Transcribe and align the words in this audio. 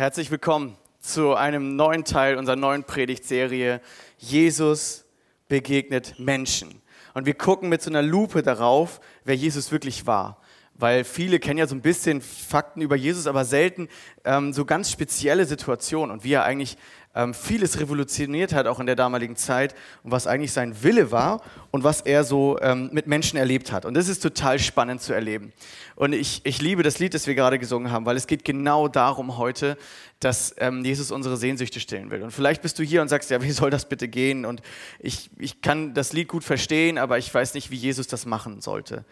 Herzlich 0.00 0.30
willkommen 0.30 0.78
zu 0.98 1.34
einem 1.34 1.76
neuen 1.76 2.06
Teil 2.06 2.38
unserer 2.38 2.56
neuen 2.56 2.84
Predigtserie 2.84 3.82
Jesus 4.16 5.04
begegnet 5.46 6.18
Menschen. 6.18 6.80
Und 7.12 7.26
wir 7.26 7.34
gucken 7.34 7.68
mit 7.68 7.82
so 7.82 7.90
einer 7.90 8.00
Lupe 8.00 8.42
darauf, 8.42 9.02
wer 9.24 9.36
Jesus 9.36 9.70
wirklich 9.70 10.06
war. 10.06 10.40
Weil 10.80 11.04
viele 11.04 11.38
kennen 11.38 11.58
ja 11.58 11.66
so 11.66 11.74
ein 11.74 11.82
bisschen 11.82 12.20
Fakten 12.20 12.80
über 12.80 12.96
Jesus, 12.96 13.26
aber 13.26 13.44
selten 13.44 13.88
ähm, 14.24 14.52
so 14.52 14.64
ganz 14.64 14.90
spezielle 14.90 15.44
Situationen 15.44 16.10
und 16.10 16.24
wie 16.24 16.32
er 16.32 16.44
eigentlich 16.44 16.76
ähm, 17.14 17.34
vieles 17.34 17.80
revolutioniert 17.80 18.52
hat, 18.52 18.66
auch 18.66 18.78
in 18.78 18.86
der 18.86 18.94
damaligen 18.94 19.34
Zeit 19.34 19.74
und 20.04 20.12
was 20.12 20.26
eigentlich 20.26 20.52
sein 20.52 20.82
Wille 20.82 21.10
war 21.10 21.42
und 21.70 21.82
was 21.82 22.00
er 22.02 22.24
so 22.24 22.58
ähm, 22.60 22.90
mit 22.92 23.06
Menschen 23.06 23.36
erlebt 23.36 23.72
hat. 23.72 23.84
Und 23.84 23.94
das 23.94 24.08
ist 24.08 24.22
total 24.22 24.58
spannend 24.58 25.02
zu 25.02 25.12
erleben. 25.12 25.52
Und 25.96 26.12
ich, 26.12 26.40
ich 26.44 26.62
liebe 26.62 26.82
das 26.82 26.98
Lied, 26.98 27.14
das 27.14 27.26
wir 27.26 27.34
gerade 27.34 27.58
gesungen 27.58 27.90
haben, 27.90 28.06
weil 28.06 28.16
es 28.16 28.26
geht 28.26 28.44
genau 28.44 28.86
darum 28.86 29.38
heute, 29.38 29.76
dass 30.20 30.54
ähm, 30.58 30.84
Jesus 30.84 31.10
unsere 31.10 31.36
Sehnsüchte 31.36 31.80
stillen 31.80 32.10
will. 32.10 32.22
Und 32.22 32.30
vielleicht 32.30 32.62
bist 32.62 32.78
du 32.78 32.84
hier 32.84 33.02
und 33.02 33.08
sagst, 33.08 33.30
ja, 33.30 33.42
wie 33.42 33.50
soll 33.50 33.70
das 33.70 33.88
bitte 33.88 34.06
gehen? 34.06 34.44
Und 34.44 34.62
ich, 35.00 35.30
ich 35.36 35.62
kann 35.62 35.94
das 35.94 36.12
Lied 36.12 36.28
gut 36.28 36.44
verstehen, 36.44 36.96
aber 36.96 37.18
ich 37.18 37.32
weiß 37.32 37.54
nicht, 37.54 37.70
wie 37.70 37.76
Jesus 37.76 38.06
das 38.06 38.24
machen 38.24 38.60
sollte. 38.60 39.04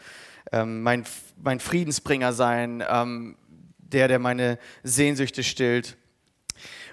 Ähm, 0.53 0.83
mein, 0.83 1.05
mein 1.43 1.61
Friedensbringer 1.61 2.33
sein, 2.33 2.83
ähm, 2.89 3.37
der, 3.79 4.09
der 4.09 4.19
meine 4.19 4.59
Sehnsüchte 4.83 5.43
stillt. 5.43 5.97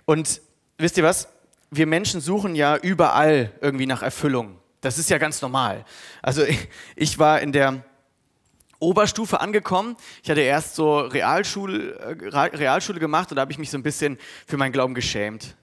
Und 0.06 0.42
wisst 0.78 0.98
ihr 0.98 1.04
was? 1.04 1.28
Wir 1.72 1.88
Menschen 1.88 2.22
suchen 2.22 2.56
ja 2.56 2.78
überall 2.78 3.52
irgendwie 3.62 3.86
nach 3.86 4.02
Erfüllung. 4.02 4.60
Das 4.82 4.98
ist 4.98 5.10
ja 5.10 5.18
ganz 5.18 5.42
normal. 5.42 5.84
Also 6.22 6.44
ich, 6.44 6.68
ich 6.96 7.20
war 7.20 7.42
in 7.42 7.52
der 7.52 7.84
Oberstufe 8.80 9.40
angekommen. 9.40 9.96
Ich 10.24 10.30
hatte 10.30 10.42
erst 10.42 10.76
so 10.76 11.00
Realschule, 11.00 11.96
äh, 12.00 12.38
Realschule 12.56 13.00
gemacht 13.00 13.32
und 13.32 13.38
da 13.38 13.42
habe 13.42 13.52
ich 13.52 13.58
mich 13.58 13.72
so 13.72 13.78
ein 13.78 13.84
bisschen 13.84 14.18
für 14.46 14.58
meinen 14.58 14.74
Glauben 14.74 14.94
geschämt. 14.94 15.56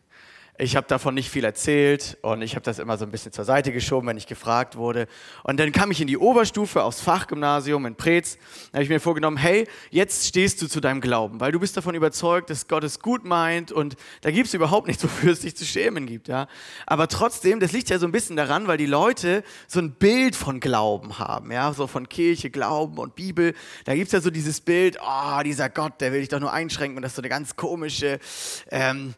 Ich 0.58 0.76
habe 0.76 0.86
davon 0.86 1.14
nicht 1.14 1.30
viel 1.30 1.44
erzählt 1.44 2.18
und 2.20 2.42
ich 2.42 2.56
habe 2.56 2.62
das 2.62 2.78
immer 2.78 2.98
so 2.98 3.06
ein 3.06 3.10
bisschen 3.10 3.32
zur 3.32 3.46
Seite 3.46 3.72
geschoben, 3.72 4.06
wenn 4.06 4.18
ich 4.18 4.26
gefragt 4.26 4.76
wurde. 4.76 5.06
Und 5.44 5.58
dann 5.58 5.72
kam 5.72 5.90
ich 5.90 6.02
in 6.02 6.06
die 6.06 6.18
Oberstufe 6.18 6.82
aufs 6.82 7.00
Fachgymnasium 7.00 7.86
in 7.86 7.96
Preetz. 7.96 8.36
Da 8.70 8.74
habe 8.74 8.84
ich 8.84 8.90
mir 8.90 9.00
vorgenommen, 9.00 9.38
hey, 9.38 9.66
jetzt 9.88 10.26
stehst 10.26 10.60
du 10.60 10.66
zu 10.68 10.82
deinem 10.82 11.00
Glauben, 11.00 11.40
weil 11.40 11.52
du 11.52 11.58
bist 11.58 11.78
davon 11.78 11.94
überzeugt, 11.94 12.50
dass 12.50 12.68
Gott 12.68 12.84
es 12.84 13.00
gut 13.00 13.24
meint 13.24 13.72
und 13.72 13.96
da 14.20 14.30
gibt 14.30 14.46
es 14.46 14.52
überhaupt 14.52 14.88
nichts, 14.88 15.02
wofür 15.04 15.32
es 15.32 15.40
sich 15.40 15.56
zu 15.56 15.64
schämen 15.64 16.04
gibt. 16.04 16.28
Ja? 16.28 16.48
Aber 16.84 17.08
trotzdem, 17.08 17.58
das 17.58 17.72
liegt 17.72 17.88
ja 17.88 17.98
so 17.98 18.04
ein 18.04 18.12
bisschen 18.12 18.36
daran, 18.36 18.66
weil 18.66 18.76
die 18.76 18.84
Leute 18.84 19.44
so 19.66 19.80
ein 19.80 19.92
Bild 19.92 20.36
von 20.36 20.60
Glauben 20.60 21.18
haben, 21.18 21.50
ja, 21.50 21.72
so 21.72 21.86
von 21.86 22.10
Kirche, 22.10 22.50
Glauben 22.50 22.98
und 22.98 23.14
Bibel. 23.14 23.54
Da 23.86 23.94
gibt 23.94 24.08
es 24.08 24.12
ja 24.12 24.20
so 24.20 24.28
dieses 24.28 24.60
Bild, 24.60 24.98
oh, 25.00 25.42
dieser 25.42 25.70
Gott, 25.70 26.02
der 26.02 26.12
will 26.12 26.20
dich 26.20 26.28
doch 26.28 26.40
nur 26.40 26.52
einschränken 26.52 26.98
und 26.98 27.02
das 27.02 27.12
ist 27.12 27.16
so 27.16 27.22
eine 27.22 27.30
ganz 27.30 27.56
komische 27.56 28.18
ähm, 28.70 29.14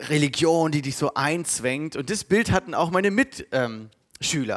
Religion 0.00 0.70
die 0.72 0.82
dich 0.82 0.96
so 0.96 1.14
einzwängt. 1.14 1.96
Und 1.96 2.10
das 2.10 2.24
Bild 2.24 2.50
hatten 2.50 2.74
auch 2.74 2.90
meine 2.90 3.10
Mitschüler. 3.10 3.90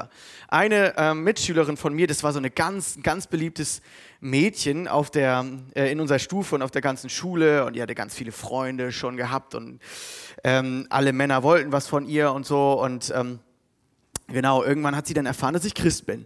Ähm, 0.03 0.09
eine 0.47 0.93
ähm, 0.97 1.23
Mitschülerin 1.23 1.77
von 1.77 1.93
mir, 1.93 2.07
das 2.07 2.23
war 2.23 2.33
so 2.33 2.39
ein 2.39 2.49
ganz, 2.53 2.99
ganz 3.01 3.27
beliebtes 3.27 3.81
Mädchen 4.19 4.87
auf 4.87 5.09
der, 5.09 5.45
äh, 5.73 5.91
in 5.91 5.99
unserer 5.99 6.19
Stufe 6.19 6.55
und 6.55 6.61
auf 6.61 6.71
der 6.71 6.81
ganzen 6.81 7.09
Schule. 7.09 7.65
Und 7.65 7.75
die 7.75 7.81
hatte 7.81 7.95
ganz 7.95 8.13
viele 8.13 8.31
Freunde 8.31 8.91
schon 8.91 9.17
gehabt 9.17 9.55
und 9.55 9.79
ähm, 10.43 10.85
alle 10.89 11.13
Männer 11.13 11.43
wollten 11.43 11.71
was 11.71 11.87
von 11.87 12.05
ihr 12.05 12.31
und 12.31 12.45
so. 12.45 12.81
Und 12.81 13.11
ähm, 13.15 13.39
genau, 14.27 14.63
irgendwann 14.63 14.95
hat 14.95 15.07
sie 15.07 15.13
dann 15.13 15.25
erfahren, 15.25 15.53
dass 15.53 15.65
ich 15.65 15.73
Christ 15.75 16.05
bin. 16.05 16.25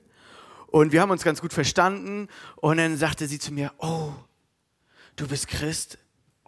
Und 0.67 0.91
wir 0.91 1.01
haben 1.01 1.11
uns 1.11 1.23
ganz 1.23 1.41
gut 1.41 1.53
verstanden. 1.53 2.27
Und 2.55 2.77
dann 2.77 2.97
sagte 2.97 3.27
sie 3.27 3.39
zu 3.39 3.53
mir, 3.53 3.71
oh, 3.79 4.11
du 5.15 5.27
bist 5.27 5.47
Christ? 5.47 5.97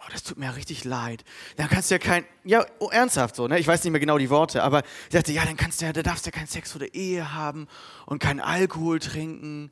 Oh, 0.01 0.09
das 0.11 0.23
tut 0.23 0.37
mir 0.37 0.55
richtig 0.55 0.83
leid. 0.83 1.23
Dann 1.57 1.69
kannst 1.69 1.91
du 1.91 1.95
ja 1.95 1.99
kein, 1.99 2.25
ja, 2.43 2.65
oh, 2.79 2.89
ernsthaft 2.89 3.35
so, 3.35 3.47
ne? 3.47 3.59
Ich 3.59 3.67
weiß 3.67 3.83
nicht 3.83 3.91
mehr 3.91 3.99
genau 3.99 4.17
die 4.17 4.29
Worte, 4.29 4.63
aber 4.63 4.83
sie 5.09 5.17
sagte, 5.17 5.31
ja, 5.31 5.45
dann 5.45 5.57
kannst 5.57 5.81
du 5.81 5.85
ja, 5.85 5.93
da 5.93 6.01
darfst 6.01 6.25
du 6.25 6.29
ja 6.29 6.37
keinen 6.37 6.47
Sex 6.47 6.71
vor 6.71 6.79
der 6.79 6.93
Ehe 6.93 7.33
haben 7.33 7.67
und 8.05 8.19
keinen 8.19 8.39
Alkohol 8.39 8.99
trinken. 8.99 9.71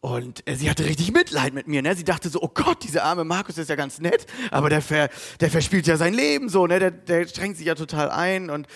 Und 0.00 0.46
äh, 0.48 0.54
sie 0.54 0.70
hatte 0.70 0.84
richtig 0.84 1.12
Mitleid 1.12 1.52
mit 1.52 1.68
mir. 1.68 1.82
Ne? 1.82 1.94
Sie 1.96 2.04
dachte 2.04 2.28
so, 2.28 2.40
oh 2.40 2.50
Gott, 2.52 2.84
dieser 2.84 3.04
arme 3.04 3.24
Markus 3.24 3.58
ist 3.58 3.68
ja 3.68 3.76
ganz 3.76 3.98
nett, 3.98 4.26
aber 4.50 4.70
der, 4.70 4.82
ver, 4.82 5.08
der 5.40 5.50
verspielt 5.50 5.86
ja 5.86 5.96
sein 5.96 6.14
Leben 6.14 6.48
so, 6.48 6.66
ne? 6.66 6.78
der, 6.78 6.90
der 6.90 7.26
strengt 7.26 7.56
sich 7.56 7.66
ja 7.66 7.74
total 7.74 8.10
ein. 8.10 8.50
Und 8.50 8.66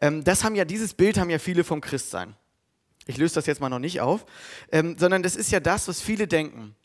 ähm, 0.00 0.24
das 0.24 0.44
haben 0.44 0.54
ja, 0.54 0.64
dieses 0.64 0.94
Bild 0.94 1.18
haben 1.18 1.30
ja 1.30 1.38
viele 1.38 1.64
vom 1.64 1.80
Christsein. 1.80 2.34
Ich 3.06 3.16
löse 3.16 3.34
das 3.34 3.46
jetzt 3.46 3.60
mal 3.60 3.68
noch 3.68 3.78
nicht 3.78 4.00
auf, 4.00 4.26
ähm, 4.70 4.96
sondern 4.98 5.22
das 5.22 5.36
ist 5.36 5.50
ja 5.50 5.60
das, 5.60 5.88
was 5.88 6.00
viele 6.00 6.26
denken. 6.26 6.76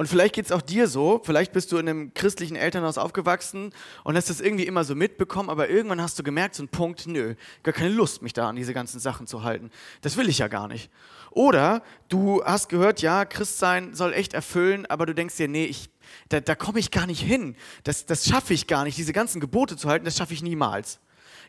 Und 0.00 0.06
vielleicht 0.06 0.34
geht 0.34 0.46
es 0.46 0.52
auch 0.52 0.62
dir 0.62 0.88
so, 0.88 1.20
vielleicht 1.22 1.52
bist 1.52 1.70
du 1.72 1.76
in 1.76 1.86
einem 1.86 2.14
christlichen 2.14 2.56
Elternhaus 2.56 2.96
aufgewachsen 2.96 3.70
und 4.02 4.16
hast 4.16 4.30
das 4.30 4.40
irgendwie 4.40 4.64
immer 4.64 4.82
so 4.82 4.94
mitbekommen, 4.94 5.50
aber 5.50 5.68
irgendwann 5.68 6.00
hast 6.00 6.18
du 6.18 6.22
gemerkt, 6.22 6.54
so 6.54 6.62
ein 6.62 6.68
Punkt, 6.68 7.06
nö, 7.06 7.34
gar 7.62 7.74
keine 7.74 7.90
Lust, 7.90 8.22
mich 8.22 8.32
da 8.32 8.48
an 8.48 8.56
diese 8.56 8.72
ganzen 8.72 8.98
Sachen 8.98 9.26
zu 9.26 9.42
halten. 9.42 9.70
Das 10.00 10.16
will 10.16 10.30
ich 10.30 10.38
ja 10.38 10.48
gar 10.48 10.68
nicht. 10.68 10.90
Oder 11.32 11.82
du 12.08 12.42
hast 12.42 12.70
gehört, 12.70 13.02
ja, 13.02 13.26
Christsein 13.26 13.94
soll 13.94 14.14
echt 14.14 14.32
erfüllen, 14.32 14.86
aber 14.86 15.04
du 15.04 15.14
denkst 15.14 15.36
dir, 15.36 15.48
nee, 15.48 15.66
ich, 15.66 15.90
da, 16.30 16.40
da 16.40 16.54
komme 16.54 16.78
ich 16.78 16.90
gar 16.90 17.06
nicht 17.06 17.20
hin. 17.20 17.54
Das, 17.84 18.06
das 18.06 18.24
schaffe 18.24 18.54
ich 18.54 18.66
gar 18.66 18.84
nicht. 18.84 18.96
Diese 18.96 19.12
ganzen 19.12 19.38
Gebote 19.38 19.76
zu 19.76 19.86
halten, 19.90 20.06
das 20.06 20.16
schaffe 20.16 20.32
ich 20.32 20.40
niemals. 20.40 20.98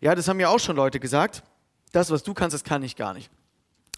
Ja, 0.01 0.13
das 0.13 0.27
haben 0.27 0.35
mir 0.35 0.49
auch 0.49 0.59
schon 0.59 0.75
Leute 0.75 0.99
gesagt. 0.99 1.41
Das, 1.93 2.11
was 2.11 2.21
du 2.21 2.33
kannst, 2.33 2.53
das 2.53 2.65
kann 2.65 2.83
ich 2.83 2.97
gar 2.97 3.13
nicht. 3.13 3.31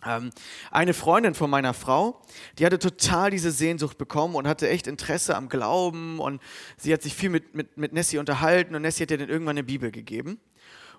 Ähm, 0.05 0.31
eine 0.71 0.93
Freundin 0.93 1.33
von 1.33 1.49
meiner 1.49 1.73
Frau, 1.73 2.21
die 2.59 2.65
hatte 2.65 2.79
total 2.79 3.31
diese 3.31 3.51
Sehnsucht 3.51 3.97
bekommen 3.97 4.35
und 4.35 4.47
hatte 4.47 4.69
echt 4.69 4.87
Interesse 4.87 5.35
am 5.35 5.49
Glauben 5.49 6.19
und 6.19 6.41
sie 6.77 6.93
hat 6.93 7.01
sich 7.01 7.13
viel 7.13 7.29
mit, 7.29 7.55
mit, 7.55 7.77
mit 7.77 7.93
Nessie 7.93 8.17
unterhalten 8.17 8.75
und 8.75 8.81
Nessie 8.81 9.03
hat 9.03 9.11
ihr 9.11 9.17
dann 9.17 9.29
irgendwann 9.29 9.57
eine 9.57 9.63
Bibel 9.63 9.91
gegeben. 9.91 10.39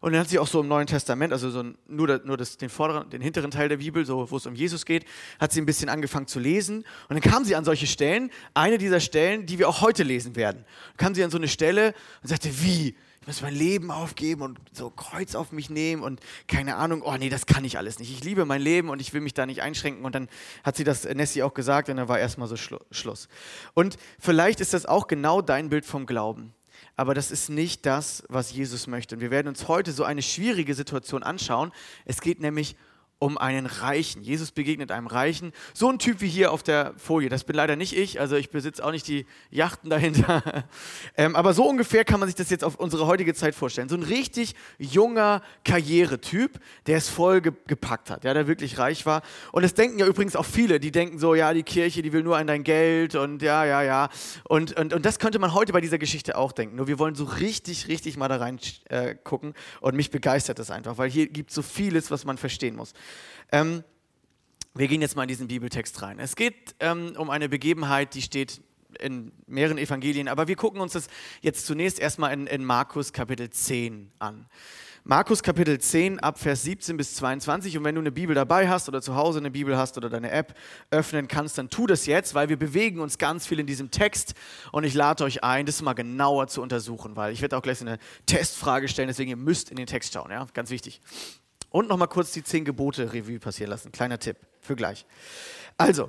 Und 0.04 0.12
dann 0.12 0.20
hat 0.20 0.28
sie 0.28 0.38
auch 0.38 0.46
so 0.46 0.60
im 0.60 0.68
Neuen 0.68 0.86
Testament, 0.86 1.32
also 1.32 1.48
so 1.48 1.64
nur, 1.88 2.20
nur 2.26 2.36
das, 2.36 2.58
den, 2.58 2.68
vorderen, 2.68 3.08
den 3.08 3.22
hinteren 3.22 3.50
Teil 3.50 3.70
der 3.70 3.78
Bibel, 3.78 4.04
so, 4.04 4.30
wo 4.30 4.36
es 4.36 4.44
um 4.44 4.54
Jesus 4.54 4.84
geht, 4.84 5.06
hat 5.40 5.50
sie 5.50 5.62
ein 5.62 5.64
bisschen 5.64 5.88
angefangen 5.88 6.26
zu 6.26 6.38
lesen. 6.38 6.84
Und 7.08 7.14
dann 7.14 7.22
kam 7.22 7.46
sie 7.46 7.56
an 7.56 7.64
solche 7.64 7.86
Stellen, 7.86 8.30
eine 8.52 8.76
dieser 8.76 9.00
Stellen, 9.00 9.46
die 9.46 9.58
wir 9.58 9.66
auch 9.66 9.80
heute 9.80 10.02
lesen 10.02 10.36
werden. 10.36 10.66
Dann 10.88 10.96
kam 10.98 11.14
sie 11.14 11.24
an 11.24 11.30
so 11.30 11.38
eine 11.38 11.48
Stelle 11.48 11.94
und 12.22 12.28
sagte, 12.28 12.50
wie? 12.62 12.96
Ich 13.24 13.28
muss 13.28 13.40
mein 13.40 13.54
Leben 13.54 13.90
aufgeben 13.90 14.42
und 14.42 14.60
so 14.70 14.90
Kreuz 14.90 15.34
auf 15.34 15.50
mich 15.50 15.70
nehmen 15.70 16.02
und 16.02 16.20
keine 16.46 16.76
Ahnung, 16.76 17.00
oh 17.00 17.16
nee, 17.18 17.30
das 17.30 17.46
kann 17.46 17.64
ich 17.64 17.78
alles 17.78 17.98
nicht. 17.98 18.10
Ich 18.10 18.22
liebe 18.22 18.44
mein 18.44 18.60
Leben 18.60 18.90
und 18.90 19.00
ich 19.00 19.14
will 19.14 19.22
mich 19.22 19.32
da 19.32 19.46
nicht 19.46 19.62
einschränken. 19.62 20.04
Und 20.04 20.14
dann 20.14 20.28
hat 20.62 20.76
sie 20.76 20.84
das 20.84 21.06
Nessie 21.06 21.42
auch 21.42 21.54
gesagt 21.54 21.88
und 21.88 21.96
dann 21.96 22.06
war 22.06 22.18
erstmal 22.18 22.48
so 22.48 22.56
Schlu 22.56 22.76
Schluss. 22.90 23.28
Und 23.72 23.96
vielleicht 24.18 24.60
ist 24.60 24.74
das 24.74 24.84
auch 24.84 25.06
genau 25.06 25.40
dein 25.40 25.70
Bild 25.70 25.86
vom 25.86 26.04
Glauben. 26.04 26.52
Aber 26.96 27.14
das 27.14 27.30
ist 27.30 27.48
nicht 27.48 27.86
das, 27.86 28.24
was 28.28 28.52
Jesus 28.52 28.86
möchte. 28.88 29.14
Und 29.14 29.22
wir 29.22 29.30
werden 29.30 29.48
uns 29.48 29.68
heute 29.68 29.92
so 29.92 30.04
eine 30.04 30.20
schwierige 30.20 30.74
Situation 30.74 31.22
anschauen. 31.22 31.72
Es 32.04 32.20
geht 32.20 32.40
nämlich 32.40 32.76
um 32.76 32.82
um 33.24 33.38
einen 33.38 33.64
Reichen. 33.64 34.22
Jesus 34.22 34.52
begegnet 34.52 34.90
einem 34.90 35.06
Reichen. 35.06 35.52
So 35.72 35.88
ein 35.88 35.98
Typ 35.98 36.20
wie 36.20 36.28
hier 36.28 36.52
auf 36.52 36.62
der 36.62 36.92
Folie. 36.98 37.30
Das 37.30 37.44
bin 37.44 37.56
leider 37.56 37.74
nicht 37.74 37.96
ich, 37.96 38.20
also 38.20 38.36
ich 38.36 38.50
besitze 38.50 38.84
auch 38.84 38.90
nicht 38.90 39.08
die 39.08 39.24
Yachten 39.50 39.88
dahinter. 39.88 40.42
ähm, 41.16 41.34
aber 41.34 41.54
so 41.54 41.66
ungefähr 41.66 42.04
kann 42.04 42.20
man 42.20 42.28
sich 42.28 42.36
das 42.36 42.50
jetzt 42.50 42.62
auf 42.62 42.74
unsere 42.74 43.06
heutige 43.06 43.32
Zeit 43.32 43.54
vorstellen. 43.54 43.88
So 43.88 43.96
ein 43.96 44.02
richtig 44.02 44.54
junger 44.78 45.40
Karrieretyp, 45.64 46.60
der 46.86 46.98
es 46.98 47.08
voll 47.08 47.40
ge 47.40 47.54
gepackt 47.66 48.10
hat, 48.10 48.24
ja, 48.24 48.34
der 48.34 48.46
wirklich 48.46 48.76
reich 48.76 49.06
war. 49.06 49.22
Und 49.52 49.62
das 49.62 49.72
denken 49.72 49.98
ja 49.98 50.06
übrigens 50.06 50.36
auch 50.36 50.44
viele, 50.44 50.78
die 50.78 50.90
denken 50.90 51.18
so, 51.18 51.34
ja, 51.34 51.54
die 51.54 51.62
Kirche, 51.62 52.02
die 52.02 52.12
will 52.12 52.22
nur 52.22 52.36
an 52.36 52.46
dein 52.46 52.62
Geld 52.62 53.14
und 53.14 53.40
ja, 53.40 53.64
ja, 53.64 53.82
ja. 53.82 54.10
Und, 54.46 54.78
und, 54.78 54.92
und 54.92 55.06
das 55.06 55.18
könnte 55.18 55.38
man 55.38 55.54
heute 55.54 55.72
bei 55.72 55.80
dieser 55.80 55.96
Geschichte 55.96 56.36
auch 56.36 56.52
denken. 56.52 56.76
Nur 56.76 56.88
wir 56.88 56.98
wollen 56.98 57.14
so 57.14 57.24
richtig, 57.24 57.88
richtig 57.88 58.18
mal 58.18 58.28
da 58.28 58.36
rein 58.36 58.60
äh, 58.90 59.14
gucken 59.14 59.54
und 59.80 59.96
mich 59.96 60.10
begeistert 60.10 60.58
das 60.58 60.70
einfach, 60.70 60.98
weil 60.98 61.08
hier 61.08 61.26
gibt 61.26 61.48
es 61.48 61.54
so 61.54 61.62
vieles, 61.62 62.10
was 62.10 62.26
man 62.26 62.36
verstehen 62.36 62.76
muss. 62.76 62.92
Ähm, 63.54 63.84
wir 64.74 64.88
gehen 64.88 65.00
jetzt 65.00 65.14
mal 65.14 65.22
in 65.22 65.28
diesen 65.28 65.46
Bibeltext 65.46 66.02
rein. 66.02 66.18
Es 66.18 66.34
geht 66.34 66.74
ähm, 66.80 67.14
um 67.16 67.30
eine 67.30 67.48
Begebenheit, 67.48 68.14
die 68.14 68.22
steht 68.22 68.60
in 68.98 69.30
mehreren 69.46 69.78
Evangelien, 69.78 70.26
aber 70.26 70.48
wir 70.48 70.56
gucken 70.56 70.80
uns 70.80 70.94
das 70.94 71.06
jetzt 71.40 71.64
zunächst 71.64 72.00
erstmal 72.00 72.32
in, 72.32 72.48
in 72.48 72.64
Markus 72.64 73.12
Kapitel 73.12 73.48
10 73.48 74.10
an. 74.18 74.46
Markus 75.04 75.44
Kapitel 75.44 75.78
10 75.78 76.18
ab 76.18 76.40
Vers 76.40 76.64
17 76.64 76.96
bis 76.96 77.14
22 77.14 77.78
und 77.78 77.84
wenn 77.84 77.94
du 77.94 78.00
eine 78.00 78.10
Bibel 78.10 78.34
dabei 78.34 78.68
hast 78.68 78.88
oder 78.88 79.00
zu 79.00 79.14
Hause 79.14 79.38
eine 79.38 79.52
Bibel 79.52 79.76
hast 79.76 79.96
oder 79.98 80.10
deine 80.10 80.32
App 80.32 80.54
öffnen 80.90 81.28
kannst, 81.28 81.56
dann 81.56 81.70
tu 81.70 81.86
das 81.86 82.06
jetzt, 82.06 82.34
weil 82.34 82.48
wir 82.48 82.56
bewegen 82.56 82.98
uns 82.98 83.18
ganz 83.18 83.46
viel 83.46 83.60
in 83.60 83.66
diesem 83.66 83.92
Text 83.92 84.34
und 84.72 84.82
ich 84.82 84.94
lade 84.94 85.22
euch 85.22 85.44
ein, 85.44 85.66
das 85.66 85.80
mal 85.80 85.92
genauer 85.92 86.48
zu 86.48 86.60
untersuchen, 86.60 87.14
weil 87.14 87.32
ich 87.32 87.40
werde 87.40 87.56
auch 87.56 87.62
gleich 87.62 87.80
eine 87.82 87.98
Testfrage 88.26 88.88
stellen, 88.88 89.06
deswegen 89.06 89.30
ihr 89.30 89.36
müsst 89.36 89.70
in 89.70 89.76
den 89.76 89.86
Text 89.86 90.12
schauen, 90.12 90.32
ja, 90.32 90.44
ganz 90.54 90.70
wichtig. 90.70 91.00
Und 91.74 91.88
nochmal 91.88 92.06
kurz 92.06 92.30
die 92.30 92.44
zehn 92.44 92.64
Gebote 92.64 93.12
Revue 93.12 93.40
passieren 93.40 93.70
lassen. 93.70 93.90
Kleiner 93.90 94.20
Tipp 94.20 94.36
für 94.60 94.76
gleich. 94.76 95.04
Also, 95.76 96.08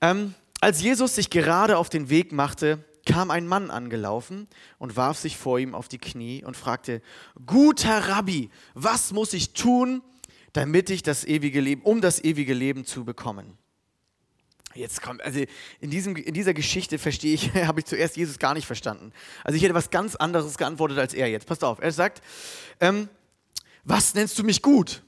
ähm, 0.00 0.34
als 0.60 0.82
Jesus 0.82 1.14
sich 1.14 1.30
gerade 1.30 1.78
auf 1.78 1.90
den 1.90 2.10
Weg 2.10 2.32
machte, 2.32 2.84
kam 3.06 3.30
ein 3.30 3.46
Mann 3.46 3.70
angelaufen 3.70 4.48
und 4.78 4.96
warf 4.96 5.16
sich 5.16 5.36
vor 5.36 5.60
ihm 5.60 5.76
auf 5.76 5.86
die 5.86 5.98
Knie 5.98 6.42
und 6.42 6.56
fragte, 6.56 7.02
guter 7.46 8.08
Rabbi, 8.08 8.50
was 8.74 9.12
muss 9.12 9.32
ich 9.32 9.52
tun, 9.52 10.02
damit 10.54 10.90
ich 10.90 11.04
das 11.04 11.22
ewige 11.22 11.60
Leben, 11.60 11.82
um 11.82 12.00
das 12.00 12.24
ewige 12.24 12.52
Leben 12.52 12.84
zu 12.84 13.04
bekommen? 13.04 13.56
Jetzt 14.74 15.02
kommt, 15.02 15.22
also 15.22 15.38
in, 15.78 15.90
diesem, 15.90 16.16
in 16.16 16.34
dieser 16.34 16.52
Geschichte 16.52 16.98
verstehe 16.98 17.32
ich, 17.32 17.54
habe 17.64 17.78
ich 17.78 17.86
zuerst 17.86 18.16
Jesus 18.16 18.40
gar 18.40 18.54
nicht 18.54 18.66
verstanden. 18.66 19.12
Also 19.44 19.56
ich 19.56 19.62
hätte 19.62 19.74
was 19.74 19.90
ganz 19.90 20.16
anderes 20.16 20.58
geantwortet 20.58 20.98
als 20.98 21.14
er 21.14 21.28
jetzt. 21.28 21.46
Passt 21.46 21.62
auf, 21.62 21.78
er 21.78 21.92
sagt, 21.92 22.20
ähm, 22.80 23.08
was 23.86 24.14
nennst 24.14 24.38
du 24.38 24.42
mich 24.42 24.60
gut? 24.60 25.02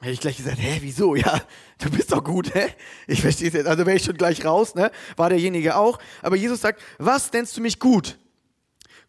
Hätte 0.00 0.12
ich 0.12 0.20
gleich 0.20 0.36
gesagt, 0.36 0.58
hä, 0.58 0.78
wieso? 0.80 1.14
Ja, 1.14 1.42
du 1.78 1.90
bist 1.90 2.12
doch 2.12 2.22
gut, 2.22 2.54
hä? 2.54 2.74
Ich 3.06 3.20
verstehe 3.20 3.48
es 3.48 3.54
jetzt. 3.54 3.66
Also 3.66 3.84
wäre 3.84 3.96
ich 3.96 4.04
schon 4.04 4.16
gleich 4.16 4.44
raus, 4.44 4.74
ne? 4.74 4.90
War 5.16 5.30
derjenige 5.30 5.76
auch. 5.76 5.98
Aber 6.22 6.36
Jesus 6.36 6.60
sagt, 6.60 6.80
was 6.98 7.32
nennst 7.32 7.56
du 7.56 7.60
mich 7.60 7.80
gut? 7.80 8.18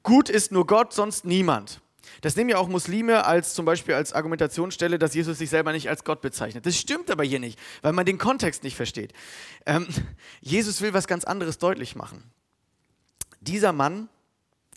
Gut 0.04 0.30
ist 0.30 0.52
nur 0.52 0.66
Gott, 0.66 0.94
sonst 0.94 1.26
niemand. 1.26 1.82
Das 2.22 2.36
nehmen 2.36 2.50
ja 2.50 2.58
auch 2.58 2.68
Muslime 2.68 3.26
als 3.26 3.54
zum 3.54 3.66
Beispiel 3.66 3.94
als 3.94 4.14
Argumentationsstelle, 4.14 4.98
dass 4.98 5.14
Jesus 5.14 5.38
sich 5.38 5.50
selber 5.50 5.72
nicht 5.72 5.90
als 5.90 6.04
Gott 6.04 6.22
bezeichnet. 6.22 6.66
Das 6.66 6.78
stimmt 6.78 7.12
aber 7.12 7.24
hier 7.24 7.40
nicht, 7.40 7.60
weil 7.82 7.94
man 7.94 8.06
den 8.06 8.18
Kontext 8.18 8.64
nicht 8.64 8.76
versteht. 8.76 9.14
Ähm, 9.66 9.88
Jesus 10.42 10.82
will 10.82 10.94
was 10.94 11.08
ganz 11.08 11.26
anderes 11.26 11.58
deutlich 11.58 11.96
machen. 11.96 12.24
Dieser 13.42 13.74
Mann, 13.74 14.10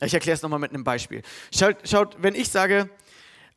ich 0.00 0.14
erkläre 0.14 0.34
es 0.34 0.42
nochmal 0.42 0.58
mit 0.58 0.72
einem 0.72 0.84
Beispiel. 0.84 1.22
Schaut, 1.54 1.76
schaut 1.88 2.16
wenn 2.20 2.34
ich 2.34 2.50
sage, 2.50 2.90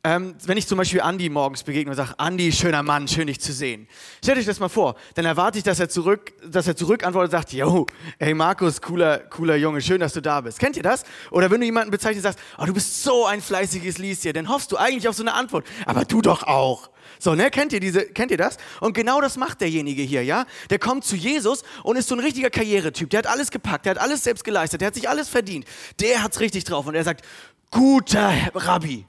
ähm, 0.04 0.34
wenn 0.44 0.56
ich 0.56 0.66
zum 0.66 0.78
Beispiel 0.78 1.00
Andi 1.00 1.28
morgens 1.28 1.62
begegne 1.62 1.90
und 1.90 1.96
sage, 1.96 2.14
Andi, 2.18 2.50
schöner 2.50 2.82
Mann, 2.82 3.06
schön 3.06 3.28
dich 3.28 3.40
zu 3.40 3.52
sehen. 3.52 3.86
Stellt 4.22 4.36
euch 4.36 4.46
das 4.46 4.58
mal 4.58 4.68
vor. 4.68 4.96
Dann 5.14 5.24
erwarte 5.26 5.58
ich, 5.58 5.64
dass 5.64 5.78
er 5.78 5.88
zurück, 5.88 6.32
dass 6.44 6.66
er 6.66 6.74
zurück 6.74 7.04
antwortet 7.06 7.32
und 7.32 7.38
sagt, 7.38 7.52
yo, 7.52 7.86
hey 8.18 8.34
Markus, 8.34 8.80
cooler, 8.80 9.18
cooler 9.18 9.54
Junge, 9.54 9.80
schön, 9.80 10.00
dass 10.00 10.12
du 10.12 10.20
da 10.20 10.40
bist. 10.40 10.58
Kennt 10.58 10.76
ihr 10.76 10.82
das? 10.82 11.04
Oder 11.30 11.52
wenn 11.52 11.60
du 11.60 11.66
jemanden 11.66 11.92
bezeichnest 11.92 12.26
und 12.26 12.32
sagst, 12.32 12.44
oh, 12.58 12.64
du 12.64 12.74
bist 12.74 13.04
so 13.04 13.26
ein 13.26 13.40
fleißiges 13.40 13.98
Lieschen, 13.98 14.32
dann 14.32 14.48
hoffst 14.48 14.72
du 14.72 14.76
eigentlich 14.76 15.06
auf 15.06 15.14
so 15.14 15.22
eine 15.22 15.34
Antwort. 15.34 15.64
Aber 15.86 16.04
du 16.04 16.20
doch 16.20 16.42
auch. 16.42 16.90
So, 17.20 17.36
ne? 17.36 17.50
Kennt 17.50 17.72
ihr 17.72 17.78
diese, 17.78 18.04
kennt 18.06 18.32
ihr 18.32 18.36
das? 18.36 18.56
Und 18.80 18.94
genau 18.94 19.20
das 19.20 19.36
macht 19.36 19.60
derjenige 19.60 20.02
hier, 20.02 20.24
ja? 20.24 20.46
Der 20.70 20.80
kommt 20.80 21.04
zu 21.04 21.14
Jesus 21.14 21.62
und 21.84 21.94
ist 21.94 22.08
so 22.08 22.16
ein 22.16 22.20
richtiger 22.20 22.50
Karrieretyp. 22.50 23.08
Der 23.10 23.18
hat 23.18 23.28
alles 23.28 23.52
gepackt, 23.52 23.86
der 23.86 23.94
hat 23.94 24.02
alles 24.02 24.24
selbst 24.24 24.42
geleistet, 24.42 24.80
der 24.80 24.88
hat 24.88 24.96
sich 24.96 25.08
alles 25.08 25.28
verdient. 25.28 25.64
Der 26.00 26.24
hat's 26.24 26.40
richtig 26.40 26.64
drauf 26.64 26.88
und 26.88 26.96
er 26.96 27.04
sagt, 27.04 27.24
guter 27.70 28.32
Rabbi, 28.54 29.06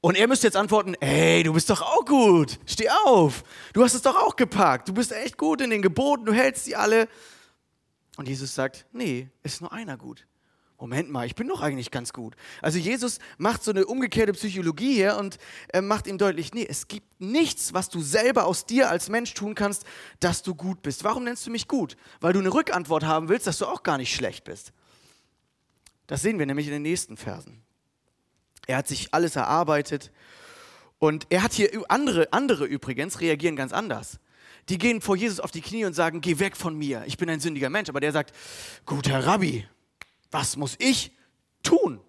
und 0.00 0.16
er 0.16 0.28
müsste 0.28 0.46
jetzt 0.46 0.56
antworten, 0.56 0.94
ey, 1.00 1.42
du 1.42 1.52
bist 1.52 1.68
doch 1.68 1.82
auch 1.82 2.04
gut, 2.04 2.58
steh 2.66 2.88
auf, 3.04 3.44
du 3.72 3.84
hast 3.84 3.94
es 3.94 4.02
doch 4.02 4.16
auch 4.16 4.36
gepackt, 4.36 4.88
du 4.88 4.94
bist 4.94 5.12
echt 5.12 5.36
gut 5.36 5.60
in 5.60 5.70
den 5.70 5.82
Geboten, 5.82 6.24
du 6.24 6.32
hältst 6.32 6.64
sie 6.64 6.76
alle. 6.76 7.08
Und 8.16 8.28
Jesus 8.28 8.54
sagt, 8.54 8.86
nee, 8.92 9.28
ist 9.42 9.60
nur 9.60 9.72
einer 9.72 9.96
gut. 9.96 10.26
Moment 10.80 11.10
mal, 11.10 11.26
ich 11.26 11.34
bin 11.34 11.46
doch 11.46 11.60
eigentlich 11.60 11.90
ganz 11.90 12.14
gut. 12.14 12.34
Also 12.62 12.78
Jesus 12.78 13.18
macht 13.36 13.62
so 13.62 13.70
eine 13.70 13.84
umgekehrte 13.84 14.32
Psychologie 14.32 14.94
hier 14.94 15.18
und 15.18 15.36
äh, 15.74 15.82
macht 15.82 16.06
ihm 16.06 16.16
deutlich, 16.16 16.54
nee, 16.54 16.66
es 16.66 16.88
gibt 16.88 17.20
nichts, 17.20 17.74
was 17.74 17.90
du 17.90 18.00
selber 18.00 18.46
aus 18.46 18.64
dir 18.64 18.88
als 18.88 19.10
Mensch 19.10 19.34
tun 19.34 19.54
kannst, 19.54 19.84
dass 20.20 20.42
du 20.42 20.54
gut 20.54 20.80
bist. 20.80 21.04
Warum 21.04 21.24
nennst 21.24 21.46
du 21.46 21.50
mich 21.50 21.68
gut? 21.68 21.98
Weil 22.20 22.32
du 22.32 22.38
eine 22.38 22.52
Rückantwort 22.52 23.04
haben 23.04 23.28
willst, 23.28 23.46
dass 23.46 23.58
du 23.58 23.66
auch 23.66 23.82
gar 23.82 23.98
nicht 23.98 24.14
schlecht 24.14 24.44
bist. 24.44 24.72
Das 26.06 26.22
sehen 26.22 26.38
wir 26.38 26.46
nämlich 26.46 26.66
in 26.66 26.72
den 26.72 26.82
nächsten 26.82 27.18
Versen. 27.18 27.62
Er 28.70 28.76
hat 28.76 28.86
sich 28.86 29.12
alles 29.12 29.34
erarbeitet. 29.34 30.12
Und 31.00 31.26
er 31.28 31.42
hat 31.42 31.52
hier 31.52 31.70
andere, 31.88 32.32
andere 32.32 32.66
übrigens 32.66 33.18
reagieren 33.20 33.56
ganz 33.56 33.72
anders. 33.72 34.20
Die 34.68 34.78
gehen 34.78 35.00
vor 35.00 35.16
Jesus 35.16 35.40
auf 35.40 35.50
die 35.50 35.60
Knie 35.60 35.84
und 35.86 35.94
sagen, 35.94 36.20
geh 36.20 36.38
weg 36.38 36.56
von 36.56 36.78
mir, 36.78 37.02
ich 37.06 37.16
bin 37.16 37.28
ein 37.28 37.40
sündiger 37.40 37.68
Mensch. 37.68 37.88
Aber 37.88 37.98
der 37.98 38.12
sagt, 38.12 38.32
guter 38.86 39.26
Rabbi, 39.26 39.66
was 40.30 40.56
muss 40.56 40.76
ich 40.78 41.10
tun? 41.64 42.00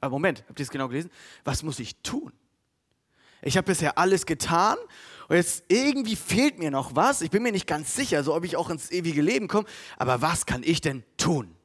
Aber 0.00 0.12
Moment, 0.12 0.44
habt 0.48 0.60
ihr 0.60 0.62
es 0.62 0.70
genau 0.70 0.86
gelesen? 0.86 1.10
Was 1.42 1.64
muss 1.64 1.80
ich 1.80 1.96
tun? 2.02 2.32
Ich 3.42 3.56
habe 3.56 3.66
bisher 3.66 3.98
alles 3.98 4.24
getan 4.24 4.76
und 5.26 5.34
jetzt 5.34 5.64
irgendwie 5.66 6.14
fehlt 6.14 6.60
mir 6.60 6.70
noch 6.70 6.94
was. 6.94 7.22
Ich 7.22 7.30
bin 7.30 7.42
mir 7.42 7.50
nicht 7.50 7.66
ganz 7.66 7.96
sicher, 7.96 8.22
so 8.22 8.36
ob 8.36 8.44
ich 8.44 8.56
auch 8.56 8.70
ins 8.70 8.92
ewige 8.92 9.22
Leben 9.22 9.48
komme. 9.48 9.66
Aber 9.96 10.22
was 10.22 10.46
kann 10.46 10.62
ich 10.62 10.80
denn 10.80 11.02
tun? 11.16 11.57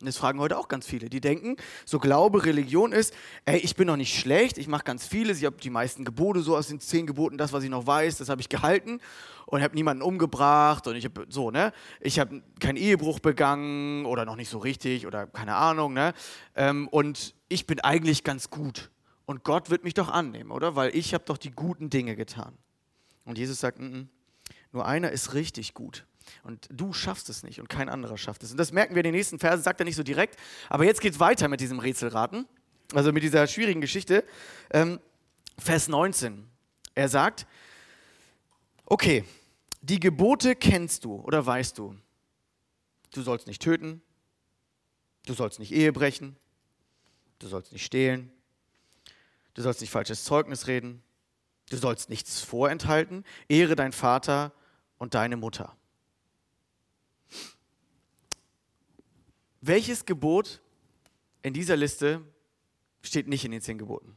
Und 0.00 0.06
das 0.06 0.16
fragen 0.16 0.40
heute 0.40 0.56
auch 0.56 0.68
ganz 0.68 0.86
viele. 0.86 1.10
Die 1.10 1.20
denken, 1.20 1.56
so 1.84 1.98
Glaube, 1.98 2.46
Religion 2.46 2.92
ist, 2.92 3.12
ey, 3.44 3.58
ich 3.58 3.76
bin 3.76 3.86
noch 3.86 3.98
nicht 3.98 4.18
schlecht, 4.18 4.56
ich 4.56 4.66
mache 4.66 4.84
ganz 4.84 5.06
vieles, 5.06 5.38
ich 5.38 5.44
habe 5.44 5.56
die 5.56 5.68
meisten 5.68 6.06
Gebote 6.06 6.40
so 6.40 6.56
aus 6.56 6.68
den 6.68 6.80
zehn 6.80 7.06
Geboten, 7.06 7.36
das, 7.36 7.52
was 7.52 7.64
ich 7.64 7.70
noch 7.70 7.86
weiß, 7.86 8.16
das 8.16 8.30
habe 8.30 8.40
ich 8.40 8.48
gehalten 8.48 9.00
und 9.44 9.62
habe 9.62 9.74
niemanden 9.74 10.02
umgebracht 10.02 10.86
und 10.86 10.96
ich 10.96 11.04
habe 11.04 11.26
so, 11.28 11.50
ne, 11.50 11.74
ich 12.00 12.18
habe 12.18 12.42
keinen 12.60 12.78
Ehebruch 12.78 13.20
begangen 13.20 14.06
oder 14.06 14.24
noch 14.24 14.36
nicht 14.36 14.48
so 14.48 14.56
richtig 14.56 15.06
oder 15.06 15.26
keine 15.26 15.56
Ahnung, 15.56 15.92
ne, 15.92 16.14
ähm, 16.54 16.88
und 16.88 17.34
ich 17.50 17.66
bin 17.66 17.80
eigentlich 17.80 18.24
ganz 18.24 18.48
gut 18.48 18.90
und 19.26 19.44
Gott 19.44 19.68
wird 19.68 19.84
mich 19.84 19.92
doch 19.92 20.08
annehmen, 20.08 20.50
oder? 20.50 20.76
Weil 20.76 20.96
ich 20.96 21.12
habe 21.12 21.24
doch 21.26 21.36
die 21.36 21.50
guten 21.50 21.90
Dinge 21.90 22.16
getan. 22.16 22.56
Und 23.26 23.36
Jesus 23.36 23.60
sagt, 23.60 23.78
n 23.78 23.94
-n, 23.94 24.06
nur 24.72 24.86
einer 24.86 25.10
ist 25.10 25.34
richtig 25.34 25.74
gut 25.74 26.06
und 26.42 26.68
du 26.70 26.92
schaffst 26.92 27.28
es 27.28 27.42
nicht 27.42 27.60
und 27.60 27.68
kein 27.68 27.88
anderer 27.88 28.16
schafft 28.18 28.42
es. 28.42 28.50
Und 28.50 28.56
das 28.56 28.72
merken 28.72 28.94
wir 28.94 29.00
in 29.00 29.04
den 29.04 29.14
nächsten 29.14 29.38
Versen, 29.38 29.62
sagt 29.62 29.80
er 29.80 29.84
nicht 29.84 29.96
so 29.96 30.02
direkt. 30.02 30.36
Aber 30.68 30.84
jetzt 30.84 31.00
geht 31.00 31.14
es 31.14 31.20
weiter 31.20 31.48
mit 31.48 31.60
diesem 31.60 31.78
Rätselraten, 31.78 32.46
also 32.94 33.12
mit 33.12 33.22
dieser 33.22 33.46
schwierigen 33.46 33.80
Geschichte. 33.80 34.24
Ähm, 34.70 35.00
Vers 35.58 35.88
19. 35.88 36.48
Er 36.94 37.08
sagt, 37.08 37.46
okay, 38.86 39.24
die 39.80 40.00
Gebote 40.00 40.56
kennst 40.56 41.04
du 41.04 41.14
oder 41.14 41.44
weißt 41.44 41.78
du. 41.78 41.96
Du 43.12 43.22
sollst 43.22 43.46
nicht 43.46 43.62
töten, 43.62 44.02
du 45.26 45.34
sollst 45.34 45.58
nicht 45.58 45.72
Ehe 45.72 45.92
brechen, 45.92 46.36
du 47.38 47.48
sollst 47.48 47.72
nicht 47.72 47.84
stehlen, 47.84 48.30
du 49.54 49.62
sollst 49.62 49.80
nicht 49.80 49.90
falsches 49.90 50.24
Zeugnis 50.24 50.66
reden, 50.66 51.02
du 51.70 51.76
sollst 51.76 52.08
nichts 52.08 52.40
vorenthalten, 52.40 53.24
ehre 53.48 53.74
dein 53.74 53.92
Vater 53.92 54.52
und 54.98 55.14
deine 55.14 55.36
Mutter. 55.36 55.76
Welches 59.60 60.06
Gebot 60.06 60.60
in 61.42 61.52
dieser 61.52 61.76
Liste 61.76 62.22
steht 63.02 63.28
nicht 63.28 63.44
in 63.44 63.50
den 63.50 63.60
zehn 63.60 63.78
Geboten? 63.78 64.16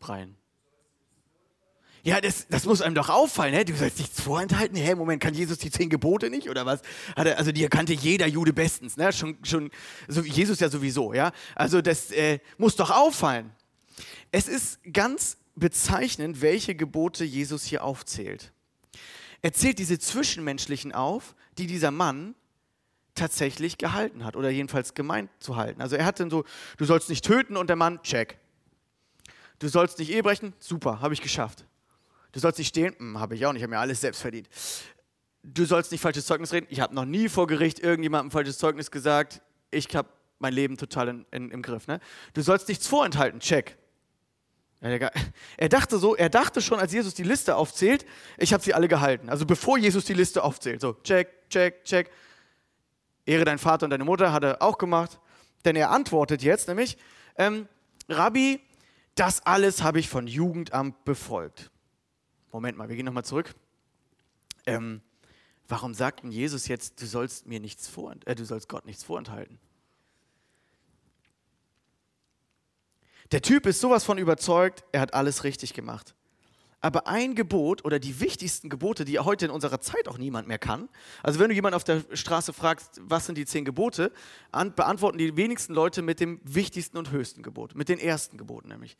Brian. 0.00 0.34
Ja, 2.02 2.20
das, 2.20 2.48
das 2.48 2.64
muss 2.64 2.80
einem 2.80 2.94
doch 2.94 3.10
auffallen, 3.10 3.54
ne? 3.54 3.64
Du 3.64 3.76
sollst 3.76 3.98
nichts 3.98 4.20
vorenthalten. 4.22 4.76
Hä, 4.76 4.94
Moment, 4.94 5.22
kann 5.22 5.34
Jesus 5.34 5.58
die 5.58 5.70
zehn 5.70 5.90
Gebote 5.90 6.30
nicht 6.30 6.48
oder 6.48 6.64
was? 6.64 6.80
Er, 7.14 7.36
also 7.36 7.52
die 7.52 7.68
kannte 7.68 7.92
jeder 7.92 8.26
Jude 8.26 8.54
bestens, 8.54 8.96
ne? 8.96 9.12
Schon, 9.12 9.36
schon, 9.44 9.70
so 10.08 10.22
Jesus 10.22 10.60
ja 10.60 10.70
sowieso, 10.70 11.12
ja? 11.12 11.32
Also 11.54 11.82
das 11.82 12.10
äh, 12.10 12.38
muss 12.56 12.76
doch 12.76 12.90
auffallen. 12.90 13.52
Es 14.32 14.48
ist 14.48 14.80
ganz 14.92 15.36
bezeichnend, 15.56 16.40
welche 16.40 16.74
Gebote 16.74 17.24
Jesus 17.24 17.64
hier 17.64 17.84
aufzählt. 17.84 18.52
Er 19.42 19.52
zählt 19.52 19.78
diese 19.78 19.98
zwischenmenschlichen 19.98 20.92
auf, 20.92 21.34
die 21.58 21.66
dieser 21.66 21.90
Mann 21.90 22.34
tatsächlich 23.14 23.78
gehalten 23.78 24.24
hat 24.24 24.36
oder 24.36 24.50
jedenfalls 24.50 24.94
gemeint 24.94 25.30
zu 25.40 25.56
halten. 25.56 25.80
Also 25.82 25.96
er 25.96 26.04
hat 26.04 26.20
dann 26.20 26.30
so, 26.30 26.44
du 26.78 26.84
sollst 26.84 27.08
nicht 27.08 27.24
töten 27.24 27.56
und 27.56 27.68
der 27.68 27.76
Mann, 27.76 28.02
check. 28.02 28.38
Du 29.58 29.68
sollst 29.68 29.98
nicht 29.98 30.10
Ehe 30.10 30.22
brechen, 30.22 30.54
super, 30.58 31.00
habe 31.00 31.14
ich 31.14 31.20
geschafft. 31.20 31.66
Du 32.32 32.40
sollst 32.40 32.58
nicht 32.58 32.68
stehlen, 32.68 32.94
hm, 32.96 33.18
habe 33.18 33.34
ich 33.34 33.44
auch 33.44 33.52
nicht, 33.52 33.62
habe 33.62 33.70
mir 33.70 33.78
alles 33.78 34.00
selbst 34.00 34.22
verdient. 34.22 34.48
Du 35.42 35.64
sollst 35.64 35.90
nicht 35.90 36.00
falsches 36.00 36.26
Zeugnis 36.26 36.52
reden, 36.52 36.66
ich 36.70 36.80
habe 36.80 36.94
noch 36.94 37.04
nie 37.04 37.28
vor 37.28 37.46
Gericht 37.46 37.80
irgendjemandem 37.80 38.30
falsches 38.30 38.58
Zeugnis 38.58 38.90
gesagt, 38.90 39.42
ich 39.70 39.94
habe 39.94 40.08
mein 40.38 40.54
Leben 40.54 40.76
total 40.76 41.08
in, 41.08 41.26
in, 41.30 41.50
im 41.50 41.62
Griff. 41.62 41.86
Ne? 41.86 42.00
Du 42.34 42.42
sollst 42.42 42.68
nichts 42.68 42.86
vorenthalten, 42.86 43.40
check. 43.40 43.76
Er 44.80 45.68
dachte 45.68 45.98
so, 45.98 46.16
er 46.16 46.30
dachte 46.30 46.62
schon, 46.62 46.80
als 46.80 46.92
Jesus 46.92 47.12
die 47.12 47.22
Liste 47.22 47.54
aufzählt, 47.56 48.06
ich 48.38 48.54
habe 48.54 48.62
sie 48.62 48.72
alle 48.72 48.88
gehalten. 48.88 49.28
Also 49.28 49.44
bevor 49.44 49.76
Jesus 49.76 50.06
die 50.06 50.14
Liste 50.14 50.42
aufzählt, 50.42 50.80
so 50.80 50.94
check, 51.04 51.28
check, 51.50 51.84
check. 51.84 52.10
Ehre 53.26 53.44
deinen 53.44 53.58
Vater 53.58 53.84
und 53.84 53.90
deine 53.90 54.04
Mutter, 54.04 54.32
hat 54.32 54.42
er 54.42 54.62
auch 54.62 54.78
gemacht. 54.78 55.20
Denn 55.66 55.76
er 55.76 55.90
antwortet 55.90 56.42
jetzt 56.42 56.66
nämlich, 56.68 56.96
ähm, 57.36 57.68
Rabbi, 58.08 58.60
das 59.14 59.44
alles 59.44 59.82
habe 59.82 60.00
ich 60.00 60.08
von 60.08 60.26
Jugendamt 60.26 61.04
befolgt. 61.04 61.70
Moment 62.50 62.78
mal, 62.78 62.88
wir 62.88 62.96
gehen 62.96 63.04
nochmal 63.04 63.24
zurück. 63.24 63.54
Ähm, 64.66 65.02
warum 65.68 65.92
sagt 65.92 66.22
denn 66.22 66.32
Jesus 66.32 66.68
jetzt, 66.68 67.02
du 67.02 67.06
sollst 67.06 67.46
mir 67.46 67.60
nichts 67.60 67.86
vor, 67.86 68.14
äh, 68.24 68.34
du 68.34 68.46
sollst 68.46 68.68
Gott 68.68 68.86
nichts 68.86 69.04
vorenthalten? 69.04 69.58
Der 73.32 73.42
Typ 73.42 73.66
ist 73.66 73.80
sowas 73.80 74.04
von 74.04 74.18
überzeugt, 74.18 74.84
er 74.92 75.00
hat 75.00 75.14
alles 75.14 75.44
richtig 75.44 75.72
gemacht. 75.74 76.14
Aber 76.82 77.06
ein 77.06 77.34
Gebot 77.34 77.84
oder 77.84 77.98
die 77.98 78.20
wichtigsten 78.20 78.70
Gebote, 78.70 79.04
die 79.04 79.18
heute 79.18 79.44
in 79.44 79.50
unserer 79.50 79.80
Zeit 79.80 80.08
auch 80.08 80.16
niemand 80.16 80.48
mehr 80.48 80.58
kann, 80.58 80.88
also 81.22 81.38
wenn 81.38 81.50
du 81.50 81.54
jemanden 81.54 81.76
auf 81.76 81.84
der 81.84 82.02
Straße 82.14 82.54
fragst, 82.54 83.00
was 83.02 83.26
sind 83.26 83.36
die 83.36 83.44
zehn 83.44 83.66
Gebote, 83.66 84.12
beantworten 84.50 85.18
die 85.18 85.36
wenigsten 85.36 85.74
Leute 85.74 86.00
mit 86.00 86.20
dem 86.20 86.40
wichtigsten 86.42 86.96
und 86.96 87.10
höchsten 87.10 87.42
Gebot, 87.42 87.74
mit 87.74 87.90
den 87.90 87.98
ersten 87.98 88.38
Geboten 88.38 88.68
nämlich. 88.68 88.96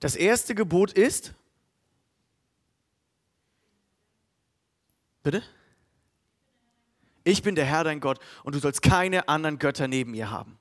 Das 0.00 0.16
erste 0.16 0.54
Gebot 0.54 0.92
ist, 0.92 1.34
bitte? 5.22 5.42
Ich 7.22 7.42
bin 7.42 7.54
der 7.54 7.66
Herr 7.66 7.84
dein 7.84 8.00
Gott 8.00 8.18
und 8.44 8.54
du 8.54 8.58
sollst 8.60 8.80
keine 8.80 9.28
anderen 9.28 9.58
Götter 9.58 9.88
neben 9.88 10.12
mir 10.12 10.30
haben 10.30 10.59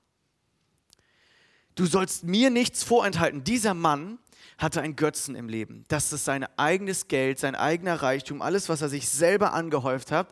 du 1.80 1.86
sollst 1.86 2.24
mir 2.26 2.50
nichts 2.50 2.84
vorenthalten. 2.84 3.44
Dieser 3.44 3.74
Mann 3.74 4.20
hatte 4.58 4.82
einen 4.82 4.98
Götzen 4.98 5.36
im 5.36 5.48
Leben. 5.48 5.86
Das 5.88 6.12
ist 6.12 6.26
sein 6.26 6.46
eigenes 6.58 7.08
Geld, 7.08 7.40
sein 7.40 7.56
eigener 7.56 8.02
Reichtum, 8.02 8.42
alles, 8.42 8.68
was 8.68 8.82
er 8.82 8.90
sich 8.90 9.08
selber 9.08 9.54
angehäuft 9.54 10.12
hat, 10.12 10.28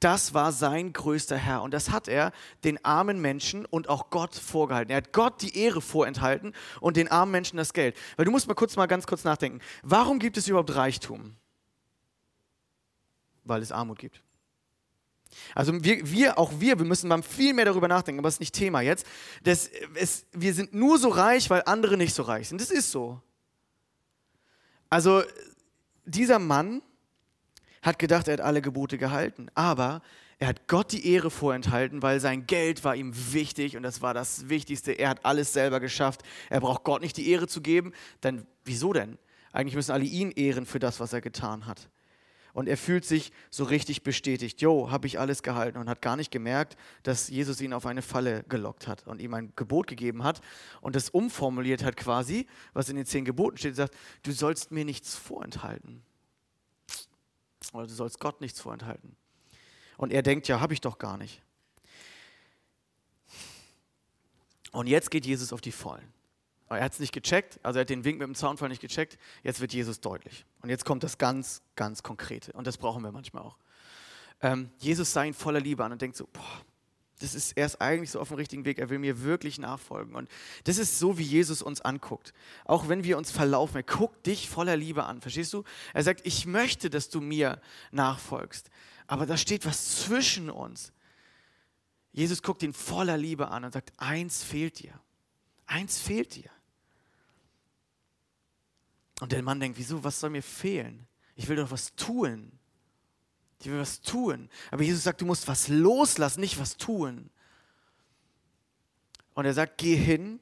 das 0.00 0.32
war 0.32 0.52
sein 0.52 0.94
größter 0.94 1.36
Herr. 1.36 1.62
Und 1.62 1.72
das 1.72 1.90
hat 1.90 2.08
er 2.08 2.32
den 2.64 2.82
armen 2.84 3.20
Menschen 3.20 3.66
und 3.66 3.90
auch 3.90 4.08
Gott 4.08 4.34
vorgehalten. 4.34 4.90
Er 4.90 4.98
hat 4.98 5.12
Gott 5.12 5.42
die 5.42 5.58
Ehre 5.58 5.82
vorenthalten 5.82 6.54
und 6.80 6.96
den 6.96 7.08
armen 7.08 7.32
Menschen 7.32 7.58
das 7.58 7.74
Geld. 7.74 7.96
Weil 8.16 8.24
du 8.24 8.30
musst 8.30 8.48
mal 8.48 8.54
kurz 8.54 8.76
mal 8.76 8.86
ganz 8.86 9.06
kurz 9.06 9.24
nachdenken. 9.24 9.60
Warum 9.82 10.18
gibt 10.18 10.38
es 10.38 10.48
überhaupt 10.48 10.74
Reichtum? 10.74 11.36
Weil 13.44 13.60
es 13.60 13.72
Armut 13.72 13.98
gibt. 13.98 14.22
Also 15.54 15.72
wir, 15.84 16.10
wir, 16.10 16.38
auch 16.38 16.52
wir, 16.58 16.78
wir 16.78 16.86
müssen 16.86 17.08
mal 17.08 17.22
viel 17.22 17.54
mehr 17.54 17.64
darüber 17.64 17.88
nachdenken, 17.88 18.18
aber 18.18 18.28
das 18.28 18.34
ist 18.34 18.40
nicht 18.40 18.54
Thema 18.54 18.80
jetzt. 18.80 19.06
Das, 19.42 19.70
es, 19.94 20.26
wir 20.32 20.54
sind 20.54 20.74
nur 20.74 20.98
so 20.98 21.08
reich, 21.08 21.50
weil 21.50 21.62
andere 21.66 21.96
nicht 21.96 22.14
so 22.14 22.22
reich 22.22 22.48
sind. 22.48 22.60
Das 22.60 22.70
ist 22.70 22.90
so. 22.90 23.20
Also 24.88 25.22
dieser 26.04 26.38
Mann 26.38 26.82
hat 27.82 27.98
gedacht, 27.98 28.28
er 28.28 28.34
hat 28.34 28.40
alle 28.40 28.62
Gebote 28.62 28.98
gehalten, 28.98 29.48
aber 29.54 30.02
er 30.38 30.48
hat 30.48 30.68
Gott 30.68 30.92
die 30.92 31.08
Ehre 31.08 31.30
vorenthalten, 31.30 32.02
weil 32.02 32.20
sein 32.20 32.46
Geld 32.46 32.84
war 32.84 32.94
ihm 32.94 33.12
wichtig 33.32 33.76
und 33.76 33.82
das 33.82 34.02
war 34.02 34.12
das 34.12 34.48
Wichtigste. 34.48 34.92
Er 34.92 35.08
hat 35.08 35.24
alles 35.24 35.52
selber 35.52 35.80
geschafft. 35.80 36.22
Er 36.50 36.60
braucht 36.60 36.84
Gott 36.84 37.00
nicht 37.00 37.16
die 37.16 37.30
Ehre 37.30 37.48
zu 37.48 37.62
geben. 37.62 37.92
Dann 38.20 38.46
wieso 38.64 38.92
denn? 38.92 39.18
Eigentlich 39.52 39.76
müssen 39.76 39.92
alle 39.92 40.04
ihn 40.04 40.30
ehren 40.32 40.66
für 40.66 40.78
das, 40.78 41.00
was 41.00 41.14
er 41.14 41.22
getan 41.22 41.64
hat. 41.64 41.88
Und 42.56 42.70
er 42.70 42.78
fühlt 42.78 43.04
sich 43.04 43.32
so 43.50 43.64
richtig 43.64 44.02
bestätigt. 44.02 44.62
Jo, 44.62 44.90
habe 44.90 45.06
ich 45.06 45.18
alles 45.18 45.42
gehalten 45.42 45.76
und 45.76 45.90
hat 45.90 46.00
gar 46.00 46.16
nicht 46.16 46.30
gemerkt, 46.30 46.78
dass 47.02 47.28
Jesus 47.28 47.60
ihn 47.60 47.74
auf 47.74 47.84
eine 47.84 48.00
Falle 48.00 48.44
gelockt 48.48 48.88
hat 48.88 49.06
und 49.06 49.20
ihm 49.20 49.34
ein 49.34 49.52
Gebot 49.56 49.86
gegeben 49.86 50.24
hat 50.24 50.40
und 50.80 50.96
das 50.96 51.10
umformuliert 51.10 51.84
hat 51.84 51.98
quasi, 51.98 52.46
was 52.72 52.88
in 52.88 52.96
den 52.96 53.04
zehn 53.04 53.26
Geboten 53.26 53.58
steht, 53.58 53.76
sagt, 53.76 53.94
du 54.22 54.32
sollst 54.32 54.72
mir 54.72 54.86
nichts 54.86 55.14
vorenthalten. 55.14 56.02
Oder 57.74 57.88
du 57.88 57.92
sollst 57.92 58.20
Gott 58.20 58.40
nichts 58.40 58.58
vorenthalten. 58.58 59.16
Und 59.98 60.10
er 60.10 60.22
denkt, 60.22 60.48
ja, 60.48 60.58
habe 60.58 60.72
ich 60.72 60.80
doch 60.80 60.96
gar 60.96 61.18
nicht. 61.18 61.42
Und 64.72 64.86
jetzt 64.86 65.10
geht 65.10 65.26
Jesus 65.26 65.52
auf 65.52 65.60
die 65.60 65.72
Vollen. 65.72 66.10
Er 66.68 66.82
hat 66.82 66.92
es 66.92 67.00
nicht 67.00 67.12
gecheckt, 67.12 67.60
also 67.62 67.78
er 67.78 67.82
hat 67.82 67.90
den 67.90 68.04
Wink 68.04 68.18
mit 68.18 68.26
dem 68.26 68.34
Zaunfall 68.34 68.68
nicht 68.68 68.80
gecheckt. 68.80 69.18
Jetzt 69.42 69.60
wird 69.60 69.72
Jesus 69.72 70.00
deutlich. 70.00 70.44
Und 70.62 70.70
jetzt 70.70 70.84
kommt 70.84 71.04
das 71.04 71.18
ganz, 71.18 71.62
ganz 71.76 72.02
Konkrete. 72.02 72.52
Und 72.52 72.66
das 72.66 72.76
brauchen 72.76 73.02
wir 73.02 73.12
manchmal 73.12 73.44
auch. 73.44 73.56
Ähm, 74.42 74.70
Jesus 74.78 75.12
sah 75.12 75.24
ihn 75.24 75.34
voller 75.34 75.60
Liebe 75.60 75.84
an 75.84 75.92
und 75.92 76.02
denkt 76.02 76.16
so, 76.16 76.28
boah, 76.32 76.64
das 77.20 77.34
ist, 77.34 77.56
er 77.56 77.64
ist 77.64 77.80
eigentlich 77.80 78.10
so 78.10 78.20
auf 78.20 78.28
dem 78.28 78.36
richtigen 78.36 78.64
Weg, 78.64 78.78
er 78.78 78.90
will 78.90 78.98
mir 78.98 79.22
wirklich 79.22 79.58
nachfolgen. 79.58 80.14
Und 80.14 80.28
das 80.64 80.76
ist 80.76 80.98
so, 80.98 81.16
wie 81.18 81.22
Jesus 81.22 81.62
uns 81.62 81.80
anguckt. 81.80 82.34
Auch 82.64 82.88
wenn 82.88 83.04
wir 83.04 83.16
uns 83.16 83.30
verlaufen, 83.30 83.76
er 83.76 83.82
guckt 83.82 84.26
dich 84.26 84.50
voller 84.50 84.76
Liebe 84.76 85.04
an, 85.04 85.20
verstehst 85.20 85.52
du? 85.52 85.64
Er 85.94 86.02
sagt, 86.02 86.26
ich 86.26 86.46
möchte, 86.46 86.90
dass 86.90 87.08
du 87.08 87.20
mir 87.20 87.60
nachfolgst. 87.90 88.70
Aber 89.06 89.24
da 89.24 89.36
steht 89.36 89.64
was 89.64 90.02
zwischen 90.02 90.50
uns. 90.50 90.92
Jesus 92.12 92.42
guckt 92.42 92.62
ihn 92.62 92.72
voller 92.72 93.16
Liebe 93.16 93.48
an 93.48 93.64
und 93.64 93.72
sagt, 93.72 93.92
eins 93.96 94.42
fehlt 94.42 94.80
dir. 94.80 95.00
Eins 95.66 95.98
fehlt 95.98 96.34
dir. 96.34 96.50
Und 99.20 99.32
der 99.32 99.42
Mann 99.42 99.60
denkt, 99.60 99.78
wieso, 99.78 100.02
was 100.04 100.20
soll 100.20 100.30
mir 100.30 100.42
fehlen? 100.42 101.06
Ich 101.34 101.48
will 101.48 101.56
doch 101.56 101.70
was 101.70 101.94
tun. 101.94 102.52
Ich 103.60 103.66
will 103.66 103.80
was 103.80 104.00
tun. 104.00 104.48
Aber 104.70 104.82
Jesus 104.82 105.04
sagt, 105.04 105.20
du 105.20 105.26
musst 105.26 105.48
was 105.48 105.68
loslassen, 105.68 106.40
nicht 106.40 106.58
was 106.58 106.76
tun. 106.76 107.30
Und 109.34 109.44
er 109.44 109.54
sagt, 109.54 109.78
geh 109.78 109.96
hin 109.96 110.40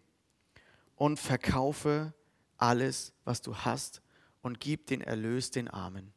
und 0.96 1.18
verkaufe 1.18 2.12
alles, 2.56 3.12
was 3.24 3.42
du 3.42 3.56
hast 3.56 4.02
und 4.42 4.60
gib 4.60 4.86
den 4.86 5.00
Erlös 5.00 5.50
den 5.50 5.68
Armen. 5.68 6.12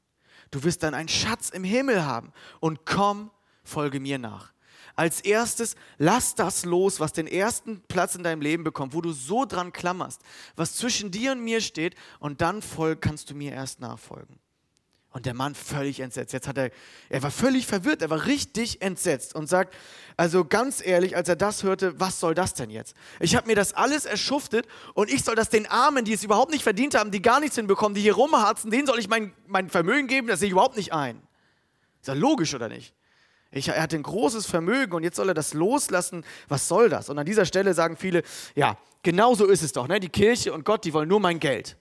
Du 0.52 0.64
wirst 0.64 0.84
dann 0.84 0.94
einen 0.94 1.10
Schatz 1.10 1.50
im 1.50 1.64
Himmel 1.64 2.06
haben 2.06 2.32
und 2.60 2.86
komm, 2.86 3.32
folge 3.64 4.00
mir 4.00 4.18
nach. 4.18 4.54
Als 4.98 5.22
erstes, 5.22 5.76
lass 6.00 6.34
das 6.34 6.66
los, 6.66 7.00
was 7.00 7.14
den 7.14 7.28
ersten 7.28 7.82
Platz 7.88 8.16
in 8.16 8.24
deinem 8.24 8.42
Leben 8.42 8.64
bekommt, 8.64 8.96
wo 8.96 9.02
du 9.02 9.12
so 9.12 9.46
dran 9.46 9.72
klammerst, 9.72 10.22
was 10.56 10.76
zwischen 10.76 11.12
dir 11.12 11.34
und 11.34 11.42
mir 11.42 11.62
steht, 11.62 11.96
und 12.20 12.42
dann 12.42 12.64
folg, 12.64 13.00
kannst 13.00 13.30
du 13.30 13.36
mir 13.36 13.54
erst 13.54 13.80
nachfolgen. 13.80 14.40
Und 15.12 15.28
der 15.28 15.36
Mann 15.36 15.54
völlig 15.54 16.00
entsetzt. 16.00 16.34
Jetzt 16.34 16.48
hat 16.48 16.58
er, 16.58 16.72
er 17.10 17.22
war 17.22 17.30
völlig 17.30 17.68
verwirrt, 17.68 18.02
er 18.02 18.10
war 18.10 18.26
richtig 18.26 18.82
entsetzt 18.82 19.36
und 19.36 19.48
sagt, 19.48 19.76
also 20.18 20.46
ganz 20.46 20.84
ehrlich, 20.84 21.16
als 21.16 21.30
er 21.30 21.36
das 21.36 21.62
hörte, 21.62 22.00
was 22.00 22.20
soll 22.20 22.34
das 22.34 22.56
denn 22.56 22.72
jetzt? 22.72 22.96
Ich 23.20 23.36
habe 23.36 23.46
mir 23.46 23.56
das 23.56 23.74
alles 23.74 24.06
erschuftet 24.06 24.68
und 24.96 25.12
ich 25.12 25.24
soll 25.24 25.36
das 25.36 25.50
den 25.50 25.68
Armen, 25.68 26.06
die 26.06 26.14
es 26.14 26.24
überhaupt 26.24 26.52
nicht 26.52 26.64
verdient 26.64 26.96
haben, 26.96 27.12
die 27.12 27.22
gar 27.22 27.40
nichts 27.40 27.56
hinbekommen, 27.56 27.94
die 27.94 28.02
hier 28.02 28.16
rumharzen, 28.16 28.72
denen 28.72 28.88
soll 28.88 28.98
ich 28.98 29.08
mein, 29.08 29.32
mein 29.46 29.70
Vermögen 29.70 30.08
geben, 30.08 30.28
das 30.28 30.40
sehe 30.40 30.48
ich 30.48 30.54
überhaupt 30.54 30.76
nicht 30.76 30.92
ein. 30.92 31.22
Ist 32.02 32.08
ja 32.08 32.14
logisch, 32.16 32.56
oder 32.56 32.68
nicht? 32.68 32.97
Ich, 33.52 33.70
er 33.70 33.82
hat 33.82 33.94
ein 33.94 34.04
großes 34.04 34.46
Vermögen 34.46 34.94
und 34.94 35.04
jetzt 35.04 35.16
soll 35.16 35.30
er 35.30 35.34
das 35.34 35.54
loslassen. 35.54 36.26
Was 36.48 36.68
soll 36.68 36.90
das? 36.90 37.10
Und 37.10 37.18
an 37.18 37.26
dieser 37.26 37.46
Stelle 37.46 37.74
sagen 37.74 37.98
viele, 37.98 38.24
ja, 38.56 38.78
genau 39.04 39.36
so 39.36 39.46
ist 39.46 39.64
es 39.64 39.72
doch. 39.72 39.88
Ne? 39.88 40.00
Die 40.00 40.10
Kirche 40.10 40.54
und 40.54 40.66
Gott, 40.66 40.84
die 40.84 40.94
wollen 40.94 41.08
nur 41.08 41.20
mein 41.20 41.40
Geld. 41.40 41.78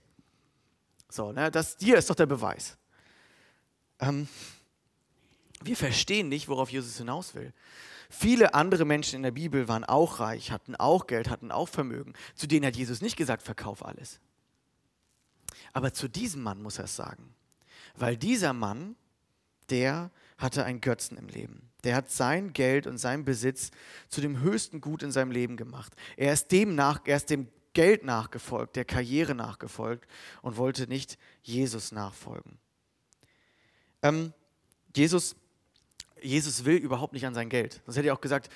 So, 1.08 1.32
ne? 1.32 1.50
das 1.50 1.76
hier 1.80 1.96
ist 1.96 2.08
doch 2.08 2.14
der 2.14 2.26
Beweis. 2.26 2.76
Ähm, 4.00 4.28
wir 5.62 5.76
verstehen 5.76 6.28
nicht, 6.28 6.48
worauf 6.48 6.70
Jesus 6.70 6.98
hinaus 6.98 7.34
will. 7.34 7.52
Viele 8.08 8.54
andere 8.54 8.84
Menschen 8.84 9.16
in 9.16 9.22
der 9.22 9.32
Bibel 9.32 9.66
waren 9.66 9.84
auch 9.84 10.20
reich, 10.20 10.52
hatten 10.52 10.76
auch 10.76 11.06
Geld, 11.06 11.28
hatten 11.28 11.50
auch 11.50 11.68
Vermögen. 11.68 12.12
Zu 12.34 12.46
denen 12.46 12.66
hat 12.66 12.76
Jesus 12.76 13.00
nicht 13.00 13.16
gesagt, 13.16 13.42
verkauf 13.42 13.84
alles. 13.84 14.20
Aber 15.72 15.92
zu 15.92 16.08
diesem 16.08 16.42
Mann 16.42 16.62
muss 16.62 16.78
er 16.78 16.84
es 16.84 16.94
sagen. 16.94 17.34
Weil 17.96 18.16
dieser 18.16 18.52
Mann, 18.52 18.94
der 19.70 20.10
hatte 20.38 20.64
einen 20.64 20.80
Götzen 20.80 21.16
im 21.16 21.28
Leben. 21.28 21.70
Der 21.84 21.94
hat 21.94 22.10
sein 22.10 22.52
Geld 22.52 22.86
und 22.86 22.98
sein 22.98 23.24
Besitz 23.24 23.70
zu 24.08 24.20
dem 24.20 24.40
höchsten 24.40 24.80
Gut 24.80 25.02
in 25.02 25.12
seinem 25.12 25.30
Leben 25.30 25.56
gemacht. 25.56 25.94
Er 26.16 26.32
ist 26.32 26.50
dem, 26.52 26.74
nach, 26.74 27.00
er 27.04 27.16
ist 27.16 27.30
dem 27.30 27.48
Geld 27.74 28.04
nachgefolgt, 28.04 28.76
der 28.76 28.84
Karriere 28.84 29.34
nachgefolgt 29.34 30.08
und 30.42 30.56
wollte 30.56 30.88
nicht 30.88 31.18
Jesus 31.42 31.92
nachfolgen. 31.92 32.58
Ähm, 34.02 34.32
Jesus, 34.94 35.36
Jesus 36.22 36.64
will 36.64 36.76
überhaupt 36.76 37.12
nicht 37.12 37.26
an 37.26 37.34
sein 37.34 37.48
Geld. 37.48 37.82
Sonst 37.84 37.98
hätte 37.98 38.08
er 38.08 38.14
auch 38.14 38.20
gesagt, 38.20 38.50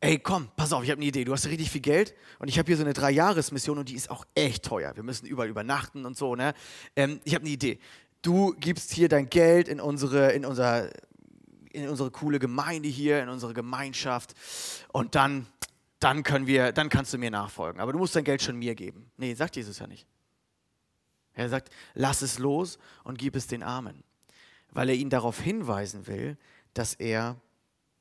ey, 0.00 0.18
komm, 0.18 0.48
pass 0.56 0.72
auf, 0.72 0.82
ich 0.82 0.90
habe 0.90 1.00
eine 1.00 1.08
Idee. 1.08 1.24
Du 1.24 1.32
hast 1.32 1.46
richtig 1.46 1.70
viel 1.70 1.80
Geld 1.80 2.14
und 2.38 2.48
ich 2.48 2.58
habe 2.58 2.66
hier 2.66 2.76
so 2.76 2.84
eine 2.84 2.92
Dreijahresmission 2.92 3.78
und 3.78 3.88
die 3.88 3.94
ist 3.94 4.10
auch 4.10 4.24
echt 4.34 4.64
teuer. 4.64 4.94
Wir 4.96 5.02
müssen 5.02 5.26
überall 5.26 5.48
übernachten 5.48 6.06
und 6.06 6.16
so. 6.16 6.34
Ne? 6.36 6.54
Ähm, 6.96 7.20
ich 7.24 7.34
habe 7.34 7.42
eine 7.42 7.52
Idee. 7.52 7.78
Du 8.22 8.54
gibst 8.58 8.92
hier 8.92 9.08
dein 9.08 9.28
Geld 9.28 9.68
in 9.68 9.80
unsere, 9.80 10.32
in 10.32 10.44
unser 10.44 10.90
in 11.72 11.88
unsere 11.88 12.10
coole 12.10 12.38
Gemeinde 12.38 12.88
hier, 12.88 13.22
in 13.22 13.28
unsere 13.28 13.54
Gemeinschaft 13.54 14.34
und 14.92 15.14
dann, 15.14 15.46
dann 15.98 16.22
können 16.22 16.46
wir, 16.46 16.72
dann 16.72 16.88
kannst 16.88 17.12
du 17.12 17.18
mir 17.18 17.30
nachfolgen. 17.30 17.80
Aber 17.80 17.92
du 17.92 17.98
musst 17.98 18.16
dein 18.16 18.24
Geld 18.24 18.42
schon 18.42 18.56
mir 18.56 18.74
geben. 18.74 19.10
Nee, 19.16 19.34
sagt 19.34 19.56
Jesus 19.56 19.78
ja 19.78 19.86
nicht. 19.86 20.06
Er 21.34 21.48
sagt, 21.48 21.70
lass 21.94 22.22
es 22.22 22.38
los 22.38 22.78
und 23.04 23.18
gib 23.18 23.36
es 23.36 23.46
den 23.46 23.62
Armen, 23.62 24.02
weil 24.70 24.88
er 24.88 24.94
ihn 24.94 25.10
darauf 25.10 25.40
hinweisen 25.40 26.06
will, 26.06 26.36
dass 26.74 26.94
er 26.94 27.40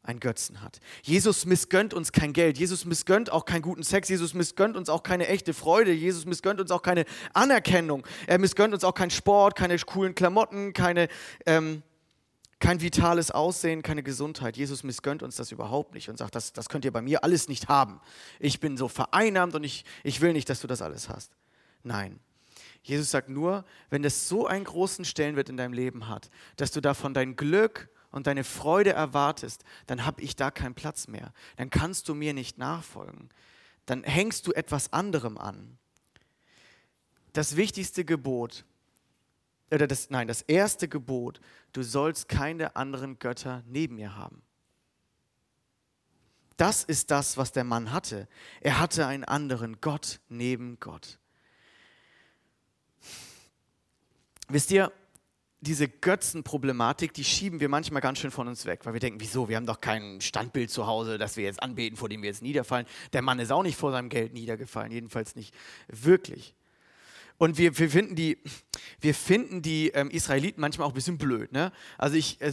ein 0.01 0.19
Götzen 0.19 0.61
hat. 0.61 0.79
Jesus 1.03 1.45
missgönnt 1.45 1.93
uns 1.93 2.11
kein 2.11 2.33
Geld, 2.33 2.57
Jesus 2.57 2.85
missgönnt 2.85 3.31
auch 3.31 3.45
keinen 3.45 3.61
guten 3.61 3.83
Sex, 3.83 4.09
Jesus 4.09 4.33
missgönnt 4.33 4.77
uns 4.77 4.89
auch 4.89 5.03
keine 5.03 5.27
echte 5.27 5.53
Freude, 5.53 5.91
Jesus 5.91 6.25
missgönnt 6.25 6.61
uns 6.61 6.71
auch 6.71 6.81
keine 6.81 7.05
Anerkennung, 7.33 8.05
er 8.25 8.39
missgönnt 8.39 8.73
uns 8.73 8.83
auch 8.83 8.93
keinen 8.93 9.11
Sport, 9.11 9.55
keine 9.55 9.77
coolen 9.79 10.15
Klamotten, 10.15 10.73
keine, 10.73 11.09
ähm, 11.45 11.83
kein 12.59 12.81
vitales 12.81 13.31
Aussehen, 13.31 13.81
keine 13.81 14.03
Gesundheit. 14.03 14.57
Jesus 14.57 14.83
missgönnt 14.83 15.23
uns 15.23 15.37
das 15.37 15.51
überhaupt 15.51 15.93
nicht 15.93 16.09
und 16.09 16.17
sagt, 16.17 16.35
das, 16.35 16.51
das 16.51 16.67
könnt 16.67 16.83
ihr 16.83 16.91
bei 16.91 17.01
mir 17.01 17.23
alles 17.23 17.47
nicht 17.47 17.69
haben. 17.69 18.01
Ich 18.39 18.59
bin 18.59 18.75
so 18.75 18.87
vereinnahmt 18.89 19.55
und 19.55 19.63
ich, 19.63 19.85
ich 20.03 20.19
will 20.19 20.33
nicht, 20.33 20.49
dass 20.49 20.59
du 20.59 20.67
das 20.67 20.81
alles 20.81 21.07
hast. 21.07 21.31
Nein. 21.83 22.19
Jesus 22.83 23.11
sagt 23.11 23.29
nur, 23.29 23.65
wenn 23.89 24.03
das 24.03 24.27
so 24.27 24.47
einen 24.47 24.65
großen 24.65 25.05
Stellenwert 25.05 25.49
in 25.49 25.57
deinem 25.57 25.73
Leben 25.73 26.07
hat, 26.07 26.29
dass 26.57 26.71
du 26.71 26.81
davon 26.81 27.13
dein 27.13 27.35
Glück 27.35 27.89
und 28.11 28.27
deine 28.27 28.43
Freude 28.43 28.91
erwartest, 28.91 29.63
dann 29.87 30.05
habe 30.05 30.21
ich 30.21 30.35
da 30.35 30.51
keinen 30.51 30.75
Platz 30.75 31.07
mehr. 31.07 31.33
Dann 31.57 31.69
kannst 31.69 32.09
du 32.09 32.15
mir 32.15 32.33
nicht 32.33 32.57
nachfolgen. 32.57 33.29
Dann 33.85 34.03
hängst 34.03 34.47
du 34.47 34.51
etwas 34.53 34.91
anderem 34.93 35.37
an. 35.37 35.77
Das 37.33 37.55
wichtigste 37.55 38.05
Gebot 38.05 38.65
oder 39.71 39.87
das, 39.87 40.09
nein, 40.09 40.27
das 40.27 40.41
erste 40.41 40.87
Gebot, 40.87 41.39
du 41.73 41.83
sollst 41.83 42.29
keine 42.29 42.75
anderen 42.75 43.19
Götter 43.19 43.63
neben 43.67 43.95
mir 43.95 44.15
haben. 44.15 44.41
Das 46.57 46.83
ist 46.83 47.09
das, 47.09 47.37
was 47.37 47.53
der 47.53 47.63
Mann 47.63 47.93
hatte. 47.93 48.27
Er 48.59 48.79
hatte 48.79 49.07
einen 49.07 49.23
anderen 49.23 49.79
Gott 49.79 50.19
neben 50.27 50.77
Gott. 50.79 51.17
Wisst 54.49 54.71
ihr, 54.71 54.91
diese 55.61 55.87
Götzenproblematik, 55.87 57.13
die 57.13 57.23
schieben 57.23 57.59
wir 57.59 57.69
manchmal 57.69 58.01
ganz 58.01 58.19
schön 58.19 58.31
von 58.31 58.47
uns 58.47 58.65
weg, 58.65 58.81
weil 58.83 58.93
wir 58.93 58.99
denken, 58.99 59.19
wieso, 59.19 59.49
wir 59.49 59.57
haben 59.57 59.65
doch 59.65 59.81
kein 59.81 60.21
Standbild 60.21 60.69
zu 60.69 60.87
Hause, 60.87 61.17
das 61.17 61.37
wir 61.37 61.43
jetzt 61.43 61.61
anbeten, 61.61 61.97
vor 61.97 62.09
dem 62.09 62.21
wir 62.21 62.29
jetzt 62.29 62.41
niederfallen. 62.41 62.85
Der 63.13 63.21
Mann 63.21 63.39
ist 63.39 63.51
auch 63.51 63.63
nicht 63.63 63.77
vor 63.77 63.91
seinem 63.91 64.09
Geld 64.09 64.33
niedergefallen, 64.33 64.91
jedenfalls 64.91 65.35
nicht 65.35 65.53
wirklich. 65.87 66.55
Und 67.39 67.57
wir, 67.57 67.79
wir 67.79 67.89
finden 67.89 68.15
die, 68.15 68.37
wir 68.99 69.15
finden 69.15 69.61
die 69.61 69.89
ähm, 69.89 70.11
Israeliten 70.11 70.59
manchmal 70.59 70.85
auch 70.85 70.91
ein 70.91 70.95
bisschen 70.95 71.17
blöd. 71.17 71.53
Ne? 71.53 71.71
Also 71.97 72.17
ich 72.17 72.39
äh, 72.41 72.51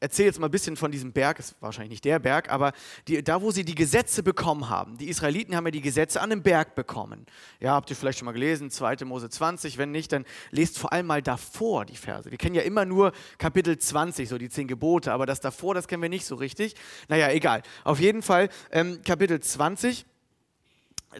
erzähle 0.00 0.28
jetzt 0.28 0.40
mal 0.40 0.48
ein 0.48 0.50
bisschen 0.50 0.76
von 0.76 0.90
diesem 0.90 1.12
Berg, 1.12 1.38
ist 1.38 1.56
wahrscheinlich 1.60 1.90
nicht 1.90 2.06
der 2.06 2.18
Berg, 2.18 2.50
aber 2.50 2.72
die, 3.06 3.22
da, 3.22 3.42
wo 3.42 3.50
sie 3.50 3.66
die 3.66 3.74
Gesetze 3.74 4.22
bekommen 4.22 4.70
haben. 4.70 4.96
Die 4.96 5.10
Israeliten 5.10 5.54
haben 5.54 5.66
ja 5.66 5.70
die 5.70 5.82
Gesetze 5.82 6.22
an 6.22 6.30
dem 6.30 6.42
Berg 6.42 6.74
bekommen. 6.74 7.26
Ja, 7.60 7.72
habt 7.72 7.90
ihr 7.90 7.96
vielleicht 7.96 8.18
schon 8.18 8.24
mal 8.24 8.32
gelesen, 8.32 8.70
2. 8.70 9.04
Mose 9.04 9.28
20. 9.28 9.76
Wenn 9.76 9.90
nicht, 9.90 10.10
dann 10.10 10.24
lest 10.50 10.78
vor 10.78 10.90
allem 10.94 11.06
mal 11.06 11.20
davor 11.20 11.84
die 11.84 11.96
Verse. 11.96 12.30
Wir 12.30 12.38
kennen 12.38 12.54
ja 12.54 12.62
immer 12.62 12.86
nur 12.86 13.12
Kapitel 13.36 13.76
20, 13.76 14.26
so 14.26 14.38
die 14.38 14.48
zehn 14.48 14.68
Gebote, 14.68 15.12
aber 15.12 15.26
das 15.26 15.40
davor, 15.40 15.74
das 15.74 15.86
kennen 15.86 16.00
wir 16.00 16.08
nicht 16.08 16.24
so 16.24 16.34
richtig. 16.34 16.76
Naja, 17.08 17.28
egal. 17.30 17.62
Auf 17.84 18.00
jeden 18.00 18.22
Fall 18.22 18.48
ähm, 18.70 19.02
Kapitel 19.04 19.38
20 19.38 20.06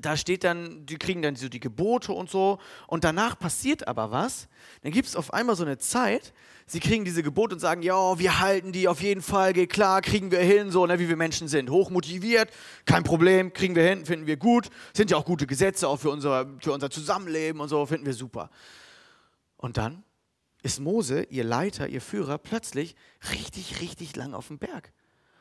da 0.01 0.17
steht 0.17 0.45
dann, 0.45 0.87
die 0.87 0.97
kriegen 0.97 1.23
dann 1.23 1.37
so 1.37 1.49
die 1.49 1.61
Gebote 1.61 2.13
und 2.13 2.31
so. 2.31 2.59
Und 2.87 3.05
danach 3.05 3.39
passiert 3.39 3.87
aber 3.89 4.11
was. 4.11 4.49
Dann 4.83 4.93
gibt 4.93 5.09
es 5.09 5.17
auf 5.17 5.33
einmal 5.33 5.57
so 5.57 5.65
eine 5.65 5.79
Zeit, 5.79 6.33
sie 6.67 6.81
kriegen 6.81 7.05
diese 7.05 7.23
Gebote 7.23 7.55
und 7.55 7.61
sagen, 7.61 7.83
ja, 7.83 8.19
wir 8.19 8.41
halten 8.41 8.73
die 8.73 8.89
auf 8.89 9.03
jeden 9.03 9.23
Fall, 9.23 9.53
geht 9.53 9.71
klar, 9.71 10.03
kriegen 10.03 10.31
wir 10.31 10.41
hin, 10.41 10.71
so 10.71 10.87
ne, 10.87 10.99
wie 10.99 11.09
wir 11.09 11.17
Menschen 11.17 11.49
sind. 11.49 11.71
Hochmotiviert, 11.71 12.51
kein 12.85 13.05
Problem, 13.05 13.53
kriegen 13.53 13.75
wir 13.75 13.85
hin, 13.85 14.05
finden 14.07 14.27
wir 14.27 14.37
gut. 14.37 14.69
Sind 14.93 15.11
ja 15.11 15.17
auch 15.17 15.25
gute 15.25 15.47
Gesetze, 15.47 15.89
auch 15.89 15.99
für 15.99 16.11
unser, 16.11 16.47
für 16.61 16.73
unser 16.73 16.91
Zusammenleben 16.91 17.61
und 17.61 17.69
so, 17.69 17.85
finden 17.87 18.07
wir 18.07 18.15
super. 18.15 18.51
Und 19.57 19.77
dann 19.77 20.05
ist 20.63 20.81
Mose, 20.81 21.25
ihr 21.25 21.45
Leiter, 21.45 21.89
ihr 21.89 22.01
Führer, 22.01 22.39
plötzlich 22.39 22.97
richtig, 23.33 23.81
richtig 23.81 24.17
lang 24.17 24.35
auf 24.35 24.49
dem 24.49 24.59
Berg. 24.59 24.93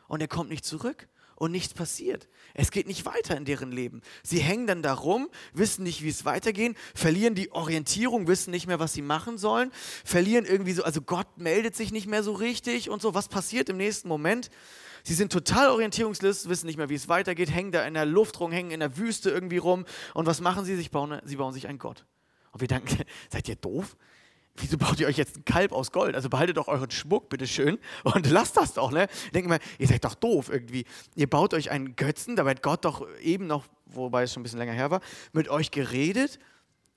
Und 0.08 0.22
er 0.22 0.28
kommt 0.28 0.50
nicht 0.50 0.66
zurück 0.66 1.08
und 1.36 1.52
nichts 1.52 1.74
passiert. 1.74 2.28
Es 2.54 2.72
geht 2.72 2.88
nicht 2.88 3.06
weiter 3.06 3.36
in 3.36 3.46
deren 3.46 3.72
Leben. 3.72 4.02
Sie 4.24 4.40
hängen 4.40 4.68
dann 4.68 4.82
da 4.82 4.94
rum, 4.94 5.30
wissen 5.54 5.84
nicht, 5.84 6.04
wie 6.04 6.10
es 6.10 6.26
weitergeht, 6.26 6.76
verlieren 6.94 7.36
die 7.36 7.52
Orientierung, 7.52 8.28
wissen 8.28 8.52
nicht 8.52 8.68
mehr, 8.68 8.80
was 8.80 8.94
sie 8.94 9.02
machen 9.02 9.38
sollen, 9.38 9.72
verlieren 10.06 10.46
irgendwie 10.46 10.74
so, 10.74 10.84
also 10.84 11.02
Gott 11.02 11.38
meldet 11.38 11.76
sich 11.76 11.92
nicht 11.92 12.08
mehr 12.08 12.24
so 12.24 12.34
richtig 12.34 12.90
und 12.90 13.02
so. 13.02 13.14
Was 13.14 13.28
passiert 13.28 13.70
im 13.70 13.78
nächsten 13.78 14.08
Moment? 14.08 14.50
Sie 15.04 15.14
sind 15.14 15.34
total 15.34 15.70
orientierungslos, 15.70 16.48
wissen 16.48 16.66
nicht 16.66 16.78
mehr, 16.78 16.90
wie 16.90 16.96
es 16.96 17.10
weitergeht, 17.10 17.52
hängen 17.52 17.74
da 17.74 17.86
in 17.86 17.94
der 17.94 18.06
Luft 18.06 18.40
rum, 18.40 18.54
hängen 18.54 18.72
in 18.72 18.80
der 18.80 18.98
Wüste 18.98 19.30
irgendwie 19.30 19.58
rum. 19.58 19.86
Und 20.14 20.26
was 20.26 20.40
machen 20.40 20.64
sie? 20.64 20.78
Sie 20.78 20.88
bauen, 20.88 21.20
sie 21.26 21.36
bauen 21.36 21.54
sich 21.54 21.68
einen 21.68 21.80
Gott. 21.80 22.06
Und 22.52 22.62
wir 22.62 22.70
denken, 22.70 23.04
seid 23.30 23.50
ihr 23.50 23.56
doof? 23.56 23.98
Wieso 24.56 24.78
baut 24.78 25.00
ihr 25.00 25.08
euch 25.08 25.18
jetzt 25.18 25.38
ein 25.38 25.46
Kalb 25.46 25.72
aus 25.72 25.92
Gold? 25.92 26.16
Also 26.16 26.30
behaltet 26.30 26.58
doch 26.58 26.68
euren 26.68 26.92
Schmuck, 26.92 27.30
bitteschön, 27.30 27.80
und 28.04 28.28
lasst 28.30 28.58
das 28.58 28.74
doch, 28.74 28.92
ne? 28.92 29.08
Denkt 29.34 29.50
mal, 29.50 29.60
ihr 29.80 29.88
seid 29.88 30.06
doch 30.06 30.16
doof 30.16 30.50
irgendwie. 30.50 30.86
Ihr 31.16 31.30
baut 31.30 31.54
euch 31.54 31.72
einen 31.72 31.96
Götzen, 31.96 32.36
dabei 32.36 32.52
hat 32.52 32.64
Gott 32.64 32.86
doch 32.86 33.08
eben 33.22 33.48
noch, 33.48 33.66
wobei 33.86 34.24
es 34.24 34.34
schon 34.34 34.42
ein 34.42 34.44
bisschen 34.44 34.60
länger 34.60 34.74
her 34.74 34.92
war, 34.92 35.02
mit 35.32 35.50
euch 35.50 35.72
geredet. 35.72 36.40